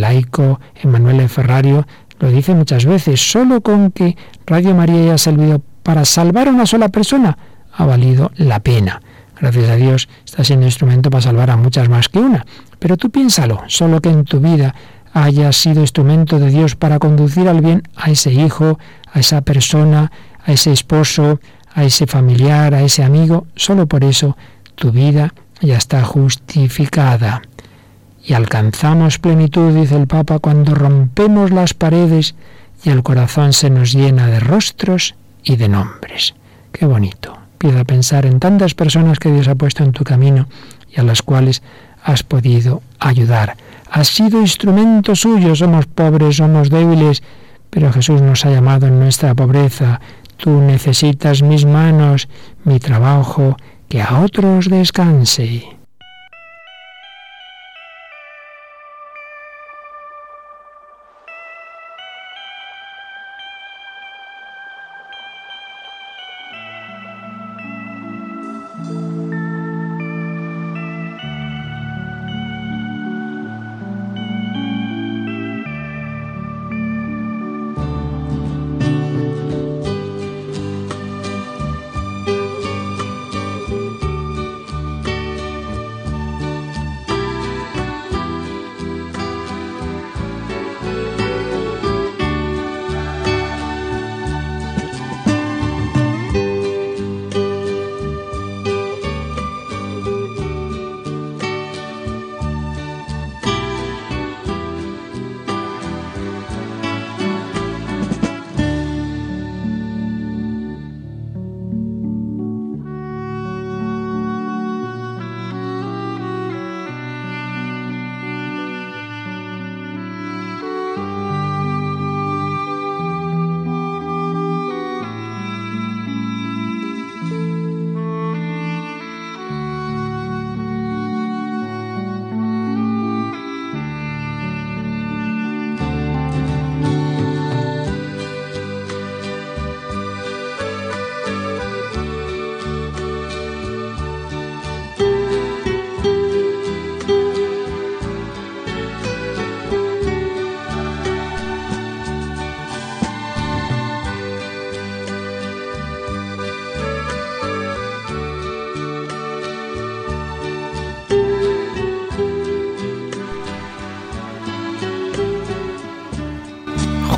laico 0.00 0.60
Emanuele 0.82 1.28
Ferrario, 1.28 1.86
lo 2.20 2.30
dice 2.30 2.54
muchas 2.54 2.84
veces, 2.84 3.20
solo 3.20 3.62
con 3.62 3.90
que 3.90 4.16
Radio 4.46 4.74
María 4.74 5.02
haya 5.02 5.18
servido 5.18 5.60
para 5.82 6.04
salvar 6.04 6.48
a 6.48 6.52
una 6.52 6.66
sola 6.66 6.90
persona, 6.90 7.36
ha 7.72 7.84
valido 7.84 8.30
la 8.36 8.60
pena. 8.60 9.00
Gracias 9.40 9.70
a 9.70 9.76
Dios 9.76 10.08
está 10.24 10.44
siendo 10.44 10.66
instrumento 10.66 11.08
para 11.10 11.22
salvar 11.22 11.50
a 11.50 11.56
muchas 11.56 11.88
más 11.88 12.10
que 12.10 12.18
una. 12.18 12.44
Pero 12.78 12.98
tú 12.98 13.10
piénsalo, 13.10 13.62
solo 13.68 14.00
que 14.00 14.10
en 14.10 14.24
tu 14.24 14.38
vida 14.38 14.74
hayas 15.14 15.56
sido 15.56 15.80
instrumento 15.80 16.38
de 16.38 16.50
Dios 16.50 16.76
para 16.76 16.98
conducir 16.98 17.48
al 17.48 17.62
bien 17.62 17.82
a 17.96 18.10
ese 18.10 18.32
hijo, 18.32 18.78
a 19.10 19.18
esa 19.18 19.40
persona, 19.40 20.12
a 20.44 20.52
ese 20.52 20.72
esposo, 20.72 21.40
a 21.74 21.84
ese 21.84 22.06
familiar, 22.06 22.74
a 22.74 22.82
ese 22.82 23.02
amigo, 23.02 23.46
solo 23.56 23.86
por 23.86 24.04
eso 24.04 24.36
tu 24.74 24.92
vida 24.92 25.32
ya 25.60 25.76
está 25.76 26.02
justificada. 26.02 27.42
Y 28.22 28.34
alcanzamos 28.34 29.18
plenitud, 29.18 29.74
dice 29.74 29.96
el 29.96 30.06
Papa, 30.06 30.38
cuando 30.38 30.74
rompemos 30.74 31.50
las 31.50 31.74
paredes 31.74 32.34
y 32.84 32.90
el 32.90 33.02
corazón 33.02 33.52
se 33.52 33.70
nos 33.70 33.92
llena 33.92 34.26
de 34.26 34.40
rostros 34.40 35.14
y 35.42 35.56
de 35.56 35.68
nombres. 35.68 36.34
Qué 36.72 36.86
bonito. 36.86 37.36
Empieza 37.52 37.80
a 37.80 37.84
pensar 37.84 38.26
en 38.26 38.40
tantas 38.40 38.74
personas 38.74 39.18
que 39.18 39.30
Dios 39.30 39.48
ha 39.48 39.54
puesto 39.54 39.82
en 39.82 39.92
tu 39.92 40.04
camino 40.04 40.48
y 40.90 41.00
a 41.00 41.02
las 41.02 41.22
cuales 41.22 41.62
has 42.02 42.22
podido 42.22 42.82
ayudar. 42.98 43.56
Has 43.90 44.08
sido 44.08 44.40
instrumento 44.40 45.14
suyo, 45.14 45.54
somos 45.54 45.86
pobres, 45.86 46.36
somos 46.36 46.70
débiles, 46.70 47.22
pero 47.68 47.92
Jesús 47.92 48.22
nos 48.22 48.44
ha 48.44 48.50
llamado 48.50 48.86
en 48.86 48.98
nuestra 48.98 49.34
pobreza. 49.34 50.00
Tú 50.36 50.60
necesitas 50.60 51.42
mis 51.42 51.66
manos, 51.66 52.28
mi 52.64 52.78
trabajo, 52.78 53.56
que 53.88 54.00
a 54.00 54.20
otros 54.20 54.70
descanse. 54.70 55.79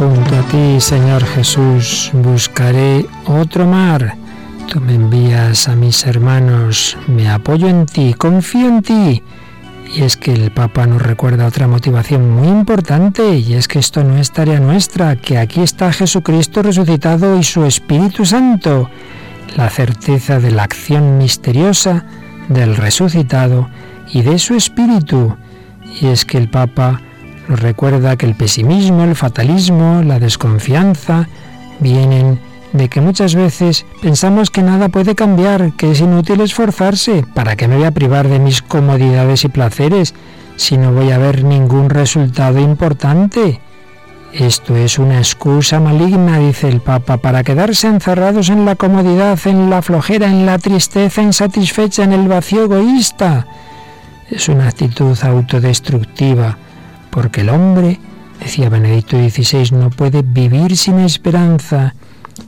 Junto 0.08 0.36
a 0.36 0.42
ti, 0.42 0.80
Señor 0.80 1.24
Jesús, 1.24 2.10
buscaré 2.12 3.06
otro 3.26 3.66
mar. 3.66 4.16
Tú 4.66 4.80
me 4.80 4.94
envías 4.94 5.68
a 5.68 5.76
mis 5.76 6.06
hermanos, 6.06 6.96
me 7.06 7.28
apoyo 7.30 7.68
en 7.68 7.86
ti, 7.86 8.14
confío 8.14 8.68
en 8.68 8.82
ti. 8.82 9.22
Y 9.94 10.02
es 10.02 10.16
que 10.16 10.32
el 10.32 10.50
Papa 10.50 10.86
nos 10.86 11.02
recuerda 11.02 11.46
otra 11.46 11.68
motivación 11.68 12.30
muy 12.30 12.48
importante, 12.48 13.36
y 13.36 13.54
es 13.54 13.68
que 13.68 13.78
esto 13.78 14.02
no 14.02 14.16
es 14.16 14.32
tarea 14.32 14.60
nuestra, 14.60 15.16
que 15.16 15.38
aquí 15.38 15.60
está 15.60 15.92
Jesucristo 15.92 16.62
resucitado 16.62 17.38
y 17.38 17.44
su 17.44 17.64
Espíritu 17.64 18.24
Santo, 18.24 18.90
la 19.56 19.68
certeza 19.68 20.40
de 20.40 20.50
la 20.50 20.64
acción 20.64 21.18
misteriosa 21.18 22.06
del 22.48 22.76
resucitado 22.76 23.68
y 24.10 24.22
de 24.22 24.38
su 24.38 24.54
Espíritu. 24.54 25.36
Y 26.00 26.06
es 26.06 26.24
que 26.24 26.38
el 26.38 26.48
Papa 26.48 27.00
nos 27.48 27.60
recuerda 27.60 28.16
que 28.16 28.26
el 28.26 28.34
pesimismo, 28.34 29.04
el 29.04 29.16
fatalismo, 29.16 30.02
la 30.02 30.18
desconfianza 30.18 31.28
vienen 31.80 32.38
de 32.72 32.88
que 32.88 33.00
muchas 33.00 33.34
veces 33.34 33.84
pensamos 34.00 34.50
que 34.50 34.62
nada 34.62 34.88
puede 34.88 35.14
cambiar, 35.14 35.72
que 35.72 35.90
es 35.90 36.00
inútil 36.00 36.40
esforzarse. 36.40 37.24
¿Para 37.34 37.56
qué 37.56 37.68
me 37.68 37.76
voy 37.76 37.84
a 37.84 37.90
privar 37.90 38.28
de 38.28 38.38
mis 38.38 38.62
comodidades 38.62 39.44
y 39.44 39.48
placeres 39.48 40.14
si 40.56 40.78
no 40.78 40.92
voy 40.92 41.10
a 41.10 41.18
ver 41.18 41.44
ningún 41.44 41.90
resultado 41.90 42.60
importante? 42.60 43.60
Esto 44.32 44.76
es 44.76 44.98
una 44.98 45.18
excusa 45.18 45.78
maligna, 45.78 46.38
dice 46.38 46.68
el 46.68 46.80
Papa, 46.80 47.18
para 47.18 47.44
quedarse 47.44 47.86
encerrados 47.88 48.48
en 48.48 48.64
la 48.64 48.76
comodidad, 48.76 49.38
en 49.44 49.68
la 49.68 49.82
flojera, 49.82 50.28
en 50.28 50.46
la 50.46 50.58
tristeza 50.58 51.20
insatisfecha, 51.20 52.04
en 52.04 52.14
el 52.14 52.28
vacío 52.28 52.64
egoísta. 52.64 53.46
Es 54.30 54.48
una 54.48 54.68
actitud 54.68 55.18
autodestructiva 55.22 56.56
porque 57.12 57.42
el 57.42 57.50
hombre, 57.50 58.00
decía 58.40 58.70
Benedicto 58.70 59.18
XVI, 59.18 59.76
no 59.76 59.90
puede 59.90 60.22
vivir 60.22 60.78
sin 60.78 60.98
esperanza. 60.98 61.94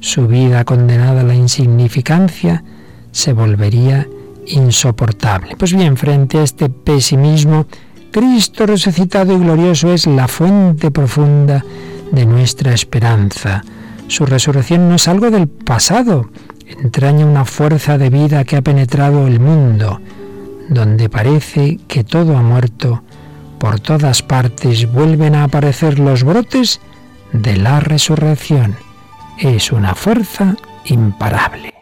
Su 0.01 0.27
vida 0.27 0.65
condenada 0.65 1.21
a 1.21 1.25
la 1.25 1.35
insignificancia 1.35 2.65
se 3.13 3.35
volvería 3.35 4.09
insoportable. 4.47 5.55
Pues 5.59 5.75
bien, 5.75 5.99
frente 5.99 6.39
a 6.39 6.43
este 6.43 6.71
pesimismo, 6.71 7.67
Cristo 8.11 8.65
resucitado 8.65 9.35
y 9.35 9.39
glorioso 9.39 9.93
es 9.93 10.07
la 10.07 10.29
fuente 10.29 10.91
profunda 10.91 11.63
de 12.11 12.25
nuestra 12.25 12.73
esperanza. 12.73 13.63
Su 14.09 14.25
resurrección 14.25 14.89
no 14.89 14.95
es 14.95 15.09
algo 15.09 15.31
del 15.31 15.47
pasado, 15.47 16.31
entraña 16.83 17.27
una 17.27 17.45
fuerza 17.45 17.99
de 17.99 18.09
vida 18.09 18.45
que 18.45 18.57
ha 18.57 18.63
penetrado 18.63 19.27
el 19.27 19.41
mundo, 19.41 20.01
donde 20.71 21.11
parece 21.11 21.81
que 21.87 22.03
todo 22.03 22.39
ha 22.39 22.43
muerto 22.43 23.03
por 23.65 23.81
todas 23.81 24.21
partes 24.21 24.93
vuelven 24.93 25.35
a 25.35 25.45
aparecer 25.45 25.99
los 25.99 26.23
brotes 26.23 26.83
de 27.33 27.57
la 27.57 27.81
resurrección. 27.81 28.77
Es 29.39 29.73
una 29.73 29.95
fuerza 29.95 30.55
imparable. 30.85 31.74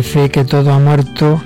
Parece 0.00 0.30
que 0.30 0.46
todo 0.46 0.72
ha 0.72 0.78
muerto, 0.78 1.42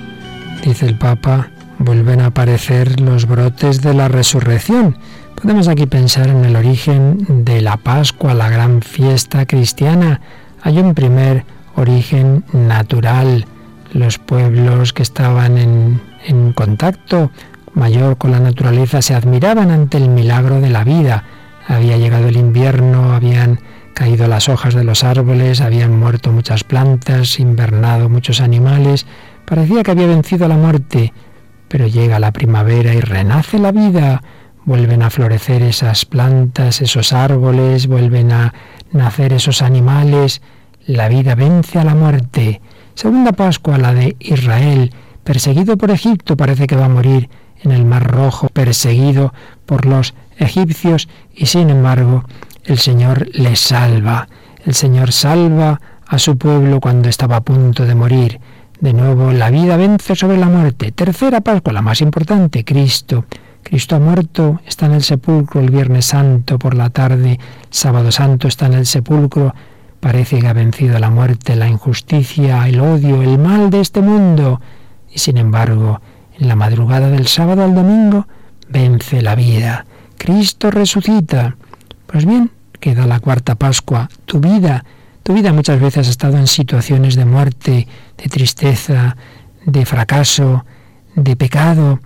dice 0.63 0.85
el 0.85 0.97
Papa, 0.97 1.49
vuelven 1.77 2.21
a 2.21 2.27
aparecer 2.27 3.01
los 3.01 3.27
brotes 3.27 3.81
de 3.81 3.93
la 3.93 4.07
resurrección. 4.07 4.97
Podemos 5.35 5.67
aquí 5.67 5.87
pensar 5.87 6.29
en 6.29 6.45
el 6.45 6.55
origen 6.55 7.43
de 7.43 7.61
la 7.61 7.75
Pascua, 7.75 8.33
la 8.33 8.49
gran 8.49 8.81
fiesta 8.81 9.45
cristiana. 9.45 10.21
Hay 10.61 10.77
un 10.77 10.93
primer 10.93 11.43
origen 11.75 12.45
natural. 12.53 13.45
Los 13.91 14.19
pueblos 14.19 14.93
que 14.93 15.03
estaban 15.03 15.57
en, 15.57 16.01
en 16.25 16.53
contacto 16.53 17.31
mayor 17.73 18.17
con 18.17 18.31
la 18.31 18.39
naturaleza 18.39 19.01
se 19.01 19.15
admiraban 19.15 19.69
ante 19.69 19.97
el 19.97 20.07
milagro 20.07 20.61
de 20.61 20.69
la 20.69 20.85
vida. 20.85 21.25
Había 21.67 21.97
llegado 21.97 22.29
el 22.29 22.37
invierno, 22.37 23.11
habían 23.11 23.59
caído 23.95 24.27
las 24.27 24.49
hojas 24.49 24.75
de 24.75 24.83
los 24.83 25.03
árboles, 25.03 25.61
habían 25.61 25.97
muerto 25.97 26.31
muchas 26.31 26.63
plantas, 26.63 27.39
invernado 27.39 28.09
muchos 28.09 28.41
animales, 28.41 29.07
parecía 29.45 29.81
que 29.81 29.91
había 29.91 30.05
vencido 30.05 30.47
la 30.47 30.57
muerte, 30.57 31.13
pero 31.69 31.87
llega 31.87 32.19
la 32.19 32.31
primavera 32.31 32.93
y 32.93 32.99
renace 32.99 33.57
la 33.57 33.71
vida, 33.71 34.21
vuelven 34.65 35.01
a 35.01 35.09
florecer 35.09 35.63
esas 35.63 36.05
plantas, 36.05 36.81
esos 36.81 37.13
árboles, 37.13 37.87
vuelven 37.87 38.31
a 38.33 38.53
nacer 38.91 39.31
esos 39.31 39.61
animales, 39.61 40.41
la 40.85 41.07
vida 41.07 41.33
vence 41.33 41.79
a 41.79 41.85
la 41.85 41.95
muerte. 41.95 42.61
Segunda 42.95 43.31
Pascua, 43.31 43.77
la 43.77 43.93
de 43.93 44.17
Israel, 44.19 44.93
perseguido 45.23 45.77
por 45.77 45.89
Egipto, 45.89 46.35
parece 46.35 46.67
que 46.67 46.75
va 46.75 46.85
a 46.85 46.89
morir 46.89 47.29
en 47.63 47.71
el 47.71 47.85
Mar 47.85 48.11
Rojo, 48.11 48.49
perseguido 48.49 49.33
por 49.65 49.85
los 49.85 50.13
egipcios, 50.37 51.07
y 51.33 51.45
sin 51.45 51.69
embargo 51.69 52.25
el 52.65 52.79
Señor 52.79 53.27
le 53.33 53.55
salva. 53.55 54.27
El 54.65 54.73
Señor 54.73 55.11
salva 55.11 55.79
a 56.07 56.19
su 56.19 56.37
pueblo 56.37 56.79
cuando 56.79 57.09
estaba 57.09 57.37
a 57.37 57.41
punto 57.41 57.85
de 57.85 57.95
morir. 57.95 58.39
De 58.79 58.93
nuevo, 58.93 59.31
la 59.31 59.49
vida 59.49 59.77
vence 59.77 60.15
sobre 60.15 60.37
la 60.37 60.47
muerte. 60.47 60.91
Tercera 60.91 61.41
Pascua, 61.41 61.73
la 61.73 61.81
más 61.81 62.01
importante, 62.01 62.65
Cristo. 62.65 63.25
Cristo 63.63 63.95
ha 63.95 63.99
muerto, 63.99 64.61
está 64.65 64.85
en 64.85 64.93
el 64.93 65.03
sepulcro 65.03 65.59
el 65.59 65.71
Viernes 65.71 66.05
Santo 66.05 66.59
por 66.59 66.75
la 66.75 66.91
tarde, 66.91 67.39
sábado 67.71 68.11
Santo 68.11 68.47
está 68.47 68.67
en 68.67 68.73
el 68.73 68.85
sepulcro. 68.85 69.55
Parece 69.99 70.39
que 70.39 70.47
ha 70.47 70.53
vencido 70.53 70.99
la 70.99 71.09
muerte, 71.09 71.55
la 71.55 71.67
injusticia, 71.67 72.67
el 72.67 72.79
odio, 72.79 73.23
el 73.23 73.39
mal 73.39 73.71
de 73.71 73.81
este 73.81 74.01
mundo. 74.01 74.61
Y 75.11 75.17
sin 75.17 75.37
embargo, 75.37 75.99
en 76.37 76.47
la 76.47 76.55
madrugada 76.55 77.09
del 77.09 77.27
sábado 77.27 77.63
al 77.63 77.73
domingo, 77.73 78.27
vence 78.69 79.21
la 79.23 79.33
vida. 79.33 79.85
Cristo 80.17 80.69
resucita. 80.69 81.55
Pues 82.15 82.25
bien, 82.25 82.49
queda 82.79 83.05
la 83.07 83.19
cuarta 83.19 83.55
Pascua, 83.55 84.09
tu 84.23 84.39
vida. 84.39 84.85
Tu 85.21 85.33
vida 85.33 85.51
muchas 85.51 85.81
veces 85.81 86.07
ha 86.07 86.11
estado 86.11 86.37
en 86.37 86.47
situaciones 86.47 87.17
de 87.17 87.25
muerte, 87.25 87.89
de 88.17 88.29
tristeza, 88.29 89.17
de 89.65 89.85
fracaso, 89.85 90.63
de 91.13 91.35
pecado, 91.35 91.99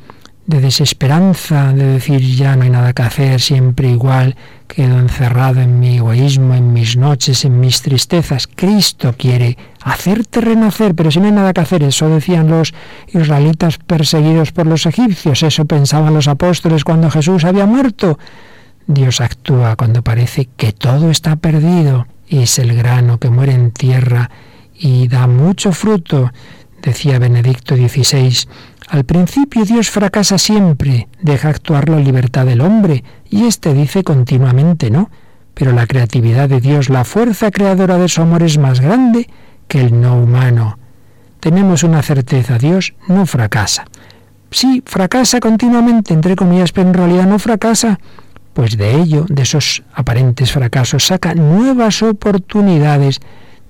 de 0.47 0.61
desesperanza, 0.61 1.73
de 1.73 1.83
decir 1.83 2.21
ya 2.21 2.55
no 2.55 2.63
hay 2.63 2.71
nada 2.71 2.93
que 2.93 3.03
hacer, 3.03 3.39
siempre 3.39 3.91
igual, 3.91 4.35
quedo 4.67 4.97
encerrado 4.97 5.61
en 5.61 5.79
mi 5.79 5.97
egoísmo, 5.97 6.55
en 6.55 6.73
mis 6.73 6.97
noches, 6.97 7.45
en 7.45 7.59
mis 7.59 7.83
tristezas. 7.83 8.47
Cristo 8.47 9.13
quiere 9.15 9.59
hacerte 9.83 10.41
renacer, 10.41 10.95
pero 10.95 11.11
si 11.11 11.19
no 11.19 11.27
hay 11.27 11.33
nada 11.33 11.53
que 11.53 11.61
hacer, 11.61 11.83
eso 11.83 12.09
decían 12.09 12.49
los 12.49 12.73
israelitas 13.13 13.77
perseguidos 13.77 14.53
por 14.53 14.65
los 14.65 14.87
egipcios, 14.87 15.43
eso 15.43 15.65
pensaban 15.65 16.15
los 16.15 16.27
apóstoles 16.27 16.83
cuando 16.83 17.11
Jesús 17.11 17.45
había 17.45 17.67
muerto. 17.67 18.17
Dios 18.89 19.21
actúa 19.21 19.75
cuando 19.75 20.01
parece 20.01 20.49
que 20.57 20.71
todo 20.71 21.11
está 21.11 21.35
perdido. 21.35 22.07
Es 22.27 22.57
el 22.57 22.75
grano 22.75 23.19
que 23.19 23.29
muere 23.29 23.53
en 23.53 23.69
tierra 23.69 24.31
y 24.73 25.07
da 25.07 25.27
mucho 25.27 25.73
fruto, 25.73 26.31
decía 26.81 27.19
Benedicto 27.19 27.75
XVI. 27.75 28.49
Al 28.87 29.03
principio 29.03 29.63
Dios 29.63 29.91
fracasa 29.91 30.39
siempre, 30.39 31.07
deja 31.21 31.49
actuar 31.49 31.87
la 31.87 31.99
libertad 31.99 32.47
del 32.47 32.61
hombre, 32.61 33.03
y 33.29 33.45
éste 33.45 33.75
dice 33.75 34.03
continuamente 34.03 34.89
no. 34.89 35.11
Pero 35.53 35.71
la 35.71 35.85
creatividad 35.85 36.49
de 36.49 36.59
Dios, 36.59 36.89
la 36.89 37.03
fuerza 37.03 37.51
creadora 37.51 37.99
de 37.99 38.09
su 38.09 38.23
amor 38.23 38.41
es 38.41 38.57
más 38.57 38.79
grande 38.79 39.29
que 39.67 39.81
el 39.81 40.01
no 40.01 40.15
humano. 40.15 40.79
Tenemos 41.39 41.83
una 41.83 42.01
certeza, 42.01 42.57
Dios 42.57 42.95
no 43.07 43.27
fracasa. 43.27 43.85
Sí, 44.49 44.81
fracasa 44.83 45.39
continuamente, 45.39 46.15
entre 46.15 46.35
comillas, 46.35 46.71
pero 46.71 46.87
en 46.87 46.95
realidad 46.95 47.27
no 47.27 47.37
fracasa 47.37 47.99
pues 48.53 48.77
de 48.77 48.95
ello, 48.95 49.25
de 49.29 49.43
esos 49.43 49.83
aparentes 49.93 50.51
fracasos, 50.51 51.05
saca 51.05 51.35
nuevas 51.35 52.01
oportunidades 52.01 53.19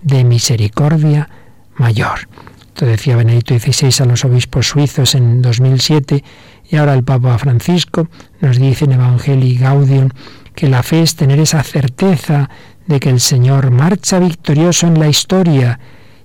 de 0.01 0.23
misericordia 0.23 1.29
mayor. 1.75 2.27
Esto 2.67 2.85
decía 2.85 3.17
Benedicto 3.17 3.57
XVI 3.59 4.03
a 4.03 4.05
los 4.05 4.23
obispos 4.23 4.67
suizos 4.67 5.15
en 5.15 5.41
2007 5.41 6.23
y 6.69 6.75
ahora 6.77 6.93
el 6.93 7.03
Papa 7.03 7.37
Francisco 7.37 8.07
nos 8.39 8.57
dice 8.57 8.85
en 8.85 8.93
Evangelii 8.93 9.57
Gaudium 9.57 10.09
que 10.55 10.69
la 10.69 10.83
fe 10.83 11.01
es 11.01 11.15
tener 11.15 11.39
esa 11.39 11.61
certeza 11.63 12.49
de 12.87 12.99
que 12.99 13.09
el 13.09 13.19
Señor 13.19 13.71
marcha 13.71 14.19
victorioso 14.19 14.87
en 14.87 14.99
la 14.99 15.09
historia 15.09 15.79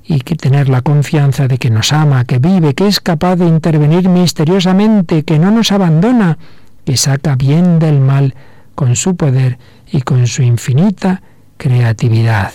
y 0.06 0.20
que 0.20 0.36
tener 0.36 0.68
la 0.68 0.82
confianza 0.82 1.48
de 1.48 1.58
que 1.58 1.70
nos 1.70 1.92
ama, 1.92 2.24
que 2.24 2.38
vive, 2.38 2.74
que 2.74 2.86
es 2.86 3.00
capaz 3.00 3.36
de 3.36 3.46
intervenir 3.46 4.08
misteriosamente, 4.08 5.24
que 5.24 5.38
no 5.38 5.50
nos 5.50 5.72
abandona, 5.72 6.38
que 6.84 6.96
saca 6.96 7.36
bien 7.36 7.78
del 7.78 8.00
mal 8.00 8.34
con 8.74 8.96
su 8.96 9.16
poder 9.16 9.58
y 9.90 10.02
con 10.02 10.26
su 10.26 10.42
infinita 10.42 11.22
creatividad. 11.56 12.52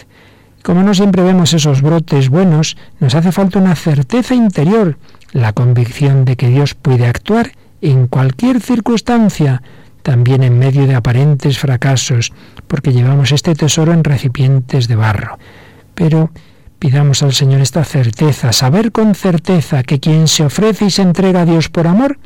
Como 0.64 0.84
no 0.84 0.94
siempre 0.94 1.24
vemos 1.24 1.54
esos 1.54 1.82
brotes 1.82 2.30
buenos, 2.30 2.78
nos 3.00 3.16
hace 3.16 3.32
falta 3.32 3.60
una 3.60 3.76
certeza 3.76 4.36
interior, 4.36 4.98
la 5.32 5.54
convicción 5.54 6.26
de 6.26 6.36
que 6.36 6.50
Dios 6.50 6.74
puede 6.74 7.08
actuar 7.08 7.52
en 7.82 8.08
cualquier 8.08 8.60
circunstancia, 8.62 9.62
también 10.04 10.44
en 10.44 10.60
medio 10.60 10.86
de 10.86 10.96
aparentes 10.96 11.60
fracasos, 11.60 12.34
porque 12.68 12.92
llevamos 12.92 13.32
este 13.32 13.56
tesoro 13.56 13.94
en 13.94 14.04
recipientes 14.04 14.88
de 14.88 14.96
barro. 14.96 15.40
Pero 15.96 16.32
pidamos 16.78 17.24
al 17.24 17.34
Señor 17.34 17.62
esta 17.62 17.84
certeza, 17.84 18.52
saber 18.52 18.92
con 18.92 19.16
certeza 19.16 19.84
que 19.84 20.00
quien 20.00 20.28
se 20.28 20.46
ofrece 20.46 20.86
y 20.86 20.92
se 20.92 21.02
entrega 21.02 21.42
a 21.42 21.46
Dios 21.46 21.70
por 21.70 21.88
amor 21.88 22.20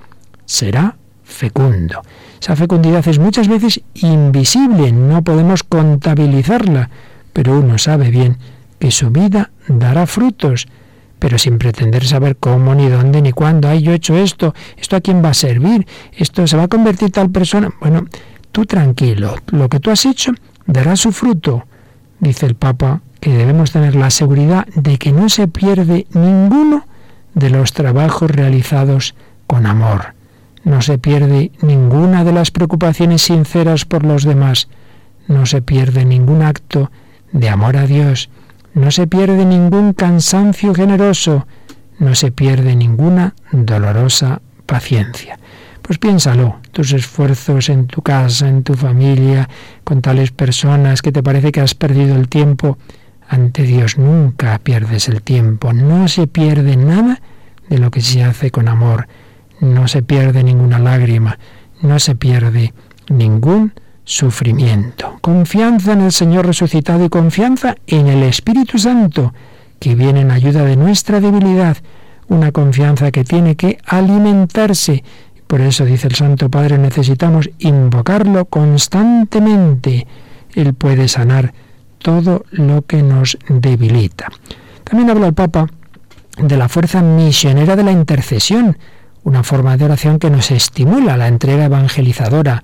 será 0.46 0.98
fecundo. 1.34 2.02
Esa 2.40 2.56
fecundidad 2.56 3.06
es 3.08 3.20
muchas 3.20 3.48
veces 3.48 3.82
invisible, 3.96 4.92
no 4.92 5.24
podemos 5.24 5.64
contabilizarla, 5.64 6.90
pero 7.34 7.60
uno 7.60 7.78
sabe 7.78 8.12
bien 8.12 8.38
que 8.80 8.92
su 8.92 9.10
vida 9.10 9.52
dará 9.68 10.06
frutos, 10.08 10.68
pero 11.20 11.38
sin 11.38 11.58
pretender 11.58 12.06
saber 12.06 12.36
cómo, 12.38 12.76
ni 12.76 12.88
dónde, 12.90 13.22
ni 13.22 13.32
cuándo. 13.32 13.70
Ay, 13.70 13.82
yo 13.82 13.92
he 13.92 13.96
hecho 13.96 14.16
esto, 14.16 14.54
esto 14.78 14.96
a 14.96 15.02
quién 15.02 15.24
va 15.24 15.30
a 15.30 15.34
servir, 15.34 15.88
esto 16.16 16.46
se 16.48 16.58
va 16.58 16.64
a 16.64 16.68
convertir 16.68 17.12
tal 17.12 17.30
persona. 17.30 17.74
Bueno, 17.80 18.06
tú 18.52 18.66
tranquilo, 18.66 19.38
lo 19.48 19.70
que 19.70 19.80
tú 19.80 19.90
has 19.90 20.06
hecho 20.06 20.34
dará 20.66 20.96
su 20.96 21.12
fruto, 21.12 21.66
dice 22.20 22.46
el 22.46 22.56
Papa, 22.56 23.02
que 23.20 23.32
debemos 23.32 23.72
tener 23.72 23.96
la 23.96 24.10
seguridad 24.10 24.68
de 24.76 24.98
que 24.98 25.14
no 25.14 25.30
se 25.30 25.48
pierde 25.48 26.08
ninguno 26.12 26.86
de 27.34 27.50
los 27.50 27.72
trabajos 27.72 28.30
realizados 28.30 29.16
con 29.48 29.66
amor. 29.66 30.14
No 30.64 30.82
se 30.82 30.98
pierde 30.98 31.52
ninguna 31.62 32.24
de 32.24 32.32
las 32.32 32.52
preocupaciones 32.52 33.24
sinceras 33.24 33.84
por 33.86 34.06
los 34.06 34.24
demás. 34.24 34.70
No 35.28 35.46
se 35.46 35.62
pierde 35.62 36.06
ningún 36.06 36.42
acto 36.42 36.90
de 37.34 37.50
amor 37.50 37.76
a 37.76 37.86
Dios. 37.86 38.30
No 38.74 38.90
se 38.92 39.06
pierde 39.06 39.46
ningún 39.46 39.94
cansancio 39.94 40.74
generoso. 40.74 41.48
No 42.00 42.16
se 42.16 42.32
pierde 42.32 42.76
ninguna 42.76 43.36
dolorosa 43.52 44.42
paciencia. 44.66 45.38
Pues 45.82 46.00
piénsalo, 46.00 46.60
tus 46.72 46.94
esfuerzos 46.94 47.68
en 47.68 47.88
tu 47.88 48.02
casa, 48.02 48.48
en 48.48 48.64
tu 48.64 48.76
familia, 48.76 49.50
con 49.84 50.02
tales 50.02 50.32
personas 50.32 51.02
que 51.02 51.12
te 51.12 51.22
parece 51.22 51.52
que 51.52 51.60
has 51.60 51.76
perdido 51.76 52.16
el 52.16 52.30
tiempo. 52.30 52.78
Ante 53.28 53.64
Dios 53.64 53.98
nunca 53.98 54.58
pierdes 54.60 55.10
el 55.10 55.22
tiempo, 55.22 55.74
no 55.74 56.08
se 56.08 56.26
pierde 56.28 56.78
nada 56.78 57.22
de 57.68 57.80
lo 57.80 57.92
que 57.92 58.00
se 58.00 58.24
hace 58.24 58.50
con 58.50 58.70
amor 58.70 59.08
no 59.64 59.88
se 59.88 60.04
pierde 60.04 60.44
ninguna 60.44 60.78
lágrima, 60.78 61.40
no 61.82 62.00
se 62.00 62.16
pierde 62.16 62.74
ningún 63.10 63.74
sufrimiento. 64.04 65.18
Confianza 65.22 65.94
en 65.94 66.02
el 66.02 66.12
Señor 66.12 66.46
resucitado 66.46 67.06
y 67.06 67.10
confianza 67.10 67.76
en 67.88 68.08
el 68.08 68.24
Espíritu 68.24 68.78
Santo, 68.78 69.34
que 69.80 69.96
viene 69.96 70.22
en 70.22 70.32
ayuda 70.32 70.66
de 70.66 70.76
nuestra 70.76 71.20
debilidad, 71.20 71.78
una 72.28 72.52
confianza 72.52 73.12
que 73.12 73.24
tiene 73.24 73.56
que 73.56 73.78
alimentarse. 73.86 75.04
Por 75.48 75.62
eso 75.62 75.86
dice 75.86 76.08
el 76.08 76.16
Santo 76.16 76.50
Padre, 76.50 76.78
necesitamos 76.78 77.50
invocarlo 77.60 78.46
constantemente. 78.46 80.08
Él 80.54 80.74
puede 80.74 81.08
sanar 81.08 81.54
todo 82.00 82.44
lo 82.52 82.82
que 82.84 83.02
nos 83.02 83.38
debilita. 83.48 84.30
También 84.84 85.10
habla 85.10 85.28
el 85.28 85.34
Papa 85.34 85.68
de 86.38 86.58
la 86.58 86.68
fuerza 86.68 87.02
misionera 87.02 87.76
de 87.76 87.84
la 87.84 87.92
intercesión, 87.92 88.78
una 89.24 89.44
forma 89.44 89.78
de 89.78 89.86
oración 89.86 90.20
que 90.20 90.30
nos 90.30 90.52
estimula 90.52 91.18
la 91.18 91.28
entrega 91.28 91.66
evangelizadora, 91.66 92.64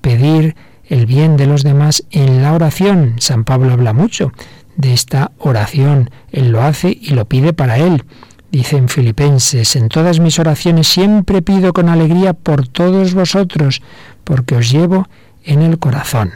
pedir 0.00 0.56
el 0.84 1.06
bien 1.06 1.36
de 1.36 1.46
los 1.46 1.62
demás 1.62 2.04
en 2.10 2.42
la 2.42 2.52
oración. 2.52 3.14
San 3.18 3.44
Pablo 3.44 3.72
habla 3.72 3.92
mucho 3.92 4.32
de 4.76 4.92
esta 4.92 5.32
oración, 5.38 6.10
él 6.32 6.50
lo 6.50 6.62
hace 6.62 6.96
y 7.00 7.10
lo 7.10 7.26
pide 7.26 7.52
para 7.52 7.78
él. 7.78 8.04
Dice 8.50 8.76
en 8.76 8.88
Filipenses, 8.88 9.76
en 9.76 9.88
todas 9.88 10.18
mis 10.18 10.38
oraciones 10.38 10.88
siempre 10.88 11.42
pido 11.42 11.72
con 11.72 11.88
alegría 11.88 12.32
por 12.32 12.66
todos 12.66 13.14
vosotros, 13.14 13.82
porque 14.24 14.56
os 14.56 14.70
llevo 14.70 15.06
en 15.44 15.62
el 15.62 15.78
corazón. 15.78 16.32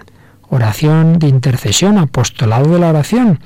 Oración 0.48 1.18
de 1.18 1.26
intercesión, 1.26 1.98
apostolado 1.98 2.72
de 2.72 2.78
la 2.78 2.90
oración. 2.90 3.40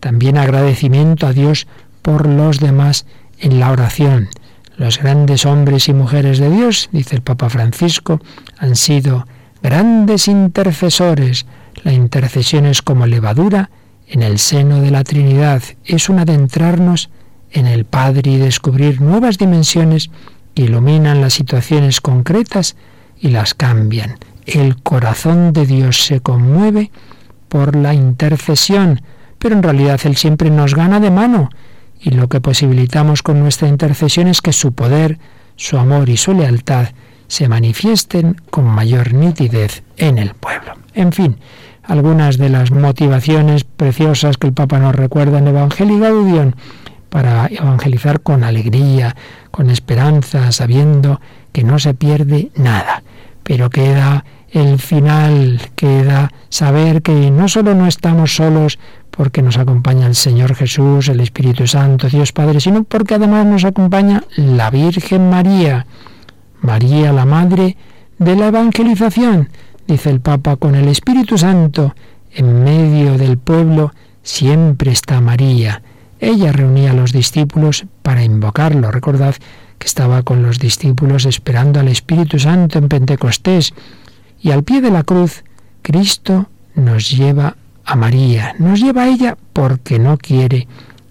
También 0.00 0.38
agradecimiento 0.38 1.26
a 1.26 1.32
Dios 1.32 1.66
por 2.00 2.26
los 2.26 2.60
demás 2.60 3.06
en 3.38 3.60
la 3.60 3.70
oración. 3.70 4.28
Los 4.76 4.98
grandes 4.98 5.46
hombres 5.46 5.88
y 5.88 5.92
mujeres 5.92 6.38
de 6.38 6.50
Dios, 6.50 6.88
dice 6.90 7.14
el 7.14 7.22
Papa 7.22 7.48
Francisco, 7.48 8.20
han 8.58 8.74
sido 8.74 9.26
grandes 9.62 10.26
intercesores. 10.26 11.46
La 11.84 11.92
intercesión 11.92 12.66
es 12.66 12.82
como 12.82 13.06
levadura 13.06 13.70
en 14.08 14.22
el 14.22 14.38
seno 14.38 14.80
de 14.80 14.90
la 14.90 15.04
Trinidad. 15.04 15.62
Es 15.84 16.08
un 16.08 16.18
adentrarnos 16.18 17.10
en 17.52 17.66
el 17.66 17.84
Padre 17.84 18.32
y 18.32 18.36
descubrir 18.36 19.00
nuevas 19.00 19.38
dimensiones 19.38 20.10
que 20.54 20.62
iluminan 20.62 21.20
las 21.20 21.34
situaciones 21.34 22.00
concretas 22.00 22.74
y 23.20 23.28
las 23.28 23.54
cambian. 23.54 24.18
El 24.44 24.82
corazón 24.82 25.52
de 25.52 25.66
Dios 25.66 26.04
se 26.04 26.20
conmueve 26.20 26.90
por 27.48 27.76
la 27.76 27.94
intercesión, 27.94 29.02
pero 29.38 29.54
en 29.54 29.62
realidad 29.62 30.00
Él 30.02 30.16
siempre 30.16 30.50
nos 30.50 30.74
gana 30.74 30.98
de 30.98 31.12
mano 31.12 31.48
y 32.04 32.10
lo 32.10 32.28
que 32.28 32.42
posibilitamos 32.42 33.22
con 33.22 33.40
nuestra 33.40 33.66
intercesión 33.66 34.28
es 34.28 34.42
que 34.42 34.52
su 34.52 34.72
poder, 34.72 35.18
su 35.56 35.78
amor 35.78 36.10
y 36.10 36.18
su 36.18 36.34
lealtad 36.34 36.88
se 37.28 37.48
manifiesten 37.48 38.36
con 38.50 38.66
mayor 38.66 39.14
nitidez 39.14 39.82
en 39.96 40.18
el 40.18 40.34
pueblo. 40.34 40.74
En 40.92 41.12
fin, 41.12 41.38
algunas 41.82 42.36
de 42.36 42.50
las 42.50 42.70
motivaciones 42.70 43.64
preciosas 43.64 44.36
que 44.36 44.46
el 44.46 44.52
Papa 44.52 44.78
nos 44.78 44.94
recuerda 44.94 45.38
en 45.38 45.48
Evangelio 45.48 45.98
Gaudium 45.98 46.52
para 47.08 47.46
evangelizar 47.46 48.20
con 48.20 48.44
alegría, 48.44 49.16
con 49.50 49.70
esperanza, 49.70 50.52
sabiendo 50.52 51.22
que 51.52 51.64
no 51.64 51.78
se 51.78 51.94
pierde 51.94 52.50
nada, 52.54 53.02
pero 53.44 53.70
queda 53.70 54.26
el 54.50 54.78
final, 54.78 55.60
queda 55.74 56.30
saber 56.50 57.00
que 57.00 57.30
no 57.30 57.48
solo 57.48 57.74
no 57.74 57.86
estamos 57.86 58.36
solos 58.36 58.78
porque 59.16 59.42
nos 59.42 59.58
acompaña 59.58 60.06
el 60.06 60.14
Señor 60.14 60.54
Jesús, 60.54 61.08
el 61.08 61.20
Espíritu 61.20 61.66
Santo, 61.66 62.08
Dios 62.08 62.32
Padre, 62.32 62.60
sino 62.60 62.84
porque 62.84 63.14
además 63.14 63.46
nos 63.46 63.64
acompaña 63.64 64.24
la 64.36 64.70
Virgen 64.70 65.30
María, 65.30 65.86
María 66.60 67.12
la 67.12 67.24
Madre 67.24 67.76
de 68.18 68.36
la 68.36 68.48
Evangelización, 68.48 69.50
dice 69.86 70.10
el 70.10 70.20
Papa, 70.20 70.56
con 70.56 70.74
el 70.74 70.88
Espíritu 70.88 71.38
Santo 71.38 71.94
en 72.32 72.64
medio 72.64 73.16
del 73.16 73.38
pueblo 73.38 73.92
siempre 74.22 74.90
está 74.90 75.20
María. 75.20 75.82
Ella 76.18 76.52
reunía 76.52 76.90
a 76.90 76.94
los 76.94 77.12
discípulos 77.12 77.86
para 78.02 78.24
invocarlo. 78.24 78.90
Recordad 78.90 79.34
que 79.78 79.86
estaba 79.86 80.22
con 80.22 80.42
los 80.42 80.58
discípulos 80.58 81.26
esperando 81.26 81.80
al 81.80 81.88
Espíritu 81.88 82.38
Santo 82.38 82.78
en 82.78 82.88
Pentecostés. 82.88 83.74
Y 84.40 84.50
al 84.50 84.64
pie 84.64 84.80
de 84.80 84.90
la 84.90 85.04
cruz, 85.04 85.44
Cristo 85.82 86.48
nos 86.74 87.10
lleva 87.10 87.56
a 87.84 87.96
María, 87.96 88.54
nos 88.58 88.80
lleva 88.80 89.02
a 89.02 89.08
ella 89.08 89.36
porque 89.52 89.98
no 89.98 90.16
quiere 90.16 90.66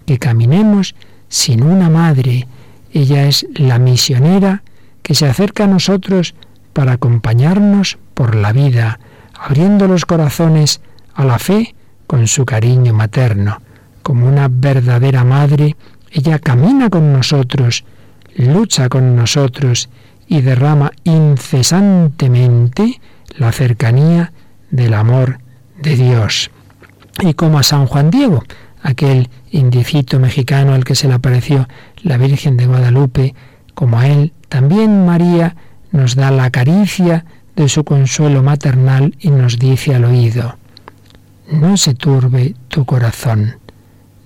que 0.06 0.18
caminemos 0.18 0.94
sin 1.28 1.62
una 1.62 1.88
madre. 1.88 2.46
Ella 2.92 3.26
es 3.26 3.46
la 3.54 3.78
misionera 3.78 4.62
que 5.02 5.14
se 5.14 5.26
acerca 5.26 5.64
a 5.64 5.68
nosotros 5.68 6.34
para 6.72 6.92
acompañarnos 6.92 7.98
por 8.14 8.34
la 8.34 8.52
vida, 8.52 8.98
abriendo 9.38 9.86
los 9.86 10.04
corazones 10.04 10.80
a 11.14 11.24
la 11.24 11.38
fe 11.38 11.74
con 12.06 12.26
su 12.26 12.44
cariño 12.44 12.92
materno. 12.92 13.60
Como 14.02 14.26
una 14.26 14.48
verdadera 14.48 15.24
madre, 15.24 15.76
ella 16.10 16.38
camina 16.38 16.90
con 16.90 17.12
nosotros, 17.12 17.84
lucha 18.36 18.88
con 18.88 19.16
nosotros 19.16 19.88
y 20.26 20.40
derrama 20.40 20.90
incesantemente 21.04 23.00
la 23.36 23.52
cercanía 23.52 24.32
del 24.70 24.94
amor 24.94 25.38
de 25.80 25.96
Dios 25.96 26.50
y 27.22 27.34
como 27.34 27.58
a 27.58 27.62
San 27.62 27.86
Juan 27.86 28.10
Diego, 28.10 28.42
aquel 28.82 29.28
indicito 29.50 30.18
mexicano 30.18 30.74
al 30.74 30.84
que 30.84 30.94
se 30.94 31.08
le 31.08 31.14
apareció 31.14 31.68
la 32.02 32.16
Virgen 32.16 32.56
de 32.56 32.66
Guadalupe, 32.66 33.34
como 33.74 33.98
a 33.98 34.08
él, 34.08 34.32
también 34.48 35.06
María 35.06 35.56
nos 35.90 36.16
da 36.16 36.30
la 36.30 36.50
caricia 36.50 37.24
de 37.56 37.68
su 37.68 37.84
consuelo 37.84 38.42
maternal 38.42 39.14
y 39.20 39.30
nos 39.30 39.58
dice 39.58 39.94
al 39.94 40.04
oído, 40.04 40.56
no 41.50 41.76
se 41.76 41.94
turbe 41.94 42.54
tu 42.68 42.84
corazón, 42.84 43.56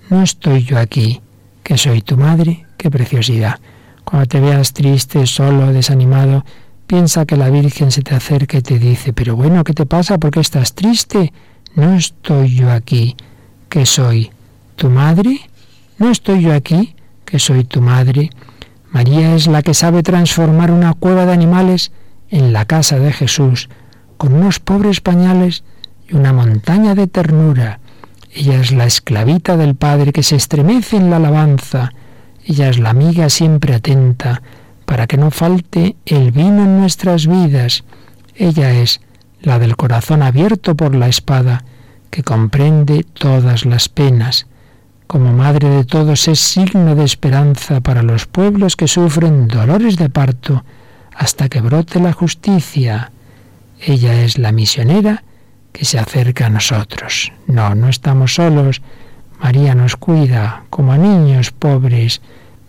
no 0.09 0.23
estoy 0.23 0.63
yo 0.63 0.79
aquí, 0.79 1.21
que 1.63 1.77
soy 1.77 2.01
tu 2.01 2.17
madre, 2.17 2.65
qué 2.77 2.89
preciosidad. 2.89 3.59
Cuando 4.03 4.27
te 4.27 4.39
veas 4.39 4.73
triste, 4.73 5.27
solo, 5.27 5.71
desanimado, 5.71 6.43
piensa 6.87 7.25
que 7.25 7.37
la 7.37 7.51
Virgen 7.51 7.91
se 7.91 8.01
te 8.01 8.15
acerca 8.15 8.57
y 8.57 8.61
te 8.63 8.79
dice, 8.79 9.13
pero 9.13 9.35
bueno, 9.35 9.63
¿qué 9.63 9.73
te 9.73 9.85
pasa? 9.85 10.17
¿Por 10.17 10.31
qué 10.31 10.39
estás 10.39 10.73
triste? 10.73 11.31
¿No 11.75 11.93
estoy 11.93 12.55
yo 12.55 12.71
aquí 12.71 13.15
que 13.69 13.85
soy 13.85 14.31
tu 14.75 14.89
madre? 14.89 15.39
¿No 15.97 16.09
estoy 16.09 16.41
yo 16.41 16.53
aquí 16.53 16.95
que 17.25 17.39
soy 17.39 17.63
tu 17.63 17.81
madre? 17.81 18.31
María 18.91 19.35
es 19.35 19.47
la 19.47 19.61
que 19.61 19.73
sabe 19.73 20.01
transformar 20.01 20.71
una 20.71 20.93
cueva 20.93 21.25
de 21.25 21.33
animales 21.33 21.91
en 22.29 22.53
la 22.53 22.65
casa 22.65 22.99
de 22.99 23.13
Jesús, 23.13 23.69
con 24.17 24.33
unos 24.33 24.59
pobres 24.59 24.99
pañales 24.99 25.63
y 26.07 26.15
una 26.15 26.33
montaña 26.33 26.95
de 26.95 27.07
ternura. 27.07 27.79
Ella 28.31 28.59
es 28.59 28.71
la 28.71 28.85
esclavita 28.85 29.57
del 29.57 29.75
Padre 29.75 30.11
que 30.11 30.23
se 30.23 30.35
estremece 30.35 30.97
en 30.97 31.09
la 31.09 31.17
alabanza. 31.17 31.93
Ella 32.45 32.69
es 32.69 32.79
la 32.79 32.89
amiga 32.89 33.29
siempre 33.29 33.75
atenta 33.75 34.41
para 34.85 35.05
que 35.05 35.17
no 35.17 35.29
falte 35.29 35.95
el 36.05 36.31
vino 36.31 36.63
en 36.63 36.79
nuestras 36.79 37.27
vidas. 37.27 37.83
Ella 38.35 38.71
es 38.71 39.01
la 39.41 39.59
del 39.59 39.75
corazón 39.75 40.21
abierto 40.23 40.75
por 40.75 40.95
la 40.95 41.07
espada, 41.07 41.63
que 42.09 42.23
comprende 42.23 43.05
todas 43.13 43.65
las 43.65 43.89
penas. 43.89 44.47
Como 45.07 45.33
madre 45.33 45.69
de 45.69 45.85
todos 45.85 46.27
es 46.27 46.39
signo 46.39 46.95
de 46.95 47.03
esperanza 47.03 47.81
para 47.81 48.03
los 48.03 48.25
pueblos 48.25 48.75
que 48.75 48.87
sufren 48.87 49.47
dolores 49.47 49.97
de 49.97 50.09
parto 50.09 50.63
hasta 51.15 51.49
que 51.49 51.61
brote 51.61 51.99
la 51.99 52.13
justicia. 52.13 53.11
Ella 53.81 54.21
es 54.23 54.37
la 54.37 54.51
misionera 54.51 55.23
que 55.71 55.85
se 55.85 55.99
acerca 55.99 56.47
a 56.47 56.49
nosotros. 56.49 57.31
No, 57.47 57.75
no 57.75 57.89
estamos 57.89 58.35
solos. 58.35 58.81
María 59.41 59.75
nos 59.75 59.95
cuida 59.95 60.63
como 60.69 60.91
a 60.91 60.97
niños 60.97 61.51
pobres, 61.51 62.21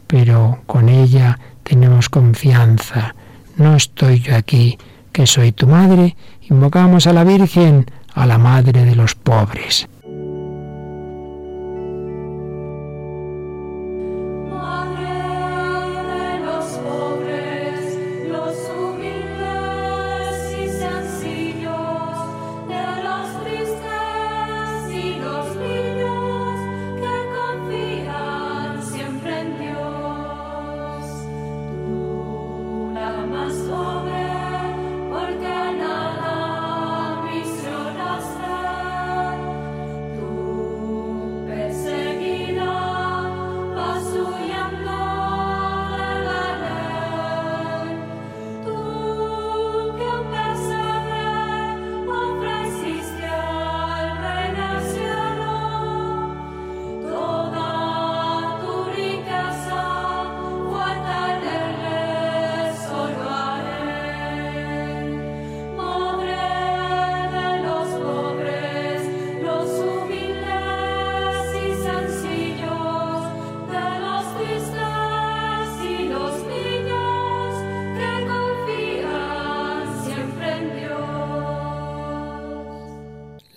pero 0.07 0.63
con 0.67 0.89
ella 0.89 1.39
tenemos 1.63 2.09
confianza. 2.09 3.15
No 3.57 3.77
estoy 3.77 4.21
yo 4.21 4.37
aquí, 4.37 4.79
que 5.13 5.27
soy 5.27 5.53
tu 5.53 5.67
madre. 5.67 6.17
Invocamos 6.49 7.07
a 7.07 7.13
la 7.13 7.25
Virgen, 7.25 7.87
a 8.15 8.27
la 8.27 8.39
Madre 8.39 8.85
de 8.85 8.97
los 8.97 9.15
pobres. 9.15 9.89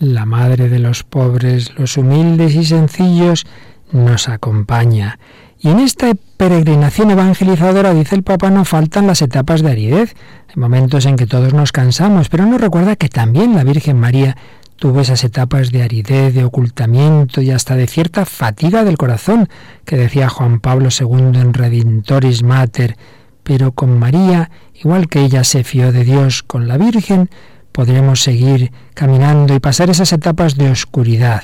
La 0.03 0.25
Madre 0.25 0.69
de 0.69 0.79
los 0.79 1.03
pobres, 1.03 1.71
los 1.77 1.97
humildes 1.97 2.55
y 2.55 2.65
sencillos, 2.65 3.45
nos 3.91 4.27
acompaña. 4.27 5.19
Y 5.59 5.69
en 5.69 5.79
esta 5.79 6.11
peregrinación 6.35 7.11
evangelizadora, 7.11 7.93
dice 7.93 8.15
el 8.15 8.23
Papa, 8.23 8.49
no 8.49 8.65
faltan 8.65 9.07
las 9.07 9.21
etapas 9.21 9.61
de 9.61 9.71
aridez. 9.71 10.13
Hay 10.49 10.55
momentos 10.57 11.05
en 11.05 11.15
que 11.15 11.25
todos 11.25 11.53
nos 11.53 11.71
cansamos, 11.71 12.27
pero 12.27 12.45
nos 12.45 12.59
recuerda 12.59 12.97
que 12.97 13.07
también 13.07 13.55
la 13.55 13.63
Virgen 13.63 13.97
María 13.97 14.35
tuvo 14.75 14.99
esas 14.99 15.23
etapas 15.23 15.71
de 15.71 15.83
aridez, 15.83 16.33
de 16.33 16.43
ocultamiento 16.43 17.41
y 17.41 17.51
hasta 17.51 17.77
de 17.77 17.87
cierta 17.87 18.25
fatiga 18.25 18.83
del 18.83 18.97
corazón, 18.97 19.47
que 19.85 19.95
decía 19.95 20.27
Juan 20.27 20.59
Pablo 20.59 20.89
II 20.89 21.39
en 21.39 21.53
Redintoris 21.53 22.43
Mater. 22.43 22.97
Pero 23.43 23.71
con 23.71 23.97
María, 23.97 24.51
igual 24.73 25.07
que 25.07 25.21
ella 25.21 25.45
se 25.45 25.63
fió 25.63 25.93
de 25.93 26.03
Dios 26.03 26.43
con 26.43 26.67
la 26.67 26.77
Virgen, 26.77 27.29
podremos 27.73 28.21
seguir 28.21 28.71
caminando 28.93 29.53
y 29.53 29.59
pasar 29.59 29.89
esas 29.89 30.13
etapas 30.13 30.55
de 30.55 30.69
oscuridad. 30.69 31.43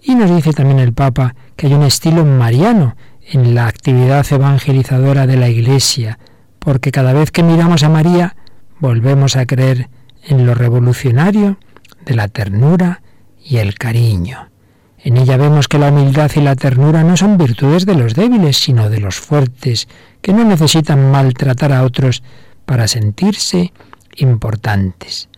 Y 0.00 0.14
nos 0.14 0.34
dice 0.34 0.52
también 0.52 0.78
el 0.78 0.92
Papa 0.92 1.34
que 1.56 1.66
hay 1.66 1.74
un 1.74 1.82
estilo 1.82 2.24
mariano 2.24 2.94
en 3.28 3.54
la 3.54 3.66
actividad 3.66 4.26
evangelizadora 4.30 5.26
de 5.26 5.36
la 5.36 5.48
Iglesia, 5.48 6.18
porque 6.58 6.92
cada 6.92 7.12
vez 7.12 7.30
que 7.32 7.42
miramos 7.42 7.82
a 7.82 7.88
María 7.88 8.36
volvemos 8.78 9.36
a 9.36 9.46
creer 9.46 9.88
en 10.24 10.46
lo 10.46 10.54
revolucionario 10.54 11.58
de 12.04 12.14
la 12.14 12.28
ternura 12.28 13.02
y 13.44 13.56
el 13.56 13.74
cariño. 13.74 14.50
En 14.98 15.16
ella 15.16 15.36
vemos 15.36 15.66
que 15.66 15.78
la 15.78 15.88
humildad 15.88 16.30
y 16.36 16.40
la 16.40 16.54
ternura 16.54 17.02
no 17.02 17.16
son 17.16 17.38
virtudes 17.38 17.86
de 17.86 17.96
los 17.96 18.14
débiles, 18.14 18.56
sino 18.56 18.88
de 18.88 19.00
los 19.00 19.16
fuertes, 19.16 19.88
que 20.20 20.32
no 20.32 20.44
necesitan 20.44 21.10
maltratar 21.10 21.72
a 21.72 21.82
otros 21.82 22.22
para 22.66 22.86
sentirse 22.86 23.72
importantes. 24.16 25.28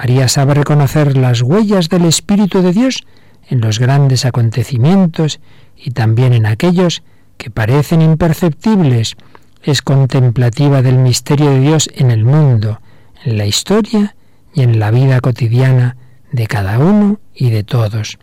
María 0.00 0.28
sabe 0.28 0.54
reconocer 0.54 1.18
las 1.18 1.42
huellas 1.42 1.90
del 1.90 2.06
Espíritu 2.06 2.62
de 2.62 2.72
Dios 2.72 3.04
en 3.50 3.60
los 3.60 3.78
grandes 3.78 4.24
acontecimientos 4.24 5.40
y 5.76 5.90
también 5.90 6.32
en 6.32 6.46
aquellos 6.46 7.02
que 7.36 7.50
parecen 7.50 8.00
imperceptibles. 8.00 9.16
Es 9.62 9.82
contemplativa 9.82 10.80
del 10.80 10.96
misterio 10.96 11.50
de 11.50 11.60
Dios 11.60 11.90
en 11.94 12.10
el 12.10 12.24
mundo, 12.24 12.80
en 13.26 13.36
la 13.36 13.44
historia 13.44 14.16
y 14.54 14.62
en 14.62 14.78
la 14.78 14.90
vida 14.90 15.20
cotidiana 15.20 15.98
de 16.32 16.46
cada 16.46 16.78
uno 16.78 17.20
y 17.34 17.50
de 17.50 17.62
todos. 17.62 18.18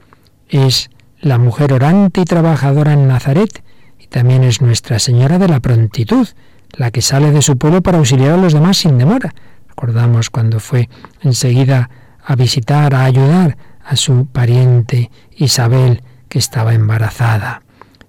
Es 0.50 0.90
la 1.22 1.38
mujer 1.38 1.74
orante 1.74 2.22
y 2.22 2.26
trabajadora 2.26 2.94
en 2.94 3.08
Nazaret 3.08 3.64
y 4.00 4.08
también 4.08 4.44
es 4.44 4.64
Nuestra 4.64 4.98
Señora 4.98 5.38
de 5.38 5.48
la 5.48 5.60
Prontitud, 5.60 6.28
la 6.76 6.90
que 6.90 7.04
sale 7.04 7.30
de 7.30 7.44
su 7.44 7.56
pueblo 7.60 7.84
para 7.84 8.00
auxiliar 8.00 8.32
a 8.32 8.38
los 8.38 8.54
demás 8.54 8.78
sin 8.78 8.98
demora, 8.98 9.36
Recordamos 9.80 10.32
cuando 10.32 10.60
fue 10.60 10.90
enseguida 11.22 11.92
a 12.26 12.36
visitar, 12.36 12.96
a 12.96 13.04
ayudar 13.04 13.58
a 13.86 13.96
su 13.96 14.26
pariente 14.26 15.12
Isabel, 15.36 16.02
que 16.30 16.40
estaba 16.40 16.74
embarazada. 16.74 17.62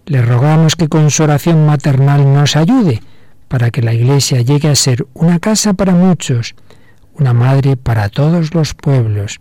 Le 0.07 0.23
rogamos 0.23 0.77
que 0.77 0.89
con 0.89 1.11
su 1.11 1.25
oración 1.25 1.67
maternal 1.67 2.33
nos 2.33 2.57
ayude 2.57 3.03
para 3.49 3.71
que 3.71 3.83
la 3.83 3.93
Iglesia 3.93 4.41
llegue 4.41 4.71
a 4.71 4.75
ser 4.75 5.07
una 5.13 5.41
casa 5.41 5.75
para 5.75 5.93
muchos, 5.93 6.55
una 7.13 7.35
madre 7.35 7.77
para 7.77 8.09
todos 8.09 8.55
los 8.55 8.73
pueblos, 8.73 9.39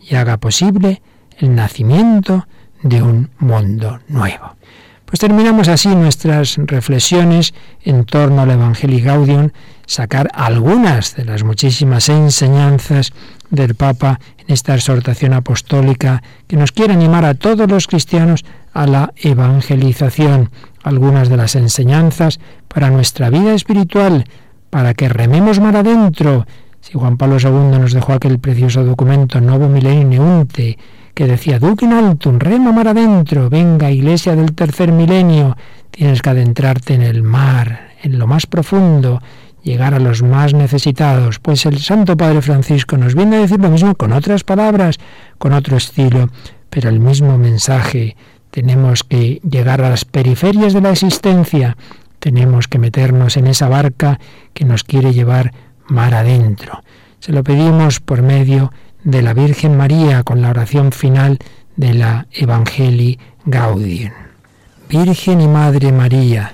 y 0.00 0.14
haga 0.14 0.38
posible 0.38 1.02
el 1.36 1.54
nacimiento 1.54 2.48
de 2.82 3.02
un 3.02 3.28
mundo 3.38 4.00
nuevo. 4.08 4.56
Pues 5.06 5.20
terminamos 5.20 5.68
así 5.68 5.88
nuestras 5.94 6.56
reflexiones 6.58 7.54
en 7.84 8.04
torno 8.04 8.42
al 8.42 8.50
Evangelii 8.50 9.00
Gaudium, 9.00 9.50
sacar 9.86 10.28
algunas 10.34 11.14
de 11.14 11.24
las 11.24 11.44
muchísimas 11.44 12.08
enseñanzas 12.08 13.12
del 13.50 13.76
Papa 13.76 14.18
en 14.38 14.52
esta 14.52 14.74
exhortación 14.74 15.32
apostólica 15.32 16.24
que 16.48 16.56
nos 16.56 16.72
quiere 16.72 16.92
animar 16.92 17.24
a 17.24 17.34
todos 17.34 17.70
los 17.70 17.86
cristianos 17.86 18.44
a 18.74 18.88
la 18.88 19.12
evangelización, 19.14 20.50
algunas 20.82 21.28
de 21.28 21.36
las 21.36 21.54
enseñanzas 21.54 22.40
para 22.66 22.90
nuestra 22.90 23.30
vida 23.30 23.54
espiritual, 23.54 24.24
para 24.70 24.92
que 24.94 25.08
rememos 25.08 25.60
mar 25.60 25.76
adentro. 25.76 26.46
Si 26.80 26.94
Juan 26.94 27.16
Pablo 27.16 27.36
II 27.38 27.78
nos 27.78 27.92
dejó 27.92 28.12
aquel 28.12 28.40
precioso 28.40 28.84
documento 28.84 29.40
Novo 29.40 29.68
Milenio 29.68 30.22
Unte, 30.22 30.76
que 31.16 31.26
decía 31.26 31.58
Duque 31.58 31.86
altum, 31.86 32.38
rema 32.38 32.72
mar 32.72 32.88
adentro, 32.88 33.48
venga 33.48 33.90
iglesia 33.90 34.36
del 34.36 34.52
tercer 34.52 34.92
milenio, 34.92 35.56
tienes 35.90 36.20
que 36.20 36.28
adentrarte 36.28 36.92
en 36.92 37.00
el 37.00 37.22
mar, 37.22 37.88
en 38.02 38.18
lo 38.18 38.26
más 38.26 38.44
profundo, 38.44 39.22
llegar 39.62 39.94
a 39.94 39.98
los 39.98 40.22
más 40.22 40.52
necesitados. 40.52 41.38
Pues 41.38 41.64
el 41.64 41.78
Santo 41.78 42.18
Padre 42.18 42.42
Francisco 42.42 42.98
nos 42.98 43.14
viene 43.14 43.36
a 43.36 43.40
decir 43.40 43.58
lo 43.58 43.70
mismo 43.70 43.94
con 43.94 44.12
otras 44.12 44.44
palabras, 44.44 44.98
con 45.38 45.54
otro 45.54 45.78
estilo, 45.78 46.28
pero 46.68 46.90
el 46.90 47.00
mismo 47.00 47.38
mensaje. 47.38 48.14
Tenemos 48.50 49.02
que 49.02 49.40
llegar 49.40 49.80
a 49.80 49.88
las 49.88 50.04
periferias 50.04 50.74
de 50.74 50.82
la 50.82 50.90
existencia, 50.90 51.78
tenemos 52.18 52.68
que 52.68 52.78
meternos 52.78 53.38
en 53.38 53.46
esa 53.46 53.70
barca 53.70 54.20
que 54.52 54.66
nos 54.66 54.84
quiere 54.84 55.14
llevar 55.14 55.54
mar 55.88 56.14
adentro. 56.14 56.82
Se 57.20 57.32
lo 57.32 57.42
pedimos 57.42 58.00
por 58.00 58.20
medio 58.20 58.70
de 58.70 58.85
la 59.06 59.32
Virgen 59.34 59.76
María 59.76 60.22
con 60.22 60.42
la 60.42 60.50
oración 60.50 60.92
final 60.92 61.38
de 61.76 61.94
la 61.94 62.26
Evangelii 62.32 63.18
Gaudium. 63.44 64.12
Virgen 64.88 65.40
y 65.40 65.48
Madre 65.48 65.92
María, 65.92 66.52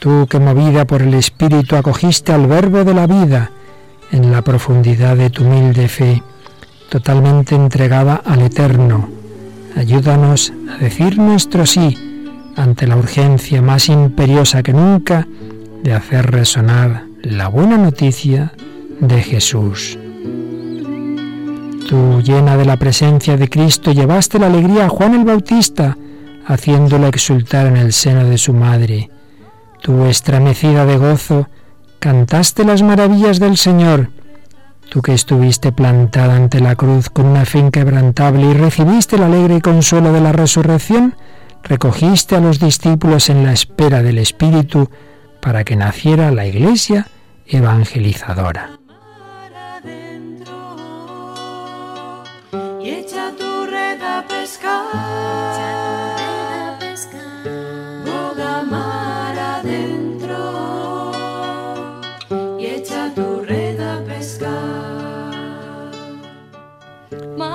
tú 0.00 0.26
que 0.28 0.38
movida 0.38 0.86
por 0.86 1.02
el 1.02 1.14
Espíritu 1.14 1.76
acogiste 1.76 2.32
al 2.32 2.46
Verbo 2.46 2.84
de 2.84 2.94
la 2.94 3.06
vida 3.06 3.50
en 4.10 4.32
la 4.32 4.42
profundidad 4.42 5.16
de 5.16 5.30
tu 5.30 5.44
humilde 5.44 5.88
fe, 5.88 6.22
totalmente 6.88 7.54
entregada 7.54 8.16
al 8.24 8.42
Eterno, 8.42 9.20
Ayúdanos 9.76 10.52
a 10.68 10.78
decir 10.78 11.16
nuestro 11.18 11.64
sí 11.64 11.96
ante 12.56 12.86
la 12.86 12.96
urgencia 12.96 13.62
más 13.62 13.88
imperiosa 13.88 14.62
que 14.62 14.72
nunca 14.72 15.26
de 15.82 15.94
hacer 15.94 16.30
resonar 16.30 17.04
la 17.22 17.48
buena 17.48 17.78
noticia 17.78 18.52
de 19.00 19.22
Jesús. 19.22 19.96
Tú, 21.88 22.20
llena 22.22 22.56
de 22.56 22.64
la 22.64 22.76
presencia 22.76 23.36
de 23.36 23.48
Cristo, 23.48 23.92
llevaste 23.92 24.38
la 24.38 24.46
alegría 24.46 24.86
a 24.86 24.88
Juan 24.88 25.14
el 25.14 25.24
Bautista, 25.24 25.96
haciéndolo 26.46 27.06
exultar 27.06 27.66
en 27.66 27.76
el 27.76 27.92
seno 27.92 28.24
de 28.24 28.38
su 28.38 28.52
madre. 28.52 29.10
Tú, 29.80 30.04
estremecida 30.04 30.84
de 30.84 30.96
gozo, 30.96 31.48
cantaste 31.98 32.64
las 32.64 32.82
maravillas 32.82 33.40
del 33.40 33.56
Señor. 33.56 34.10
Tú 34.88 35.02
que 35.02 35.14
estuviste 35.14 35.70
plantada 35.70 36.34
ante 36.34 36.60
la 36.60 36.74
cruz 36.74 37.10
con 37.10 37.26
una 37.26 37.44
fe 37.44 37.60
inquebrantable 37.60 38.46
y 38.46 38.54
recibiste 38.54 39.16
el 39.16 39.22
alegre 39.22 39.60
consuelo 39.60 40.12
de 40.12 40.20
la 40.20 40.32
resurrección, 40.32 41.14
recogiste 41.62 42.36
a 42.36 42.40
los 42.40 42.58
discípulos 42.58 43.30
en 43.30 43.44
la 43.44 43.52
espera 43.52 44.02
del 44.02 44.18
Espíritu 44.18 44.90
para 45.40 45.64
que 45.64 45.76
naciera 45.76 46.30
la 46.30 46.46
Iglesia 46.46 47.06
evangelizadora. 47.46 48.79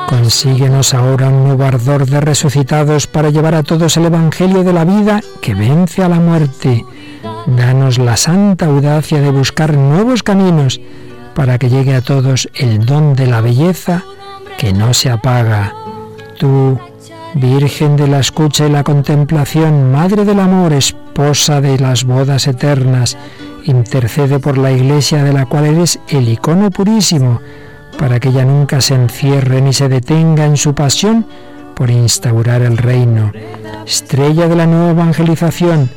Consíguenos 0.08 0.94
ahora 0.94 1.30
un 1.30 1.44
nuevo 1.46 1.64
ardor 1.64 2.06
de 2.06 2.22
resucitados 2.22 3.08
para 3.08 3.32
llevar 3.32 3.56
a 3.56 3.64
todos 3.64 3.98
el 3.98 4.06
Evangelio 4.06 4.64
de 4.64 4.74
la 4.74 4.86
vida 4.86 5.22
que 5.42 5.56
vence 5.56 6.04
a 6.04 6.10
la 6.10 6.20
muerte. 6.20 6.86
Danos 7.48 7.98
la 7.98 8.16
santa 8.16 8.68
audacia 8.68 9.22
de 9.22 9.32
buscar 9.32 9.76
nuevos 9.76 10.22
caminos 10.22 10.80
para 11.34 11.58
que 11.58 11.70
llegue 11.70 11.96
a 11.96 12.02
todos 12.02 12.48
el 12.54 12.86
don 12.86 13.16
de 13.16 13.26
la 13.26 13.42
belleza 13.42 14.04
que 14.58 14.74
no 14.74 14.94
se 14.94 15.10
apaga. 15.10 15.74
Tú, 16.38 16.80
Virgen 17.36 17.98
de 17.98 18.08
la 18.08 18.20
escucha 18.20 18.66
y 18.66 18.72
la 18.72 18.84
contemplación, 18.84 19.92
Madre 19.92 20.24
del 20.24 20.40
amor, 20.40 20.72
esposa 20.72 21.60
de 21.60 21.78
las 21.78 22.06
bodas 22.06 22.48
eternas, 22.48 23.18
intercede 23.66 24.40
por 24.40 24.58
la 24.58 24.72
Iglesia 24.72 25.24
de 25.24 25.34
la 25.34 25.46
cual 25.46 25.66
eres 25.66 26.00
el 26.08 26.30
icono 26.30 26.72
purísimo 26.72 27.42
para 27.98 28.20
que 28.20 28.30
ella 28.30 28.46
nunca 28.46 28.82
se 28.82 28.96
encierre 28.96 29.62
ni 29.62 29.74
se 29.74 29.90
detenga 29.90 30.46
en 30.46 30.58
su 30.58 30.74
pasión 30.74 31.26
por 31.76 31.90
instaurar 31.90 32.62
el 32.62 32.78
reino. 32.78 33.32
Estrella 33.86 34.48
de 34.48 34.56
la 34.56 34.66
nueva 34.66 34.92
evangelización, 34.92 35.90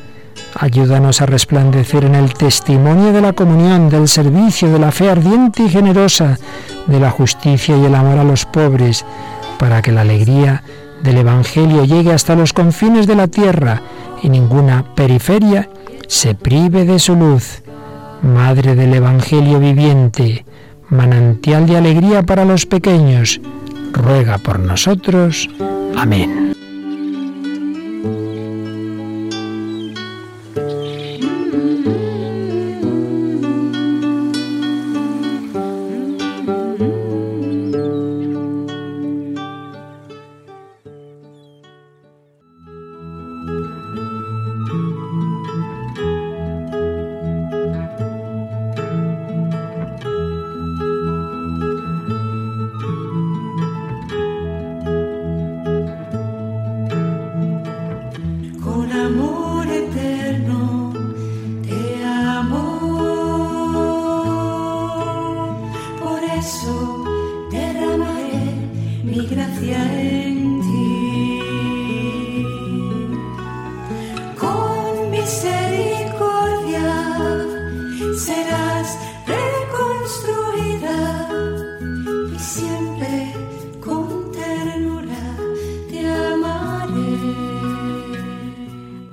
ayúdanos 0.55 1.20
a 1.20 1.26
resplandecer 1.26 2.05
en 2.05 2.14
el 2.14 2.34
testimonio 2.34 3.12
de 3.12 3.20
la 3.20 3.32
comunión, 3.32 3.89
del 3.89 4.09
servicio, 4.09 4.70
de 4.70 4.78
la 4.78 4.91
fe 4.91 5.11
ardiente 5.11 5.62
y 5.64 5.68
generosa, 5.68 6.39
de 6.86 7.01
la 7.01 7.11
justicia 7.11 7.76
y 7.76 7.84
el 7.84 7.95
amor 7.95 8.18
a 8.18 8.24
los 8.24 8.45
pobres, 8.45 9.05
para 9.59 9.82
que 9.82 9.93
la 9.93 10.03
alegría 10.03 10.62
del 11.03 11.18
Evangelio 11.18 11.84
llegue 11.84 12.12
hasta 12.12 12.34
los 12.34 12.53
confines 12.53 13.07
de 13.07 13.16
la 13.16 13.28
tierra 13.28 13.82
y 14.22 14.28
ninguna 14.28 14.84
periferia 14.95 15.68
se 16.07 16.34
prive 16.34 16.84
de 16.84 16.99
su 16.99 17.14
luz. 17.14 17.62
Madre 18.22 18.74
del 18.74 18.95
Evangelio 18.95 19.61
viviente, 19.61 20.45
manantial 20.89 21.66
de 21.66 21.76
alegría 21.76 22.22
para 22.24 22.45
los 22.45 22.66
pequeños, 22.66 23.41
ruega 23.93 24.39
por 24.39 24.59
nosotros. 24.59 25.49
Amén. 25.97 26.58